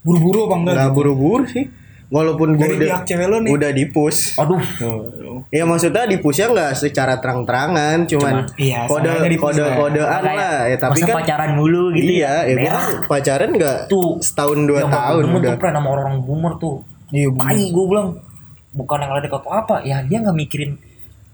buru-buru 0.00 0.48
apa 0.48 0.54
enggak? 0.56 0.74
enggak 0.74 0.90
buru-buru 0.92 1.44
sih. 1.46 1.64
Walaupun 2.08 2.56
gue 2.56 2.68
udah 2.80 3.04
nih. 3.04 3.50
udah 3.52 3.70
di 3.76 3.84
push. 3.92 4.40
Aduh. 4.40 4.60
Ya 5.52 5.68
maksudnya 5.68 6.08
di 6.08 6.16
pushnya 6.16 6.48
nggak 6.48 6.72
secara 6.76 7.20
terang-terangan, 7.20 8.08
cuman 8.08 8.48
iya, 8.56 8.88
kode 8.88 9.12
kode 9.36 9.60
lah. 9.60 9.76
kodean 9.76 10.22
lah. 10.24 10.58
Ya 10.68 10.76
tapi 10.80 11.04
kan 11.04 11.20
pacaran 11.20 11.50
mulu 11.56 11.92
gitu 11.92 12.20
iya, 12.20 12.48
ya 12.48 12.56
Merah. 12.56 12.72
kan 12.72 12.84
pacaran 13.08 13.50
nggak 13.52 13.78
Tuh. 13.92 14.16
setahun 14.24 14.58
dua 14.64 14.88
Yang 14.88 14.92
tahun 14.96 15.22
udah. 15.28 15.50
tuh 15.52 15.60
pernah 15.60 15.74
sama 15.76 15.88
orang-orang 15.92 16.16
boomer 16.24 16.52
tuh. 16.56 16.76
Iya, 17.12 17.28
gue 17.72 17.84
bilang 17.88 18.08
bukan 18.72 18.98
yang 19.00 19.12
ledek 19.16 19.32
atau 19.32 19.50
apa 19.52 19.80
ya 19.80 20.04
dia 20.04 20.20
nggak 20.20 20.36
mikirin 20.36 20.76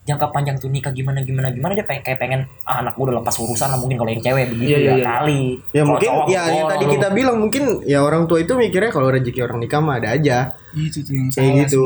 jangka 0.04 0.26
panjang 0.30 0.60
tuh 0.60 0.68
nikah 0.68 0.92
gimana 0.92 1.24
gimana 1.24 1.48
gimana 1.48 1.72
dia 1.72 1.80
pengen 1.82 2.04
kayak 2.04 2.18
pengen 2.20 2.40
ah, 2.68 2.84
anak 2.84 2.92
gue 2.92 3.08
udah 3.08 3.24
lepas 3.24 3.40
urusan 3.40 3.72
lah 3.72 3.78
mungkin 3.80 3.96
kalau 3.96 4.10
yang 4.12 4.20
cewek 4.20 4.44
begitu 4.52 4.68
Iya, 4.68 4.76
iya, 4.76 4.84
ya 4.84 4.94
iya. 4.94 5.06
kali 5.08 5.42
Ya 5.48 5.80
Kalau 5.80 5.88
mungkin 5.88 6.10
cowok, 6.12 6.26
ya 6.28 6.42
yang 6.44 6.52
oh, 6.60 6.68
tadi 6.68 6.84
lu- 6.84 6.92
kita 6.92 7.08
bilang 7.10 7.36
mungkin 7.40 7.64
ya 7.82 7.98
orang 8.04 8.22
tua 8.24 8.38
itu 8.38 8.52
mikirnya 8.52 8.90
kalau 8.92 9.08
rezeki 9.08 9.40
orang 9.40 9.58
nikah 9.64 9.80
mah 9.80 9.96
ada 9.96 10.08
aja. 10.12 10.38
Itu 10.76 11.00
tuh 11.00 11.14
yang 11.16 11.28
Kayak 11.32 11.40
salah 11.40 11.56
gitu. 11.64 11.80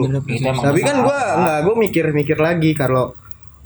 Tapi 0.58 0.80
kan 0.82 0.96
gua 1.00 1.18
nggak 1.38 1.58
gue 1.62 1.74
mikir-mikir 1.78 2.38
lagi 2.38 2.70
kalau 2.74 3.14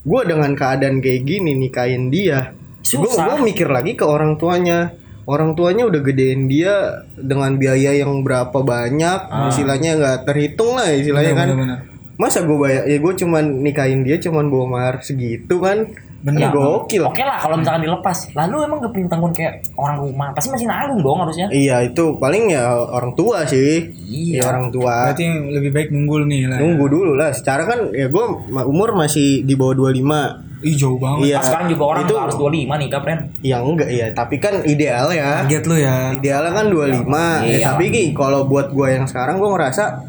gua 0.05 0.21
dengan 0.29 0.53
keadaan 0.53 1.01
kayak 1.01 1.23
gini 1.25 1.57
nikahin 1.57 2.13
dia. 2.13 2.53
Gue 2.83 3.09
Susah. 3.09 3.41
mikir 3.41 3.73
lagi 3.73 3.97
ke 3.97 4.05
orang 4.05 4.37
tuanya. 4.37 4.93
Orang 5.23 5.55
tuanya 5.55 5.87
udah 5.87 6.03
gedein 6.03 6.51
dia 6.51 7.07
dengan 7.15 7.55
biaya 7.55 7.95
yang 7.95 8.27
berapa 8.27 8.59
banyak, 8.59 9.31
istilahnya 9.55 9.95
nggak 9.95 10.19
terhitung 10.27 10.75
lah 10.75 10.91
istilahnya 10.91 11.33
kan. 11.33 11.47
Ah. 11.47 11.55
Bener-bener. 11.55 11.92
Masa 12.17 12.45
gue 12.45 12.55
bayar 12.55 12.85
ya 12.85 12.99
gue 12.99 13.13
cuman 13.17 13.45
nikahin 13.61 14.05
dia 14.05 14.21
cuman 14.21 14.47
bawa 14.49 14.67
mahar 14.69 14.95
segitu 15.01 15.59
kan. 15.59 15.89
Bener. 16.23 16.39
Ya, 16.39 16.49
gokil. 16.55 17.03
Oke 17.03 17.27
lah 17.27 17.43
kalau 17.43 17.59
misalkan 17.59 17.83
dilepas. 17.83 18.31
Lalu 18.31 18.57
emang 18.63 18.79
gak 18.79 18.93
punya 18.95 19.07
tanggungan 19.11 19.35
kayak 19.35 19.55
orang 19.75 19.97
rumah. 19.99 20.31
Pasti 20.31 20.55
masih 20.55 20.71
nanggung 20.71 21.03
dong 21.03 21.19
harusnya. 21.19 21.51
Iya 21.51 21.83
itu 21.83 22.15
paling 22.15 22.55
ya 22.55 22.63
orang 22.79 23.19
tua 23.19 23.43
sih. 23.43 23.91
Iya. 23.91 24.39
Ya 24.39 24.43
orang 24.47 24.71
tua. 24.71 25.11
Berarti 25.11 25.27
lebih 25.51 25.71
baik 25.75 25.89
nunggul 25.91 26.31
nih 26.31 26.47
lah. 26.47 26.63
Nunggu 26.63 26.87
dulu 26.87 27.13
lah. 27.19 27.35
Secara 27.35 27.67
kan 27.67 27.91
ya 27.91 28.07
gue 28.07 28.25
umur 28.55 28.95
masih 28.95 29.43
di 29.43 29.59
bawah 29.59 29.91
25. 29.91 30.63
Ih 30.63 30.79
jauh 30.79 30.95
banget. 30.95 31.27
Iya. 31.27 31.35
Nah, 31.35 31.43
sekarang 31.43 31.67
juga 31.75 31.85
orang 31.91 32.03
itu 32.07 32.15
harus 32.15 32.35
25 32.39 32.71
nih 32.79 32.87
kapren. 32.87 33.19
ya 33.43 33.57
enggak 33.59 33.91
ya, 33.91 34.07
tapi 34.15 34.37
kan 34.39 34.55
ideal 34.63 35.11
ya. 35.11 35.43
Target 35.43 35.65
lu 35.67 35.75
ya. 35.75 35.97
Idealnya 36.15 36.53
kan 36.55 36.67
25. 36.71 37.03
Ya, 37.43 37.51
Iya. 37.51 37.67
tapi 37.75 37.85
Ki, 37.91 38.05
kalau 38.15 38.47
buat 38.47 38.71
gua 38.71 38.95
yang 38.95 39.11
sekarang 39.11 39.43
gua 39.43 39.59
ngerasa 39.59 40.07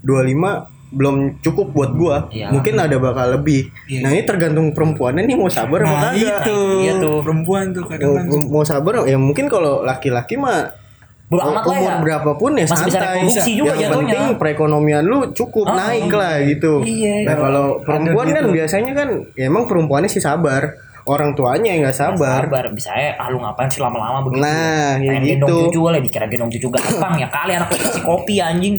25 0.00 0.71
belum 0.92 1.14
cukup 1.40 1.72
buat 1.72 1.90
gua. 1.92 2.16
Iya. 2.28 2.48
Mungkin 2.48 2.76
ada 2.76 2.96
bakal 2.96 3.34
lebih. 3.34 3.72
Iya. 3.84 4.00
Nah, 4.00 4.10
ini 4.10 4.22
tergantung 4.22 4.70
perempuannya 4.70 5.24
nih 5.24 5.34
mau 5.34 5.48
sabar 5.48 5.80
apa 5.80 5.88
Nah 5.88 6.00
kagak. 6.12 6.44
itu. 6.44 6.58
Iya 6.78 6.92
tuh. 6.98 7.18
Perempuan 7.20 7.64
tuh 7.70 7.84
kadang. 7.84 8.12
Mau, 8.22 8.38
mau 8.52 8.62
sabar 8.62 9.02
ya 9.02 9.16
mungkin 9.16 9.48
kalau 9.48 9.80
laki-laki 9.80 10.36
mah 10.36 10.78
Bodo 11.24 11.48
amat 11.48 11.64
lah 11.64 11.76
umur 11.80 11.88
ya. 11.88 11.96
berapapun 11.98 12.50
ya 12.52 12.68
Masih 12.68 12.76
bisa 12.84 13.00
santai. 13.00 13.16
reproduksi 13.18 13.50
juga 13.56 13.72
yang 13.72 13.80
jatuhnya. 13.88 14.12
penting 14.12 14.24
perekonomian 14.36 15.02
lu 15.02 15.18
cukup 15.32 15.64
Ah, 15.66 15.76
naik 15.88 16.12
lah 16.12 16.34
gitu. 16.44 16.72
Iya. 16.82 17.24
Nah 17.24 17.36
kalau 17.38 17.64
perempuan 17.80 18.26
Ada 18.26 18.34
kan 18.34 18.44
gitu. 18.44 18.52
biasanya 18.52 18.92
kan 18.92 19.08
ya 19.32 19.44
emang 19.46 19.64
perempuannya 19.64 20.06
sih 20.06 20.20
sabar, 20.20 20.76
orang 21.02 21.32
tuanya 21.32 21.72
yang 21.72 21.82
nggak 21.82 21.96
sabar. 21.96 22.44
Sabar, 22.44 22.68
bisa 22.70 22.92
ya, 22.92 23.16
ah 23.16 23.26
lu 23.26 23.40
ngapain 23.40 23.64
sih 23.66 23.80
lama-lama 23.80 24.20
begitu? 24.22 24.38
Nah, 24.38 24.94
ya 24.94 25.08
Pengen 25.08 25.24
gitu. 25.24 25.32
gendong 25.40 25.56
cucu 25.66 25.80
lah, 25.82 25.98
dikira 25.98 26.26
gendong 26.26 26.50
cucu 26.52 26.68
gampang 26.68 27.14
ya 27.16 27.28
kali 27.28 27.52
anak 27.54 27.68
kopi 28.02 28.34
anjing. 28.36 28.76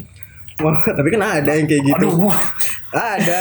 Wah, 0.62 0.78
tapi 0.98 1.08
kan 1.10 1.22
ada 1.24 1.52
yang 1.58 1.66
kayak 1.66 1.82
gitu. 1.82 1.98
Aduh, 1.98 2.30
gua. 2.30 2.38
Ada 2.94 3.40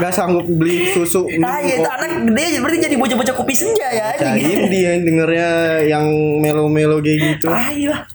nggak 0.00 0.12
sanggup 0.16 0.48
beli 0.48 0.88
susu. 0.96 1.28
Ah, 1.44 1.60
iya, 1.60 1.76
itu 1.76 1.90
anak 1.90 2.24
gede 2.24 2.56
berarti 2.56 2.78
jadi 2.88 2.96
bocah-bocah 2.96 3.34
kopi 3.36 3.52
senja 3.52 3.84
ya 3.92 4.16
anjing. 4.16 4.48
Cain 4.48 4.60
dia 4.72 4.88
yang 4.96 5.02
dengernya 5.04 5.50
yang 5.84 6.06
melo-melo 6.40 7.04
kayak 7.04 7.36
gitu. 7.36 7.52
Ah, 7.52 7.68
iya. 7.68 8.08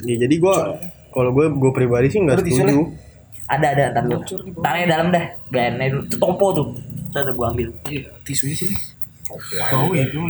Ya, 0.00 0.14
jadi 0.24 0.34
gua 0.40 0.80
kalau 1.12 1.34
gue 1.34 1.50
gue 1.50 1.70
pribadi 1.74 2.08
sih 2.08 2.24
nggak 2.24 2.40
setuju. 2.40 2.88
Ada 3.48 3.66
ada 3.76 3.84
ntar. 4.00 4.24
Taruhnya 4.64 4.88
dalam 4.88 5.12
dah. 5.12 5.24
Biarin 5.52 5.76
dulu. 5.92 6.02
Itu 6.08 6.16
topo 6.16 6.46
tuh. 6.56 6.66
Ntar 7.12 7.28
gua 7.36 7.52
ambil. 7.52 7.68
Iya, 7.88 8.08
tisunya 8.24 8.56
sini. 8.56 8.76
Bau 9.28 9.92
ya 9.92 10.08
tuh. 10.08 10.24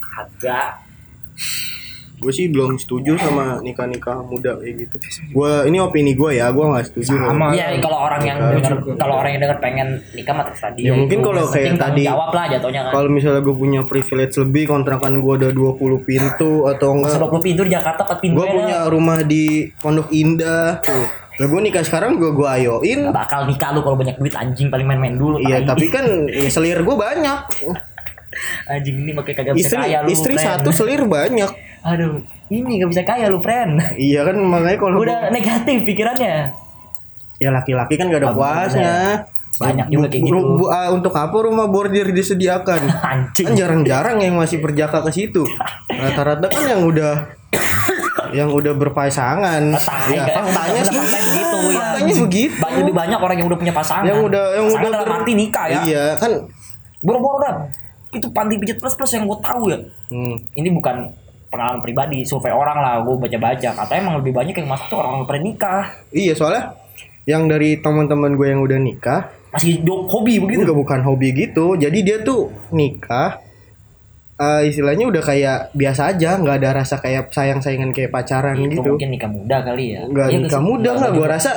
Kagak. 0.00 0.85
Gue 2.16 2.32
sih 2.32 2.48
belum 2.48 2.80
setuju 2.80 3.12
sama 3.20 3.60
nikah-nikah 3.60 4.24
muda 4.24 4.56
kayak 4.56 4.88
gitu. 4.88 4.96
Gua 5.30 5.68
ini 5.68 5.76
opini 5.76 6.16
gue 6.16 6.40
ya, 6.40 6.48
gue 6.48 6.64
nggak 6.64 6.84
setuju. 6.88 7.12
Sama. 7.12 7.52
Iya, 7.52 7.76
kalau 7.76 7.98
orang 8.02 8.22
yang 8.24 8.38
Nikah 8.40 8.72
denger, 8.72 8.96
kalau 8.96 9.14
orang 9.20 9.30
yang 9.36 9.42
denger 9.44 9.58
pengen 9.60 9.88
nikah 10.16 10.32
mah 10.32 10.44
terserah 10.48 10.72
dia. 10.72 10.86
Ya, 10.88 10.92
mungkin 10.96 11.18
kalau 11.20 11.44
kayak 11.44 11.76
tadi- 11.76 12.08
jawab 12.08 12.32
lah 12.32 12.44
jatuhnya 12.48 12.80
kan. 12.88 12.92
Kalau 12.96 13.08
misalnya 13.12 13.40
gue 13.44 13.52
punya 13.54 13.80
privilege 13.84 14.34
lebih, 14.40 14.64
kontrakan 14.64 15.20
gue 15.20 15.34
ada 15.36 15.48
20 15.52 15.76
pintu 16.02 16.64
atau 16.64 16.88
enggak 16.96 17.20
20 17.20 17.36
pintu 17.42 17.60
di 17.62 17.72
Jakarta 17.76 18.00
4 18.02 18.16
pintu 18.18 18.36
gue 18.36 18.46
ya, 18.46 18.52
punya 18.54 18.78
rumah 18.88 19.18
di 19.20 19.44
Pondok 19.76 20.08
Indah 20.08 20.80
tuh. 20.80 21.04
Lah 21.36 21.46
gue 21.46 21.60
nikah 21.60 21.84
sekarang 21.84 22.16
gue 22.16 22.32
gue 22.32 22.48
ayoin. 22.48 22.98
Gak 23.02 23.14
bakal 23.14 23.44
nikah 23.44 23.76
lu 23.76 23.84
kalau 23.84 24.00
banyak 24.00 24.16
duit 24.16 24.32
anjing 24.32 24.72
paling 24.72 24.88
main-main 24.88 25.20
dulu. 25.20 25.36
Iya, 25.36 25.68
tapi 25.68 25.92
kan 25.92 26.24
ya, 26.26 26.48
selir 26.48 26.80
gue 26.80 26.96
banyak. 26.96 27.38
anjing 28.72 28.96
ini 29.00 29.12
makanya 29.12 29.36
kagak 29.42 29.54
bisa 29.56 29.68
Istri 29.68 29.80
kaya 29.80 29.98
lu. 30.00 30.08
istri 30.08 30.34
satu 30.36 30.70
selir 30.72 31.04
banyak. 31.04 31.65
Aduh, 31.86 32.18
ini 32.48 32.78
gak 32.78 32.90
bisa 32.90 33.02
kaya 33.02 33.26
lu, 33.26 33.38
friend. 33.38 33.78
Iya 33.94 34.24
kan 34.24 34.36
makanya 34.36 34.74
kalau 34.76 34.98
Udah 34.98 35.18
gua- 35.20 35.30
negatif 35.30 35.78
pikirannya. 35.84 36.50
ya 37.36 37.52
laki-laki 37.52 37.94
kan 37.94 38.08
gak 38.08 38.20
ada 38.20 38.30
Oh, 38.30 38.34
puasnya. 38.34 39.22
Banyak 39.56 39.86
juga 39.88 40.06
kayak 40.06 40.24
gitu. 40.24 40.36
bu- 40.56 40.68
ah, 40.68 40.90
untuk 40.90 41.12
apa 41.12 41.32
rumah 41.38 41.64
bordir 41.66 42.10
disediakan? 42.10 42.80
Anjing. 43.30 43.46
kan 43.46 43.54
jarang-jarang 43.54 44.18
yang 44.18 44.34
masih 44.34 44.58
berjaka 44.58 45.00
ke 45.00 45.10
situ. 45.10 45.46
Rata-rata 46.02 46.44
kan 46.46 46.64
yang 46.66 46.82
udah 46.82 47.12
yang 48.32 48.50
udah 48.50 48.74
berpasangan. 48.74 49.62
Tai, 49.70 50.10
ya, 50.10 50.24
kayak 50.24 50.36
faktanya 50.42 50.72
udah 50.74 50.84
sih 50.84 50.98
faktanya 50.98 51.22
begitu 51.22 51.56
ya. 51.62 51.78
Faktanya 51.78 52.14
begitu. 52.18 52.54
Banyak 52.58 52.78
lebih 52.78 52.94
banyak 52.94 53.18
orang 53.18 53.36
yang 53.36 53.46
udah 53.46 53.58
punya 53.58 53.72
pasangan. 53.72 54.04
Yang 54.04 54.18
udah 54.24 54.44
yang 54.50 54.66
Pasangan 54.66 54.80
udah 54.82 54.90
dalam 54.92 55.06
ber- 55.06 55.16
arti 55.16 55.32
nikah 55.34 55.66
ya. 55.66 55.80
Iya, 55.82 56.04
kan 56.16 56.30
Boro-boro 56.98 57.36
dah. 57.38 57.54
Itu 58.10 58.26
panti 58.30 58.56
pijat 58.56 58.76
plus 58.76 58.92
plus 58.92 59.12
yang 59.12 59.24
gue 59.24 59.38
tahu 59.38 59.62
ya. 59.68 59.78
hmm, 60.10 60.34
Ini 60.54 60.68
bukan 60.70 60.96
pengalaman 61.56 61.80
pribadi, 61.80 62.20
survei 62.22 62.52
orang 62.52 62.76
lah, 62.76 63.00
gue 63.00 63.16
baca-baca. 63.16 63.70
Katanya 63.74 64.00
emang 64.02 64.16
lebih 64.20 64.30
banyak 64.30 64.52
yang 64.54 64.68
masuk 64.68 64.86
tuh 64.86 64.98
orang-orang 65.00 65.24
pernah 65.24 65.42
nikah. 65.42 65.82
iya 66.10 66.32
soalnya 66.32 66.76
yang 67.24 67.48
dari 67.48 67.80
teman-teman 67.80 68.36
gue 68.36 68.46
yang 68.46 68.60
udah 68.60 68.76
nikah 68.76 69.32
Masih 69.48 69.80
do- 69.80 70.04
hobi 70.06 70.36
begitu. 70.36 70.62
Enggak 70.62 70.76
bukan 70.76 71.00
hobi 71.02 71.28
gitu. 71.32 71.74
Jadi 71.74 71.98
dia 72.00 72.20
tuh 72.20 72.52
nikah 72.70 73.40
eh, 74.36 74.68
istilahnya 74.68 75.08
udah 75.08 75.22
kayak 75.24 75.58
biasa 75.72 76.12
aja, 76.12 76.36
nggak 76.36 76.56
ada 76.60 76.70
rasa 76.76 77.00
kayak 77.00 77.32
sayang-sayangan 77.32 77.88
kayak 77.90 78.12
pacaran 78.12 78.52
Itu 78.54 78.78
gitu. 78.78 78.90
mungkin 78.92 79.08
nikah 79.08 79.30
muda 79.32 79.64
kali 79.64 79.96
ya. 79.96 80.04
Nggak 80.04 80.26
Iya 80.28 80.38
nikah 80.38 80.62
muda 80.62 80.90
nggak, 80.92 81.10
gua 81.10 81.28
rasa 81.32 81.52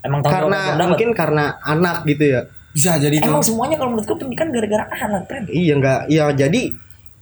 Emang 0.00 0.24
tahun 0.24 0.32
karena 0.48 0.60
mungkin 0.88 1.10
karena 1.12 1.44
anak 1.60 2.08
gitu 2.08 2.24
ya. 2.24 2.40
Bisa 2.68 2.96
jadi 2.96 3.18
tuh. 3.18 3.28
Emang 3.28 3.42
semuanya 3.42 3.76
kalau 3.76 3.90
menurut 3.92 4.06
gue 4.06 4.16
pernikahan 4.16 4.48
gara-gara 4.48 4.84
anak, 4.88 5.22
friend. 5.26 5.46
Iya 5.50 5.72
nggak, 5.74 6.00
iya 6.08 6.24
jadi 6.32 6.60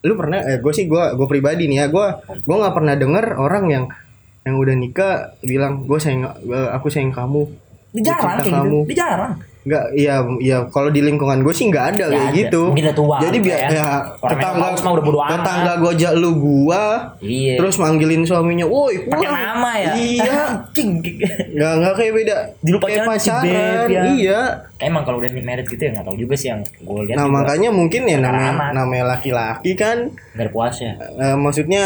lu 0.06 0.14
pernah, 0.14 0.38
eh, 0.46 0.58
gue 0.62 0.72
sih 0.72 0.86
gue 0.86 1.04
gue 1.18 1.26
pribadi 1.26 1.66
nih 1.66 1.78
ya, 1.82 1.86
gue 1.90 2.06
gue 2.46 2.56
nggak 2.62 2.74
pernah 2.78 2.94
denger 2.94 3.24
orang 3.36 3.64
yang 3.66 3.84
yang 4.46 4.56
udah 4.62 4.74
nikah 4.78 5.14
bilang 5.42 5.82
gue 5.84 5.98
sayang, 5.98 6.22
gua- 6.46 6.70
aku 6.70 6.86
sayang 6.86 7.10
kamu. 7.10 7.65
Jarang 8.02 8.36
kayak 8.38 8.54
kamu. 8.58 8.78
gitu. 8.84 8.96
Jarang. 8.96 9.34
Nggak, 9.66 9.98
iya, 9.98 10.14
iya. 10.38 10.58
Kalau 10.70 10.94
di 10.94 11.02
lingkungan 11.02 11.42
gue 11.42 11.50
sih 11.50 11.66
nggak 11.66 11.86
ada 11.88 11.94
Nggak 11.98 12.10
kayak 12.12 12.22
ada. 12.24 12.38
gitu. 12.38 12.62
Mungkin 12.70 12.84
udah 12.86 12.94
tua 12.94 13.16
Jadi 13.18 13.34
gitu 13.34 13.46
biar 13.50 13.58
ya. 13.58 13.68
ya, 13.68 13.86
tetangga 14.22 14.58
mah 14.62 14.92
udah 14.94 15.02
bodo 15.02 15.18
amat. 15.18 15.30
tetangga 15.34 15.72
gojak 15.76 16.12
lu 16.14 16.30
gua, 16.38 16.82
Iya. 17.18 17.54
terus 17.58 17.74
manggilin 17.76 18.22
suaminya, 18.22 18.62
woi 18.64 18.94
pakai 19.02 19.26
pulang." 19.26 19.34
nama 19.34 19.70
ya. 19.74 19.92
Iya. 19.98 20.38
King. 20.76 21.02
Nggak 21.50 21.72
nggak 21.74 21.94
kayak 21.94 22.12
beda. 22.14 22.36
Dulu 22.62 22.76
kayak 22.78 22.94
pacaran 23.00 23.18
si 23.18 23.26
pacaran. 23.26 23.42
Beb, 23.42 23.88
ya. 23.90 24.02
Iya. 24.06 24.40
Kayak 24.76 24.86
emang 24.86 25.02
kalau 25.02 25.18
udah 25.18 25.30
married 25.34 25.66
gitu 25.66 25.82
ya 25.82 25.90
nggak 25.92 26.06
tahu 26.06 26.16
juga 26.16 26.34
sih 26.38 26.48
yang 26.48 26.60
gue 26.62 27.00
lihat. 27.02 27.16
Nah 27.18 27.26
makanya 27.26 27.70
mungkin 27.70 28.02
ya 28.04 28.18
namanya 28.20 28.52
namanya 28.70 29.04
laki-laki 29.08 29.74
kan, 29.74 29.98
nggak 30.30 30.46
ada 30.46 30.52
puasnya. 30.54 30.92
eh, 31.18 31.34
maksudnya 31.34 31.84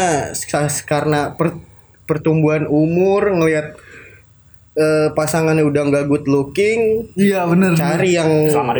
karena 0.83 1.33
per- 1.33 1.57
pertumbuhan 2.03 2.67
umur 2.67 3.25
ngelihat 3.31 3.73
eh, 4.71 5.11
pasangannya 5.11 5.61
udah 5.61 5.83
nggak 5.85 6.05
good 6.05 6.25
looking, 6.25 7.11
Iya 7.13 7.43
bener. 7.43 7.75
cari 7.75 8.15
yang 8.15 8.29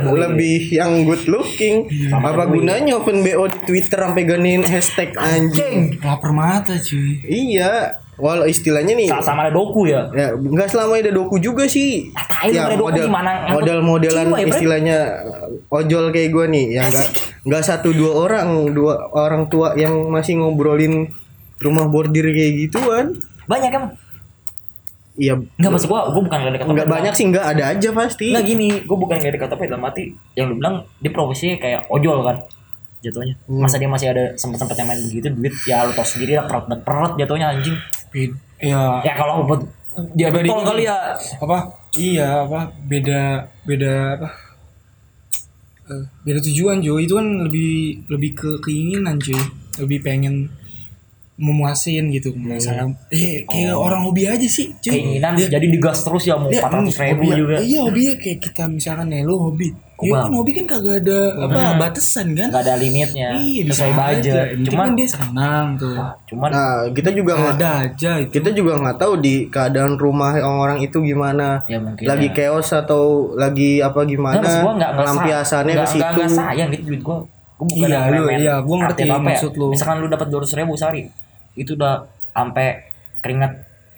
lebih 0.07 0.71
yang 0.71 1.03
good 1.03 1.27
looking. 1.27 1.87
Apa 2.09 2.47
gunanya 2.47 2.95
open 2.95 3.21
BO 3.21 3.45
di 3.45 3.59
Twitter 3.65 3.99
sampai 3.99 4.23
ganin 4.23 4.63
hashtag 4.63 5.11
anjing? 5.13 5.99
Lapar 5.99 6.31
mata 6.31 6.75
cuy. 6.77 7.19
Iya, 7.21 7.91
walau 8.15 8.45
istilahnya 8.45 8.95
nih. 8.95 9.07
Sa- 9.09 9.19
Sama 9.21 9.43
ada 9.43 9.51
doku 9.51 9.83
ya. 9.85 10.07
Ya, 10.11 10.31
nggak 10.31 10.67
selama 10.67 10.95
ada 10.95 11.11
doku 11.11 11.35
juga 11.37 11.67
sih. 11.67 12.07
Ah, 12.11 12.23
tai 12.23 12.49
lu 12.49 12.59
ada 12.61 12.75
doku 12.75 12.95
gimana? 12.97 13.29
Ngangkut 13.43 13.55
model-modelan 13.59 14.25
ya, 14.31 14.45
istilahnya 14.47 14.97
uh, 15.21 15.75
ojol 15.75 16.09
kayak 16.09 16.31
gue 16.31 16.45
nih, 16.47 16.65
yang 16.71 16.87
nggak 16.87 17.07
nggak 17.43 17.63
satu 17.65 17.91
dua 17.91 18.11
orang, 18.21 18.47
dua 18.71 19.11
orang 19.11 19.47
tua 19.47 19.75
yang 19.75 20.07
masih 20.07 20.39
ngobrolin 20.39 21.11
rumah 21.59 21.85
bordir 21.85 22.25
kayak 22.25 22.53
gituan. 22.63 23.19
Banyak 23.45 23.71
emang. 23.71 23.91
Iya, 25.19 25.35
Enggak 25.59 25.71
maksud 25.75 25.87
gua, 25.91 26.07
gua 26.07 26.23
bukan 26.23 26.39
gak 26.39 26.53
dekat 26.55 26.65
nggak 26.71 26.87
banyak 26.87 27.13
sih, 27.13 27.25
nggak 27.27 27.45
ada 27.45 27.63
aja 27.75 27.89
pasti. 27.91 28.31
Enggak 28.31 28.45
gini, 28.47 28.69
gua 28.87 28.97
bukan 28.97 29.15
gak 29.19 29.33
dekat 29.35 29.49
tapi 29.51 29.67
dalam 29.67 29.83
arti 29.83 30.03
yang 30.39 30.47
lu 30.51 30.55
bilang 30.55 30.87
dia 31.03 31.11
profesinya 31.11 31.55
kayak 31.59 31.91
ojol 31.91 32.23
kan 32.23 32.37
jatuhnya. 33.03 33.35
Hmm. 33.49 33.59
Masa 33.65 33.75
dia 33.75 33.89
masih 33.91 34.07
ada 34.13 34.23
sempet-sempetnya 34.39 34.85
main 34.87 35.01
begitu 35.03 35.27
duit 35.33 35.53
ya 35.67 35.83
lu 35.83 35.91
tau 35.91 36.05
sendiri 36.05 36.39
lah 36.39 36.45
perut 36.47 36.69
perut 36.85 37.19
jatuhnya 37.19 37.51
anjing. 37.51 37.75
Iya. 38.15 39.03
Ya 39.03 39.13
kalau 39.17 39.43
buat 39.43 39.67
dia 40.15 40.31
ini. 40.31 40.47
kali 40.47 40.87
ya. 40.87 41.19
apa 41.43 41.75
iya 41.99 42.47
apa 42.47 42.71
beda 42.87 43.51
beda 43.67 44.15
apa 44.15 44.29
Eh, 45.91 46.03
beda 46.23 46.39
tujuan 46.39 46.79
Jo 46.79 46.95
itu 47.03 47.19
kan 47.19 47.27
lebih 47.51 48.05
lebih 48.07 48.31
ke 48.31 48.49
keinginan 48.63 49.19
cuy 49.19 49.35
lebih 49.75 49.99
pengen 49.99 50.47
memuasin 51.41 52.07
gitu 52.07 52.29
misalnya 52.33 52.93
eh 53.09 53.41
kayak 53.43 53.73
orang 53.73 54.01
hobi 54.01 54.23
aja 54.25 54.45
sih 54.45 54.69
cuy 54.75 54.93
Keinginan 54.93 55.33
Dia- 55.33 55.51
jadi 55.51 55.67
digas 55.67 55.99
terus 55.99 56.23
ya 56.23 56.37
mau 56.37 56.47
dia- 56.47 56.61
400 56.61 56.93
ribu 57.01 57.25
hobi- 57.25 57.35
juga. 57.35 57.55
iya 57.59 57.79
hobi 57.81 58.01
kayak 58.15 58.39
kita 58.39 58.63
misalkan 58.65 59.09
nih 59.09 59.21
lo 59.21 59.41
hobi 59.43 59.67
ya 59.67 59.77
Kubang. 60.07 60.21
kan 60.23 60.33
hobi 60.33 60.51
kan 60.51 60.65
kagak 60.67 60.95
ada 60.99 61.19
apa 61.39 61.59
batasan 61.77 62.27
kan 62.31 62.49
Enggak 62.49 62.63
ada 62.63 62.73
limitnya. 62.75 63.29
iya 63.35 63.61
bisa 63.63 63.85
sesuai 63.85 63.93
aja 63.93 64.09
budget. 64.09 64.33
Penting 64.47 64.65
Cuman 64.67 64.81
kan 64.83 64.93
dia 64.95 65.07
senang 65.07 65.65
tuh 65.75 65.93
cuman 66.27 66.49
Nah, 66.49 66.73
kita 66.91 67.09
juga 67.11 67.31
nggak 67.35 67.53
ada 67.55 67.69
aja 67.83 68.11
itu 68.17 68.31
kita 68.31 68.49
juga 68.51 68.71
nggak 68.77 68.97
tahu 68.97 69.13
di 69.17 69.33
keadaan 69.47 69.93
rumah 69.95 70.31
orang 70.37 70.77
itu 70.79 70.97
gimana. 71.01 71.61
ya 71.65 71.77
mungkin 71.77 72.01
lagi 72.03 72.27
ya. 72.27 72.33
chaos 72.35 72.69
atau 72.71 73.03
lagi 73.35 73.77
apa 73.79 74.01
gimana? 74.03 74.37
Maksud 74.37 74.57
gua 74.59 74.73
sa- 74.75 74.93
Pelampiasannya 74.95 75.69
ke 75.69 75.75
nggak- 75.75 75.89
nggak- 75.91 76.09
situ. 76.09 76.17
nggak 76.19 76.39
sayang 76.39 76.69
gitu 76.71 76.83
duit 76.87 77.01
gua. 77.01 77.17
Gua 77.53 77.65
bukan 77.67 77.87
Iya, 77.87 77.99
lu- 78.09 78.29
iya, 78.33 78.55
gua 78.59 78.75
ngerti 78.79 79.03
ya? 79.03 79.17
maksud 79.19 79.51
lu. 79.53 79.67
Misalkan 79.69 79.95
lu 79.97 80.07
dapat 80.07 80.27
200 80.27 80.57
ribu 80.57 80.73
sehari, 80.73 81.05
itu 81.55 81.75
udah 81.75 82.07
sampai 82.31 82.87
keringat 83.19 83.51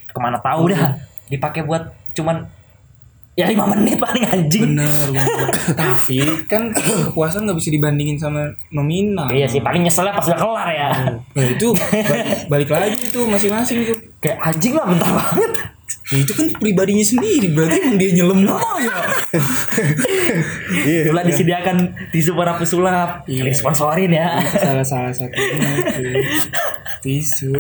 ke 0.10 0.20
mana 0.22 0.38
tahu 0.42 0.74
dah 0.74 0.98
dipakai 1.30 1.66
buat 1.66 1.90
cuman 2.14 2.46
ya 3.34 3.50
lima 3.50 3.66
menit 3.66 3.98
paling 3.98 4.26
anjing. 4.30 4.78
bener 4.78 5.10
bener 5.10 5.50
tapi 5.80 6.46
kan 6.46 6.70
kepuasan 6.70 7.50
nggak 7.50 7.58
bisa 7.58 7.70
dibandingin 7.74 8.18
sama 8.22 8.54
nominal 8.70 9.26
Iya 9.34 9.50
sih 9.50 9.58
paling 9.58 9.82
nyeselnya 9.82 10.14
pas 10.14 10.26
udah 10.30 10.38
kelar 10.38 10.70
ya. 10.70 10.88
Nah 11.34 11.46
itu 11.50 11.74
balik, 11.74 12.46
balik 12.54 12.70
lagi 12.70 13.02
tuh 13.10 13.26
masing-masing 13.26 13.90
tuh. 13.90 13.98
Kayak 14.22 14.38
anjing 14.54 14.78
lah 14.78 14.86
bentar 14.86 15.10
banget. 15.10 15.52
Ya, 16.14 16.18
itu 16.22 16.34
kan 16.38 16.46
pribadinya 16.62 17.02
sendiri 17.02 17.50
berarti 17.50 17.82
emang 17.82 17.98
dia 17.98 18.10
nyelam 18.14 18.40
nama 18.46 18.78
ya. 18.78 18.98
Iya. 20.86 21.10
Ulah 21.10 21.24
disediakan 21.26 21.78
tisu 22.14 22.38
para 22.38 22.54
pesulap. 22.62 23.26
Iya. 23.26 23.50
Disponsorin 23.50 24.14
ya. 24.14 24.38
Itu 24.46 24.58
salah 24.62 24.86
salah 24.86 25.10
itu. 25.10 26.06
Tisu. 27.02 27.52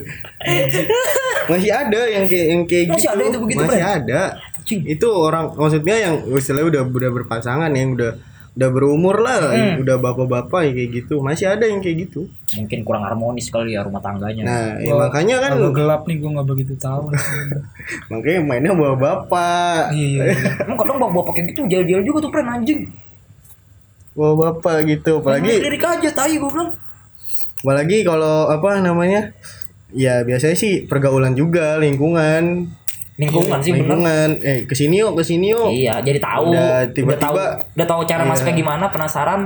Masih 1.49 1.71
ada 1.73 2.01
yang 2.07 2.29
kayak 2.29 2.47
yang 2.47 2.61
kayak 2.69 2.85
Masih 2.93 3.09
gitu. 3.09 3.15
ada 3.17 3.23
itu 3.25 3.39
begitu, 3.41 3.59
Masih 3.65 3.83
ada. 3.83 4.21
Itu 4.69 5.07
orang 5.11 5.57
maksudnya 5.57 5.95
yang 5.97 6.13
istilahnya 6.29 6.67
udah 6.69 6.81
udah 6.87 7.11
berpasangan 7.11 7.71
yang 7.73 7.97
udah 7.97 8.15
udah 8.53 8.69
berumur 8.69 9.17
lah, 9.17 9.49
Hmm. 9.49 9.81
udah 9.81 9.97
bapak-bapak 9.97 10.69
ya 10.69 10.71
kayak 10.77 10.89
gitu. 10.93 11.25
Masih 11.25 11.49
ada 11.49 11.65
yang 11.65 11.81
kayak 11.81 12.05
gitu. 12.05 12.29
Mungkin 12.53 12.85
kurang 12.85 13.01
harmonis 13.01 13.49
kali 13.49 13.73
ya 13.73 13.81
rumah 13.81 13.97
tangganya. 13.97 14.45
Nah, 14.45 14.67
ya 14.77 14.93
makanya 14.93 15.41
kan 15.41 15.51
Kalau 15.57 15.73
gelap 15.73 16.05
nih 16.05 16.21
gue 16.21 16.29
nggak 16.37 16.47
begitu 16.47 16.73
tahu. 16.77 17.09
makanya 18.13 18.39
mainnya 18.45 18.71
bawa 18.77 18.93
bapak. 18.93 19.89
iya 19.97 20.05
iya. 20.05 20.21
iya. 20.37 20.49
Emang 20.69 20.77
kadang 20.77 21.01
bawa 21.01 21.23
pakai 21.25 21.49
gitu 21.49 21.65
jalan-jalan 21.65 22.05
juga 22.05 22.17
tuh 22.21 22.31
pren 22.31 22.45
anjing. 22.45 22.81
Bawa 24.13 24.33
bapak 24.37 24.75
gitu. 24.85 25.11
Apalagi 25.17 25.53
lirik 25.57 25.81
aja 25.81 26.09
tai 26.13 26.37
gua 26.37 26.49
bilang. 26.53 26.71
apalagi 27.63 28.03
kalau 28.05 28.51
apa 28.51 28.83
namanya? 28.83 29.33
Ya 29.89 30.21
biasanya 30.21 30.53
sih 30.53 30.85
pergaulan 30.85 31.33
juga, 31.33 31.81
lingkungan. 31.81 32.69
Lingkungan 33.13 33.59
sih 33.59 33.71
bener. 33.71 33.85
lingkungan. 33.85 34.29
Eh, 34.41 34.59
ke 34.65 34.73
sini 34.73 34.99
yuk, 34.99 35.13
ke 35.13 35.23
sini 35.23 35.53
yuk. 35.53 35.69
Iya, 35.69 36.01
jadi 36.01 36.17
tahu. 36.17 36.49
Udah 36.49 36.61
Udah 36.81 36.89
tiba-tiba- 36.89 37.21
tahu, 37.21 37.35
udah 37.73 37.87
tahu 37.87 38.01
cara 38.03 38.21
Iya. 38.21 38.29
masuknya 38.29 38.55
gimana, 38.55 38.85
penasaran. 38.89 39.41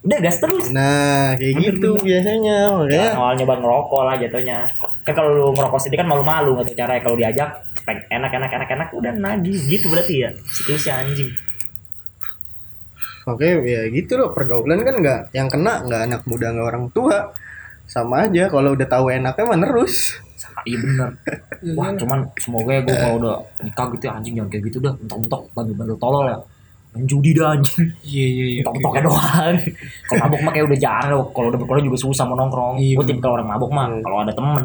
Udah 0.00 0.18
gas 0.20 0.36
terus. 0.36 0.68
Nah, 0.68 1.32
kayak 1.34 1.54
gitu 1.60 1.96
biasanya. 1.98 2.76
Makanya 2.76 2.96
Ya, 3.02 3.12
awal 3.12 3.34
nyoba 3.34 3.54
ngerokok 3.56 4.02
lah 4.04 4.14
jatuhnya. 4.16 4.58
Kan 5.00 5.12
kalau 5.12 5.30
lu 5.30 5.46
ngerokok 5.50 5.78
sendiri 5.78 6.00
kan 6.00 6.08
malu-malu 6.08 6.50
nggak 6.54 6.66
tahu 6.66 6.76
caranya 6.76 7.00
kalau 7.00 7.16
diajak 7.16 7.48
enak 7.84 8.32
enak 8.32 8.50
enak 8.50 8.68
enak 8.70 8.88
udah 8.90 9.12
nagih 9.12 9.52
gitu 9.68 9.92
berarti 9.92 10.24
ya 10.24 10.32
siklusnya 10.46 11.04
anjing 11.04 11.28
Oke 13.24 13.44
ya 13.60 13.88
gitu 13.88 14.16
loh 14.16 14.32
pergaulan 14.32 14.80
kan 14.80 14.96
nggak 14.96 15.20
yang 15.32 15.48
kena 15.48 15.80
nggak 15.80 16.00
anak 16.02 16.20
muda 16.24 16.48
nggak 16.48 16.64
orang 16.66 16.84
tua 16.88 17.32
sama 17.84 18.26
aja 18.26 18.48
kalau 18.48 18.72
udah 18.72 18.88
tahu 18.88 19.08
enaknya 19.08 19.44
mah 19.44 19.58
nerus. 19.60 20.16
Iya 20.64 20.76
bener. 20.80 21.08
Wah 21.76 21.92
cuman 21.92 22.18
semoga 22.38 22.70
ya 22.72 22.80
gue 22.80 22.94
kalau 22.94 23.16
udah 23.18 23.36
nikah 23.60 23.86
gitu 23.92 24.04
ya 24.06 24.12
anjing 24.16 24.34
jangan 24.38 24.50
kayak 24.50 24.62
gitu 24.68 24.78
dah. 24.80 24.92
Mentok-mentok 24.96 25.40
bandel-bandel 25.52 25.98
tolol 25.98 26.24
ya. 26.26 26.38
Main 26.94 27.04
judi 27.04 27.30
dah 27.34 27.52
anjing. 27.52 27.90
Iya 28.00 28.26
iya 28.26 28.44
iya. 28.46 28.60
mentok-mentoknya 28.62 29.02
doang. 29.02 29.54
Kalau 30.08 30.20
mabuk 30.24 30.40
mah 30.40 30.52
kayak 30.54 30.66
udah 30.70 30.78
jarang 30.78 31.10
loh. 31.12 31.26
kalau 31.30 31.46
udah 31.50 31.58
berkeluarga 31.58 31.84
juga 31.84 31.98
susah 32.00 32.24
mau 32.24 32.36
nongkrong. 32.36 32.74
Iya, 32.78 32.92
gue 32.96 33.04
tipikal 33.04 33.30
orang 33.34 33.48
mabuk 33.50 33.70
mah 33.70 33.86
kalau 34.00 34.16
ada 34.22 34.32
temen. 34.32 34.64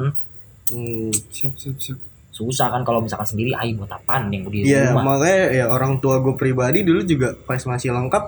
Hmm. 0.70 1.09
Siap 1.34 1.53
siap 1.57 1.78
siap. 1.78 1.97
susah 2.30 2.72
kan 2.72 2.88
kalau 2.88 3.03
misalkan 3.03 3.28
sendiri 3.28 3.51
ayo 3.51 3.76
buat 3.76 3.91
apaan 3.91 4.32
yang 4.32 4.47
gue 4.47 4.53
di 4.53 4.59
Iya 4.63 4.95
rumah? 4.95 5.03
makanya 5.20 5.43
ya 5.51 5.65
orang 5.67 5.99
tua 5.99 6.24
gue 6.24 6.39
pribadi 6.39 6.88
dulu 6.88 7.03
juga 7.03 7.36
pas 7.36 7.59
masih 7.59 7.91
lengkap 7.91 8.24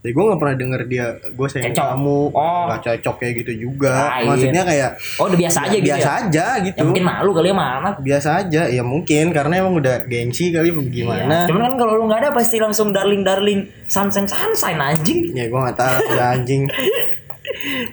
ya 0.00 0.10
gue 0.10 0.24
nggak 0.24 0.40
pernah 0.40 0.56
denger 0.56 0.80
dia 0.88 1.06
gue 1.12 1.46
sayang 1.46 1.70
Cocok. 1.70 1.86
kamu 1.92 2.18
Oh. 2.32 2.62
nggak 2.66 2.80
cocok 2.80 3.14
kayak 3.16 3.34
gitu 3.38 3.52
juga 3.62 3.92
Nah, 3.92 4.08
iya. 4.16 4.26
maksudnya 4.26 4.62
kayak 4.64 4.90
oh 5.20 5.24
udah 5.28 5.38
biasa 5.38 5.58
aja 5.60 5.76
gitu 5.76 5.86
biasa 5.86 6.08
ya 6.08 6.16
aja 6.18 6.44
gitu 6.62 6.76
ya 6.76 6.84
mungkin 6.84 7.04
malu 7.04 7.30
kali 7.30 7.48
ya 7.48 7.54
mana 7.54 7.90
biasa 7.94 8.28
aja 8.40 8.62
ya 8.66 8.82
mungkin 8.82 9.24
karena 9.28 9.54
emang 9.60 9.74
udah 9.76 9.96
gengsi 10.04 10.44
kali 10.50 10.68
gimana 10.88 11.44
Iya. 11.44 11.48
Cuman 11.48 11.60
kan 11.62 11.74
kalau 11.76 11.92
lu 11.94 12.04
nggak 12.06 12.20
ada 12.22 12.30
pasti 12.32 12.56
langsung 12.56 12.90
darling 12.90 13.20
darling 13.20 13.60
sunshine 13.86 14.24
sunshine 14.24 14.80
anjing. 14.80 15.36
ya 15.36 15.44
gue 15.46 15.60
nggak 15.60 15.76
tahu 15.76 15.96
udah 16.10 16.26
anjing 16.32 16.62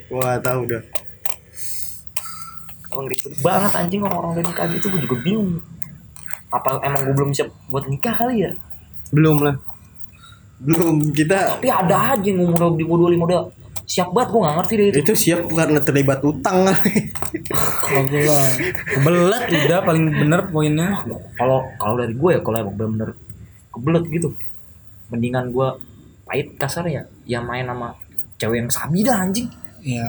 gue 0.07 0.19
nggak 0.21 0.41
tahu 0.41 0.59
udah 0.63 0.81
Emang 2.87 3.05
ribet 3.05 3.33
banget 3.43 3.71
anjing 3.75 4.01
orang-orang 4.01 4.31
udah 4.33 4.45
nikah 4.47 4.65
gitu 4.71 4.85
gue 4.87 5.01
juga 5.03 5.17
bingung. 5.21 5.51
Apa 6.47 6.79
emang 6.81 7.03
gue 7.03 7.13
belum 7.13 7.29
siap 7.29 7.51
buat 7.67 7.83
nikah 7.85 8.15
kali 8.15 8.41
ya? 8.41 8.51
belum 9.07 9.39
lah 9.39 9.55
belum 10.57 11.13
kita 11.13 11.61
Tapi 11.61 11.69
ada 11.69 12.17
aja 12.17 12.25
yang 12.25 12.49
umur 12.49 12.73
di 12.73 12.83
umur 12.83 13.13
25 13.13 13.29
udah 13.29 13.41
siap 13.87 14.11
banget 14.11 14.29
gue 14.35 14.41
gak 14.43 14.55
ngerti 14.59 14.73
deh 14.75 14.87
itu. 14.91 14.97
itu 14.99 15.13
siap 15.15 15.41
karena 15.47 15.79
terlibat 15.79 16.19
utang 16.19 16.67
Kagak 17.87 18.23
lah. 18.27 18.51
Kebelet 18.99 19.43
udah 19.47 19.79
paling 19.87 20.05
bener 20.11 20.41
poinnya. 20.51 21.07
Kalau 21.39 21.63
kalau 21.79 21.95
dari 21.95 22.11
gue 22.11 22.29
ya 22.35 22.39
kalau 22.43 22.57
emang 22.59 22.75
bener-bener 22.75 23.09
kebelet 23.71 24.03
gitu. 24.11 24.29
Mendingan 25.07 25.55
gue 25.55 25.67
pahit 26.27 26.59
kasar 26.59 26.83
ya, 26.91 27.07
yang 27.23 27.47
main 27.47 27.63
sama 27.63 27.95
cewek 28.35 28.59
yang 28.59 28.67
sabi 28.67 29.07
dah 29.07 29.23
anjing. 29.23 29.47
Ya 29.87 30.03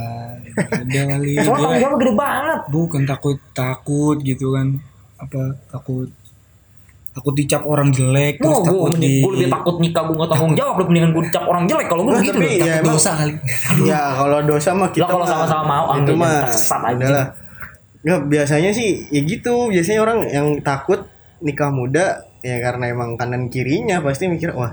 udah 0.58 1.04
kali. 1.14 1.30
Soalnya 1.38 1.54
tanggung 1.62 1.78
jawabnya 1.78 1.98
gede 2.02 2.14
banget. 2.18 2.60
bukan 2.74 3.02
takut 3.06 3.38
takut 3.54 4.18
gitu 4.26 4.58
kan. 4.58 4.82
Apa 5.22 5.54
takut 5.70 6.10
takut 7.18 7.34
dicap 7.34 7.62
orang 7.62 7.88
jelek 7.90 8.38
terus 8.38 8.58
gue 8.60 8.70
takut 8.70 8.94
di 8.96 9.12
gue 9.18 9.32
lebih 9.34 9.48
takut 9.50 9.74
nikah 9.78 10.02
gue 10.04 10.14
gak 10.16 10.30
tanggung 10.30 10.54
jawab 10.54 10.74
lebih 10.76 10.88
mendingan 10.88 11.10
gue 11.10 11.22
dicap 11.26 11.44
orang 11.44 11.64
jelek 11.64 11.86
kalau 11.86 12.02
gue 12.02 12.12
Nah, 12.12 12.22
gitu. 12.22 12.32
tapi 12.32 12.38
dah. 12.40 12.48
ya 12.48 12.56
takut 12.56 12.78
emang- 12.78 12.94
dosa 12.94 13.10
kali. 13.12 13.32
ya 13.90 14.02
kalau 14.14 14.38
dosa 14.42 14.70
mah 14.72 14.88
kita 14.88 15.02
Lah, 15.02 15.10
kalau 15.10 15.18
mah- 15.20 15.32
sama-sama 15.34 15.64
mau, 15.66 15.84
itu 15.92 16.12
mah 16.14 16.34
anjing. 16.46 16.96
udahlah. 16.96 17.26
Nggak, 17.98 18.20
biasanya 18.24 18.70
sih 18.70 18.88
ya 19.08 19.20
gitu 19.20 19.54
biasanya 19.66 20.00
orang 20.00 20.18
yang 20.28 20.46
takut 20.60 21.00
nikah 21.38 21.68
muda 21.68 22.06
ya 22.38 22.56
karena 22.60 22.84
emang 22.88 23.14
kanan 23.14 23.46
kirinya 23.46 23.98
pasti 23.98 24.26
mikir 24.26 24.50
wah 24.52 24.70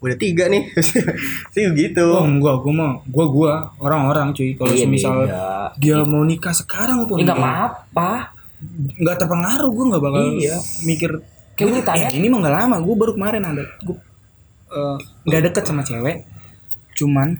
udah 0.00 0.16
tiga 0.16 0.46
nih 0.46 0.68
sih 1.54 1.64
gitu 1.70 2.04
Oh 2.10 2.24
enggak, 2.24 2.60
gua 2.60 2.72
mah 2.72 2.90
gua 3.06 3.24
gua 3.26 3.52
orang-orang 3.78 4.32
cuy. 4.32 4.52
Kalau 4.52 4.68
Iya, 4.70 4.84
semisal 4.84 5.16
iya. 5.22 5.68
dia 5.74 5.96
mau 6.02 6.20
nikah 6.22 6.52
sekarang 6.52 7.04
pun 7.04 7.16
Ya 7.18 7.24
nggak 7.26 7.36
dia 7.36 7.44
apa-apa. 7.44 8.12
nggak 8.94 9.16
terpengaruh 9.18 9.70
gue 9.70 9.84
nggak 9.86 10.02
bakal 10.02 10.22
Iya. 10.34 10.56
mikir 10.82 11.10
Kayak 11.54 11.68
ini 11.70 11.80
tanya. 11.86 12.06
eh, 12.10 12.18
ini 12.18 12.26
mah 12.26 12.38
nggak 12.42 12.54
lama. 12.54 12.76
Gue 12.82 12.94
baru 12.98 13.12
kemarin 13.14 13.42
ada. 13.46 13.64
Gue 13.82 13.96
eh, 14.74 14.96
nggak 15.30 15.42
deket 15.50 15.64
sama 15.66 15.82
cewek. 15.86 16.26
Cuman 16.98 17.38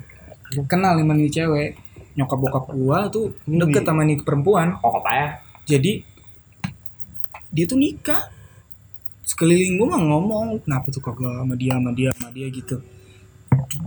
kenal 0.71 0.99
sama 0.99 1.13
nih 1.19 1.31
cewek. 1.31 1.71
Nyokap 2.15 2.39
bokap 2.39 2.65
gua 2.79 3.11
tuh 3.11 3.35
deket 3.43 3.83
sama 3.83 4.07
nih 4.07 4.23
perempuan. 4.23 4.79
Pokok 4.79 5.03
apa 5.03 5.11
ya? 5.15 5.29
jadi 5.65 6.05
dia 7.51 7.65
tuh 7.67 7.79
nikah. 7.79 8.31
Sekeliling 9.25 9.81
gue 9.81 9.89
mah 9.89 9.99
ngomong 9.99 10.61
kenapa 10.63 10.93
tuh 10.93 11.01
kagak 11.01 11.33
sama 11.33 11.55
dia 11.57 11.73
sama 11.75 11.91
dia 11.97 12.09
sama 12.13 12.29
dia? 12.31 12.47
gitu. 12.53 12.77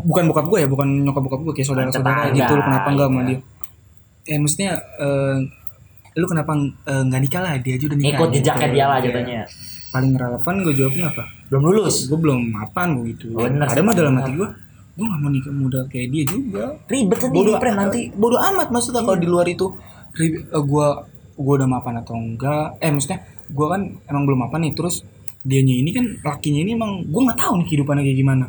Bukan 0.04 0.28
bokap 0.28 0.50
gue 0.50 0.60
ya 0.66 0.68
bukan 0.68 0.88
nyokap 1.08 1.24
bokap 1.24 1.42
gue 1.46 1.54
kayak 1.56 1.68
saudara-saudara 1.72 2.28
Tetangga, 2.28 2.36
gitu. 2.36 2.54
Lu 2.58 2.64
kenapa 2.66 2.88
enggak 2.92 3.08
sama 3.08 3.22
iya. 3.22 3.28
dia? 3.30 3.40
Eh 4.28 4.38
maksudnya 4.42 4.72
eh, 5.00 5.38
lu 6.18 6.26
kenapa 6.28 6.52
nggak 6.84 7.22
nikah 7.24 7.42
lah? 7.46 7.54
Dia 7.64 7.74
aja 7.80 7.86
udah 7.88 7.98
nikah. 8.02 8.12
Ikut 8.18 8.28
gitu. 8.28 8.38
jejaknya 8.42 8.68
dia 8.74 8.86
lah 8.90 8.98
jatuhnya. 9.00 9.42
Paling 9.88 10.14
relevan 10.14 10.56
gue 10.62 10.74
jawabnya 10.76 11.06
apa? 11.10 11.24
Belum 11.48 11.64
lulus. 11.64 12.06
gue 12.06 12.20
belum 12.20 12.40
mapan 12.52 12.88
gue 13.00 13.06
gitu. 13.16 13.26
Bener, 13.34 13.66
ada 13.66 13.82
mah 13.82 13.94
dalam 13.96 14.14
hati 14.18 14.32
gue 14.34 14.50
gue 14.98 15.06
gak 15.06 15.20
mau 15.22 15.30
nikah 15.30 15.54
muda 15.54 15.80
kayak 15.86 16.08
dia 16.10 16.24
juga. 16.26 16.66
Ribet 16.90 17.18
kan 17.22 17.30
bodoh 17.30 17.56
Pren, 17.62 17.76
nanti. 17.78 18.10
bodoh 18.12 18.42
amat 18.42 18.74
maksudnya 18.74 19.06
kalau 19.06 19.18
di 19.18 19.30
luar 19.30 19.46
itu. 19.46 19.70
Ri- 20.18 20.42
eh, 20.42 20.64
gua 20.66 21.06
gua 21.38 21.54
udah 21.62 21.70
mapan 21.70 22.02
atau 22.02 22.18
enggak? 22.18 22.82
Eh 22.82 22.90
maksudnya 22.90 23.22
gua 23.54 23.78
kan 23.78 23.82
emang 24.10 24.24
belum 24.26 24.50
mapan 24.50 24.66
nih 24.66 24.74
terus 24.74 25.06
dianya 25.46 25.78
ini 25.78 25.94
kan 25.94 26.06
lakinya 26.26 26.66
ini 26.66 26.74
emang 26.74 27.06
gua 27.14 27.30
nggak 27.30 27.38
tahu 27.38 27.62
nih 27.62 27.66
kehidupannya 27.70 28.04
kayak 28.10 28.18
gimana. 28.18 28.46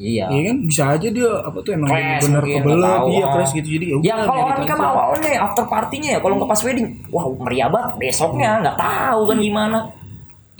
Iya. 0.00 0.32
Iya 0.32 0.42
kan? 0.48 0.56
Bisa 0.64 0.82
aja 0.96 1.08
dia 1.12 1.28
apa 1.44 1.58
tuh 1.60 1.72
emang 1.76 1.92
Crash 1.92 2.24
bener 2.24 2.42
kebelet. 2.48 3.00
iya 3.12 3.24
crash 3.28 3.52
gitu. 3.52 3.68
Jadi 3.76 3.84
Ya 3.92 3.96
udah, 4.00 4.14
kalau 4.24 4.42
orang 4.48 4.58
nikah 4.64 4.76
mah 4.80 4.88
awalnya 4.96 5.30
ya, 5.36 5.40
after 5.44 5.64
partinya 5.68 6.08
ya, 6.16 6.18
kalau 6.24 6.34
nggak 6.40 6.48
pas 6.48 6.60
wedding, 6.64 6.88
wah 7.12 7.24
meriah 7.44 7.68
banget. 7.68 7.92
Besoknya 8.00 8.50
nggak 8.64 8.76
tahu 8.80 9.20
kan 9.28 9.36
gimana. 9.36 9.78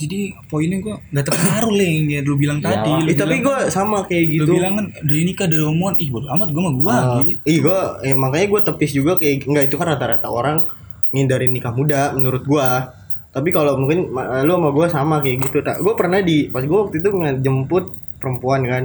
Jadi 0.01 0.19
poinnya 0.47 0.79
gua 0.79 0.97
nggak 1.07 1.25
terpengaruh 1.25 1.73
leh 1.73 1.89
yang 1.93 2.07
kayak 2.07 2.23
lu 2.25 2.35
bilang 2.35 2.59
tadi 2.59 2.91
lu 2.97 3.05
Eh, 3.05 3.15
tapi 3.15 3.37
bilang- 3.37 3.45
gue 3.45 3.59
sama 3.69 3.97
kayak 4.03 4.25
lu 4.25 4.33
gitu 4.35 4.53
bilang 4.53 4.73
kan 4.75 4.87
dari 5.01 5.23
nikah 5.23 5.47
dari 5.47 5.61
omongan 5.63 5.95
ih 5.97 6.09
bodo 6.09 6.27
amat 6.31 6.49
gua 6.49 6.63
mah 6.63 6.75
gua 6.75 6.95
Ah, 6.95 7.05
gitu 7.21 7.39
Iya 7.43 7.59
gue 7.61 7.79
eh, 8.03 8.15
makanya 8.15 8.47
gue 8.49 8.61
tepis 8.65 8.91
juga 8.93 9.13
kayak 9.15 9.37
enggak 9.45 9.65
itu 9.67 9.77
kan 9.77 9.87
rata-rata 9.89 10.29
orang 10.29 10.57
ngindarin 11.11 11.51
nikah 11.51 11.71
muda 11.71 12.11
menurut 12.11 12.43
gua. 12.45 12.97
Tapi 13.29 13.49
kalau 13.49 13.77
mungkin 13.77 14.09
ma- 14.09 14.41
lu 14.41 14.53
sama 14.53 14.71
gua 14.71 14.87
sama 14.87 15.17
kayak 15.19 15.39
gitu. 15.45 15.59
Tak, 15.61 15.79
gue 15.79 15.95
pernah 15.95 16.19
di 16.19 16.47
pas 16.47 16.61
gue 16.61 16.79
waktu 16.81 16.99
itu 16.99 17.09
ngejemput 17.09 17.85
perempuan 18.17 18.63
kan. 18.65 18.85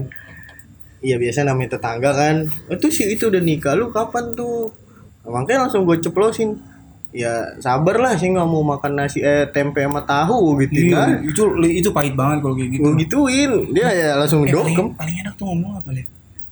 Iya 0.99 1.16
biasa 1.16 1.43
namanya 1.43 1.78
tetangga 1.78 2.11
kan. 2.11 2.36
Itu 2.68 2.88
sih 2.88 3.05
itu 3.07 3.26
udah 3.26 3.39
nikah 3.39 3.74
lu 3.74 3.89
kapan 3.89 4.34
tuh? 4.34 4.74
Makanya 5.24 5.66
langsung 5.66 5.82
gue 5.84 5.97
ceplosin. 5.99 6.57
Ya 7.16 7.55
sabar 7.57 7.95
lah 7.95 8.13
sih 8.13 8.28
nggak 8.28 8.43
mau 8.43 8.59
makan 8.59 8.91
nasi 8.93 9.24
eh 9.24 9.47
tempe 9.47 9.80
sama 9.80 10.03
tahu 10.03 10.59
gitu 10.59 10.91
kan. 10.91 11.16
iya, 11.16 11.32
itu 11.32 11.43
itu 11.63 11.89
pahit 11.89 12.11
banget 12.11 12.43
kalau 12.43 12.51
kayak 12.53 12.70
gitu 12.70 12.82
Gue 12.82 12.91
gituin 12.99 13.51
dia 13.72 13.88
ya 13.88 14.09
langsung 14.16 14.43
Eh, 14.43 14.51
paling, 14.51 14.76
dokem. 14.76 14.88
paling 14.93 15.16
enak 15.24 15.34
tuh 15.34 15.45
ngomong 15.47 15.80
apa 15.80 15.89
le 15.89 16.03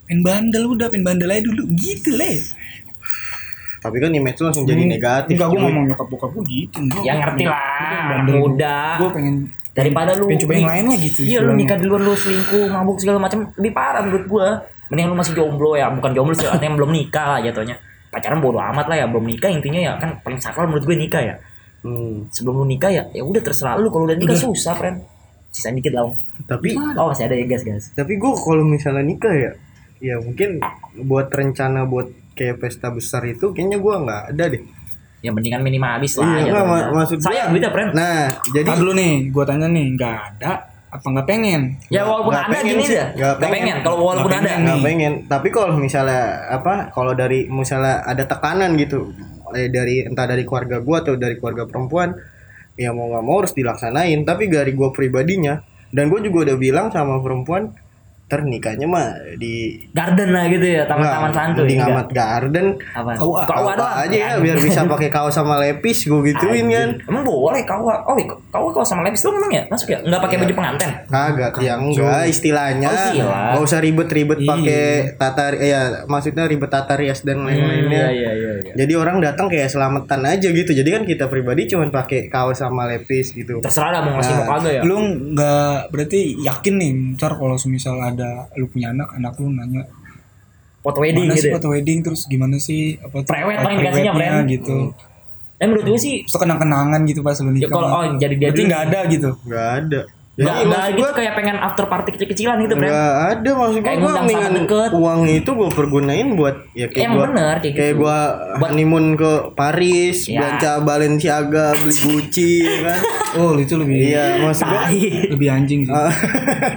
pengen 0.04 0.20
bandel 0.22 0.64
udah 0.66 0.88
pengen 0.88 1.04
bandel 1.04 1.28
aja 1.28 1.44
dulu 1.44 1.68
gitu 1.76 2.16
le 2.16 2.32
Tapi 3.80 3.96
kan 4.00 4.10
image 4.10 4.40
lu 4.40 4.48
langsung 4.48 4.64
jadi 4.64 4.80
negatif. 4.80 5.36
Enggak, 5.36 5.50
gue 5.52 5.60
ngomong 5.60 5.84
nyokap 5.92 6.08
bokap 6.08 6.30
gue 6.32 6.44
gitu. 6.48 6.80
Enggak, 6.80 7.04
Ya 7.04 7.14
ngerti 7.20 7.44
lah, 7.44 8.24
muda. 8.24 8.80
Gue 8.96 9.10
pengen 9.12 9.36
Daripada 9.74 10.14
lu 10.14 10.30
pengen 10.30 10.40
coba 10.40 10.54
yang 10.54 10.70
lain 10.70 10.84
lah 10.88 10.98
gitu. 11.02 11.20
Iya 11.20 11.40
lu 11.42 11.52
nikah 11.52 11.76
di 11.76 11.86
luar 11.90 12.00
lu 12.00 12.14
selingkuh, 12.14 12.72
mabuk 12.72 12.98
segala 13.02 13.18
macam 13.20 13.52
lebih 13.58 13.74
parah 13.74 14.00
menurut 14.00 14.26
gua. 14.30 14.48
Mending 14.88 15.10
lu 15.10 15.18
masih 15.18 15.34
jomblo 15.34 15.74
ya, 15.74 15.90
bukan 15.90 16.14
jomblo 16.14 16.32
sih, 16.32 16.46
artinya 16.46 16.78
belum 16.78 16.94
nikah 16.94 17.26
lah 17.26 17.40
jatuhnya. 17.42 17.76
Pacaran 18.14 18.38
bodo 18.38 18.62
amat 18.62 18.86
lah 18.86 18.96
ya, 18.96 19.06
belum 19.06 19.26
nikah 19.26 19.50
intinya 19.50 19.82
ya 19.82 19.94
kan 19.98 20.22
paling 20.22 20.38
sakral 20.38 20.66
menurut 20.66 20.86
gue 20.86 20.96
nikah 20.96 21.20
ya. 21.20 21.36
Hmm. 21.82 22.30
Sebelum 22.30 22.62
lu 22.62 22.68
nikah 22.68 22.88
ya, 22.90 23.04
ya 23.10 23.22
udah 23.22 23.42
terserah 23.42 23.76
lu 23.76 23.90
kalau 23.90 24.06
udah 24.06 24.16
nikah 24.16 24.38
susah, 24.38 24.72
friend. 24.72 25.02
Sisa 25.50 25.70
dikit 25.70 25.92
lah. 25.92 26.08
Tapi 26.44 26.74
Oh, 26.96 27.06
masih 27.08 27.26
ada 27.26 27.34
ya, 27.34 27.44
guys, 27.44 27.62
guys. 27.62 27.86
tapi 27.92 28.16
gue 28.16 28.32
kalau 28.32 28.64
misalnya 28.64 29.02
nikah 29.02 29.30
ya 29.32 29.52
ya 30.00 30.16
mungkin 30.18 30.60
buat 31.02 31.28
rencana 31.28 31.84
buat 31.84 32.08
kayak 32.34 32.60
pesta 32.60 32.90
besar 32.90 33.24
itu 33.24 33.50
kayaknya 33.50 33.78
gue 33.78 33.94
nggak 33.96 34.22
ada 34.30 34.46
deh 34.50 34.64
Ya 35.20 35.32
mendingan 35.32 35.62
minimalis 35.62 36.18
lah 36.18 36.36
Iya, 36.38 36.52
ya. 36.52 36.62
ma- 36.62 36.92
maksud 36.94 37.16
saya 37.18 37.48
duitnya, 37.48 37.70
friend. 37.70 37.94
nah 37.94 38.28
jadi 38.46 38.68
dulu 38.74 38.92
nih, 38.94 39.30
gue 39.30 39.44
tanya 39.44 39.68
nih, 39.68 39.86
nggak 39.94 40.16
ada 40.34 40.52
apa 40.94 41.06
nggak 41.10 41.26
pengen? 41.26 41.62
Ya 41.90 42.06
walaupun 42.06 42.30
ada 42.32 42.46
pengen 42.48 42.78
gini 42.78 42.84
sih, 42.86 42.96
dah. 42.96 43.10
nggak 43.18 43.34
Gak 43.42 43.50
pengen. 43.50 43.76
Kalau 43.82 43.98
walaupun 44.00 44.30
Nggak 44.30 44.42
ada. 44.42 44.50
pengen. 44.54 44.62
nggak 44.64 44.82
pengen 44.86 45.14
tapi 45.26 45.48
kalau 45.50 45.74
misalnya 45.74 46.24
apa 46.48 46.74
kalau 46.94 47.14
dari 47.18 47.50
misalnya 47.50 48.06
ada 48.06 48.24
tekanan 48.24 48.78
gitu 48.78 49.10
eh, 49.52 49.68
dari 49.68 50.06
entah 50.06 50.30
dari 50.30 50.46
keluarga 50.46 50.78
gue 50.78 50.98
atau 51.02 51.14
dari 51.18 51.36
keluarga 51.36 51.66
perempuan 51.66 52.14
ya 52.74 52.90
mau 52.90 53.10
nggak 53.10 53.24
mau 53.26 53.38
harus 53.42 53.54
dilaksanain 53.54 54.22
tapi 54.22 54.50
dari 54.50 54.74
gue 54.74 54.90
pribadinya 54.90 55.62
dan 55.90 56.10
gue 56.10 56.22
juga 56.22 56.50
udah 56.50 56.58
bilang 56.58 56.88
sama 56.90 57.22
perempuan 57.22 57.70
ternikahnya 58.26 58.84
mah 58.84 59.08
di 59.36 59.78
Garden 59.90 60.30
lah 60.30 60.48
gitu 60.48 60.66
ya, 60.66 60.84
taman-taman 60.84 61.30
santuy. 61.30 61.66
di 61.66 61.76
enggak? 61.76 61.88
ngamat 61.88 62.08
garden 62.10 62.68
Apa? 62.90 63.12
Kau- 63.14 63.38
kau 63.38 63.66
aja 63.70 64.10
ya 64.10 64.30
biar 64.36 64.58
bisa 64.58 64.82
pakai 64.84 65.08
kaos 65.08 65.34
sama 65.34 65.60
lepis 65.60 66.04
gue 66.04 66.22
gituin 66.26 66.66
kan. 66.68 66.90
Emang 67.04 67.22
boleh 67.22 67.62
kau 67.62 67.84
Oh, 67.84 68.16
kau 68.50 68.72
kau 68.72 68.82
sama 68.82 69.04
lepis 69.04 69.22
lu 69.22 69.34
memang 69.34 69.52
ya? 69.52 69.64
Masuk 69.68 69.90
ya? 69.90 70.00
Enggak 70.00 70.22
pakai 70.24 70.38
baju 70.40 70.54
pengantin. 70.56 70.90
kagak 71.06 71.54
ya 71.60 71.74
enggak 71.76 72.24
istilahnya 72.26 72.90
Oh, 72.90 72.98
istilah. 73.12 73.44
nggak 73.52 73.64
usah 73.64 73.80
ribet-ribet 73.80 74.40
Iya. 74.40 74.50
pakai 74.50 74.84
tata 75.14 75.44
eh, 75.54 75.70
ya 75.70 75.82
maksudnya 76.06 76.44
ribet 76.44 76.70
tata 76.70 76.94
rias 76.96 77.22
dan 77.22 77.44
lain-lainnya 77.44 78.10
iya 78.10 78.32
iya 78.32 78.52
iya. 78.60 78.74
jadi 78.74 78.94
orang 78.96 79.20
datang 79.20 79.46
kayak 79.46 79.68
selamatan 79.68 80.22
aja 80.24 80.48
gitu 80.48 80.72
jadi 80.72 80.90
kan 80.92 81.04
kita 81.04 81.28
pribadi 81.28 81.68
cuman 81.68 81.90
pakai 81.90 82.28
kaos 82.28 82.58
sama 82.58 82.88
lepis 82.88 83.32
gitu 83.32 83.60
Terserah 83.60 83.92
lah 83.92 84.02
mau 84.02 84.16
ngasih 84.16 84.34
mau 84.36 84.48
kagak 84.50 84.72
ya. 84.72 84.82
Lu 84.84 84.98
nggak 85.30 85.78
berarti 85.90 86.20
yakin 86.40 86.74
nih, 86.76 86.90
ntar 87.14 87.34
kalau 87.34 87.56
semisal 87.56 87.96
ada 88.14 88.30
lu 88.56 88.66
punya 88.70 88.94
anak, 88.94 89.10
anak 89.18 89.34
lu 89.42 89.50
nanya 89.50 89.84
Foto 90.84 91.00
wedding 91.00 91.32
mana 91.32 91.36
gitu. 91.40 91.44
sih 91.44 91.50
ya. 91.50 91.56
foto 91.56 91.68
wedding 91.72 92.00
terus 92.04 92.22
gimana 92.28 92.56
sih 92.60 93.00
apa 93.00 93.24
tuh, 93.24 93.32
Prewed 93.32 93.56
paling 93.56 93.78
dikasihnya, 93.80 94.12
friend. 94.20 94.38
gitu. 94.52 94.78
Dan 95.56 95.66
menurut 95.72 95.86
gue 95.88 96.00
sih 96.00 96.16
Terus 96.28 96.40
kenang-kenangan 96.44 97.00
gitu 97.08 97.24
pas 97.24 97.40
lu 97.40 97.48
ya 97.48 97.52
nikah. 97.56 97.70
kalau 97.72 97.88
oh 97.88 98.04
jadi 98.20 98.36
dia 98.36 98.48
berarti 98.52 98.64
nggak 98.68 98.84
ada 98.92 99.00
gitu. 99.08 99.30
nggak 99.48 99.68
ada 99.80 100.02
Nggak, 100.34 100.50
jadi 100.50 100.66
nggak 100.66 100.74
maksud 100.74 100.90
gitu 100.90 100.98
gua 100.98 101.10
kayak 101.14 101.34
pengen 101.38 101.58
after 101.58 101.86
party 101.86 102.10
kecil-kecilan 102.10 102.58
gitu, 102.60 102.74
Bro. 102.74 102.84
nggak 102.84 103.14
ada 103.30 103.50
maksud 103.54 103.76
gua 103.76 103.86
Kayak 103.86 104.00
gua 104.00 104.12
mendingan 104.18 104.52
uang 104.92 105.22
itu 105.28 105.50
gua 105.54 105.70
pergunain 105.70 106.28
buat 106.34 106.56
ya 106.74 106.88
kayak 106.88 107.06
Emang 107.06 107.14
gua 107.16 107.28
bener 107.30 107.56
kayak 107.56 107.76
kayak 107.76 107.94
gitu. 107.94 108.02
gua 108.02 108.18
Buat- 108.58 108.72
honeymoon 108.74 109.06
ke 109.14 109.32
Paris 109.54 110.18
Ya. 110.26 110.42
belanja 110.42 110.72
Balenciaga 110.82 111.66
beli 111.78 111.94
Gucci 111.96 112.54
ya 112.66 112.78
kan 112.84 113.00
Oh, 113.34 113.54
itu 113.56 113.74
lebih 113.76 113.98
iya 114.04 114.26
maksud 114.40 114.62
gua 114.64 114.82
Tai. 114.84 115.02
lebih 115.30 115.48
anjing 115.50 115.82
sih. 115.84 115.94
Ah. 115.96 116.10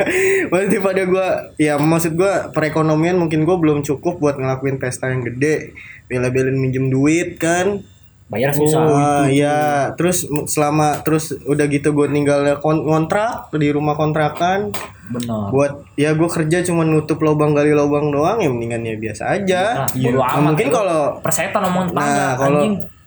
Maksudnya 0.46 0.80
pada 0.80 1.02
gua 1.04 1.26
ya 1.56 1.74
maksud 1.76 2.12
gua 2.12 2.32
perekonomian 2.50 3.16
mungkin 3.16 3.42
gua 3.42 3.56
belum 3.56 3.80
cukup 3.80 4.16
buat 4.18 4.36
ngelakuin 4.36 4.76
pesta 4.76 5.08
yang 5.08 5.24
gede 5.24 5.72
bela-belain 6.06 6.54
minjem 6.54 6.86
duit 6.86 7.36
kan 7.36 7.80
Bayar 8.26 8.50
susah. 8.50 8.82
Ah, 8.82 9.24
iya. 9.30 9.90
Terus 9.94 10.26
selama 10.50 11.00
terus 11.06 11.30
udah 11.46 11.66
gitu 11.70 11.94
gue 11.94 12.06
tinggal 12.10 12.58
kon- 12.58 12.82
kontrak 12.82 13.50
di 13.54 13.70
rumah 13.70 13.94
kontrakan. 13.94 14.74
Benar. 15.06 15.54
buat 15.54 15.86
ya 15.94 16.18
gue 16.18 16.26
kerja 16.26 16.66
cuma 16.66 16.82
nutup 16.82 17.22
lubang 17.22 17.54
gali 17.54 17.70
lubang 17.70 18.10
doang 18.10 18.42
ya 18.42 18.50
mendingan 18.50 18.82
ya 18.82 18.98
biasa 18.98 19.38
aja. 19.38 19.86
Nah, 19.86 19.88
bodo 19.94 20.18
Nah, 20.18 20.42
mungkin 20.42 20.66
kalau 20.74 21.00
persetan 21.22 21.62
tetangga 21.62 21.94
nah 21.94 22.30
kalau 22.34 22.62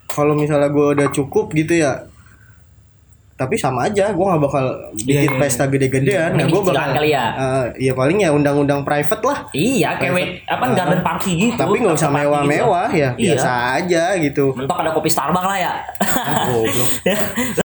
kalau 0.08 0.34
misalnya 0.34 0.72
gue 0.72 0.86
udah 0.96 1.08
cukup 1.12 1.52
gitu 1.52 1.76
ya 1.76 2.08
tapi 3.40 3.56
sama 3.56 3.88
aja 3.88 4.12
gue 4.12 4.20
nggak 4.20 4.42
bakal 4.44 4.66
bikin 5.00 5.16
iya, 5.16 5.32
iya. 5.32 5.40
pesta 5.40 5.64
gede-gedean 5.64 6.36
Mending 6.36 6.52
gue 6.52 6.62
bakal 6.68 6.92
kali 6.92 7.16
ya. 7.16 7.26
Eh, 7.32 7.88
ya 7.88 7.94
paling 7.96 8.20
ya 8.20 8.36
undang-undang 8.36 8.84
private 8.84 9.24
lah 9.24 9.48
Iya, 9.56 9.96
kayak 9.96 10.44
apa 10.44 10.66
garden 10.76 11.00
party 11.00 11.32
gitu. 11.40 11.56
tapi 11.56 11.80
nggak 11.80 11.96
usah 11.96 12.12
party 12.12 12.20
gitu. 12.20 12.28
mewah-mewah 12.28 12.90
ya 12.92 13.10
Iya. 13.16 13.32
biasa 13.40 13.50
aja 13.80 14.04
gitu 14.20 14.46
Mentok 14.60 14.78
ada 14.84 14.92
kopi 14.92 15.08
Starbucks 15.08 15.48
lah 15.48 15.56
ya. 15.58 15.74
Goblok 16.52 16.90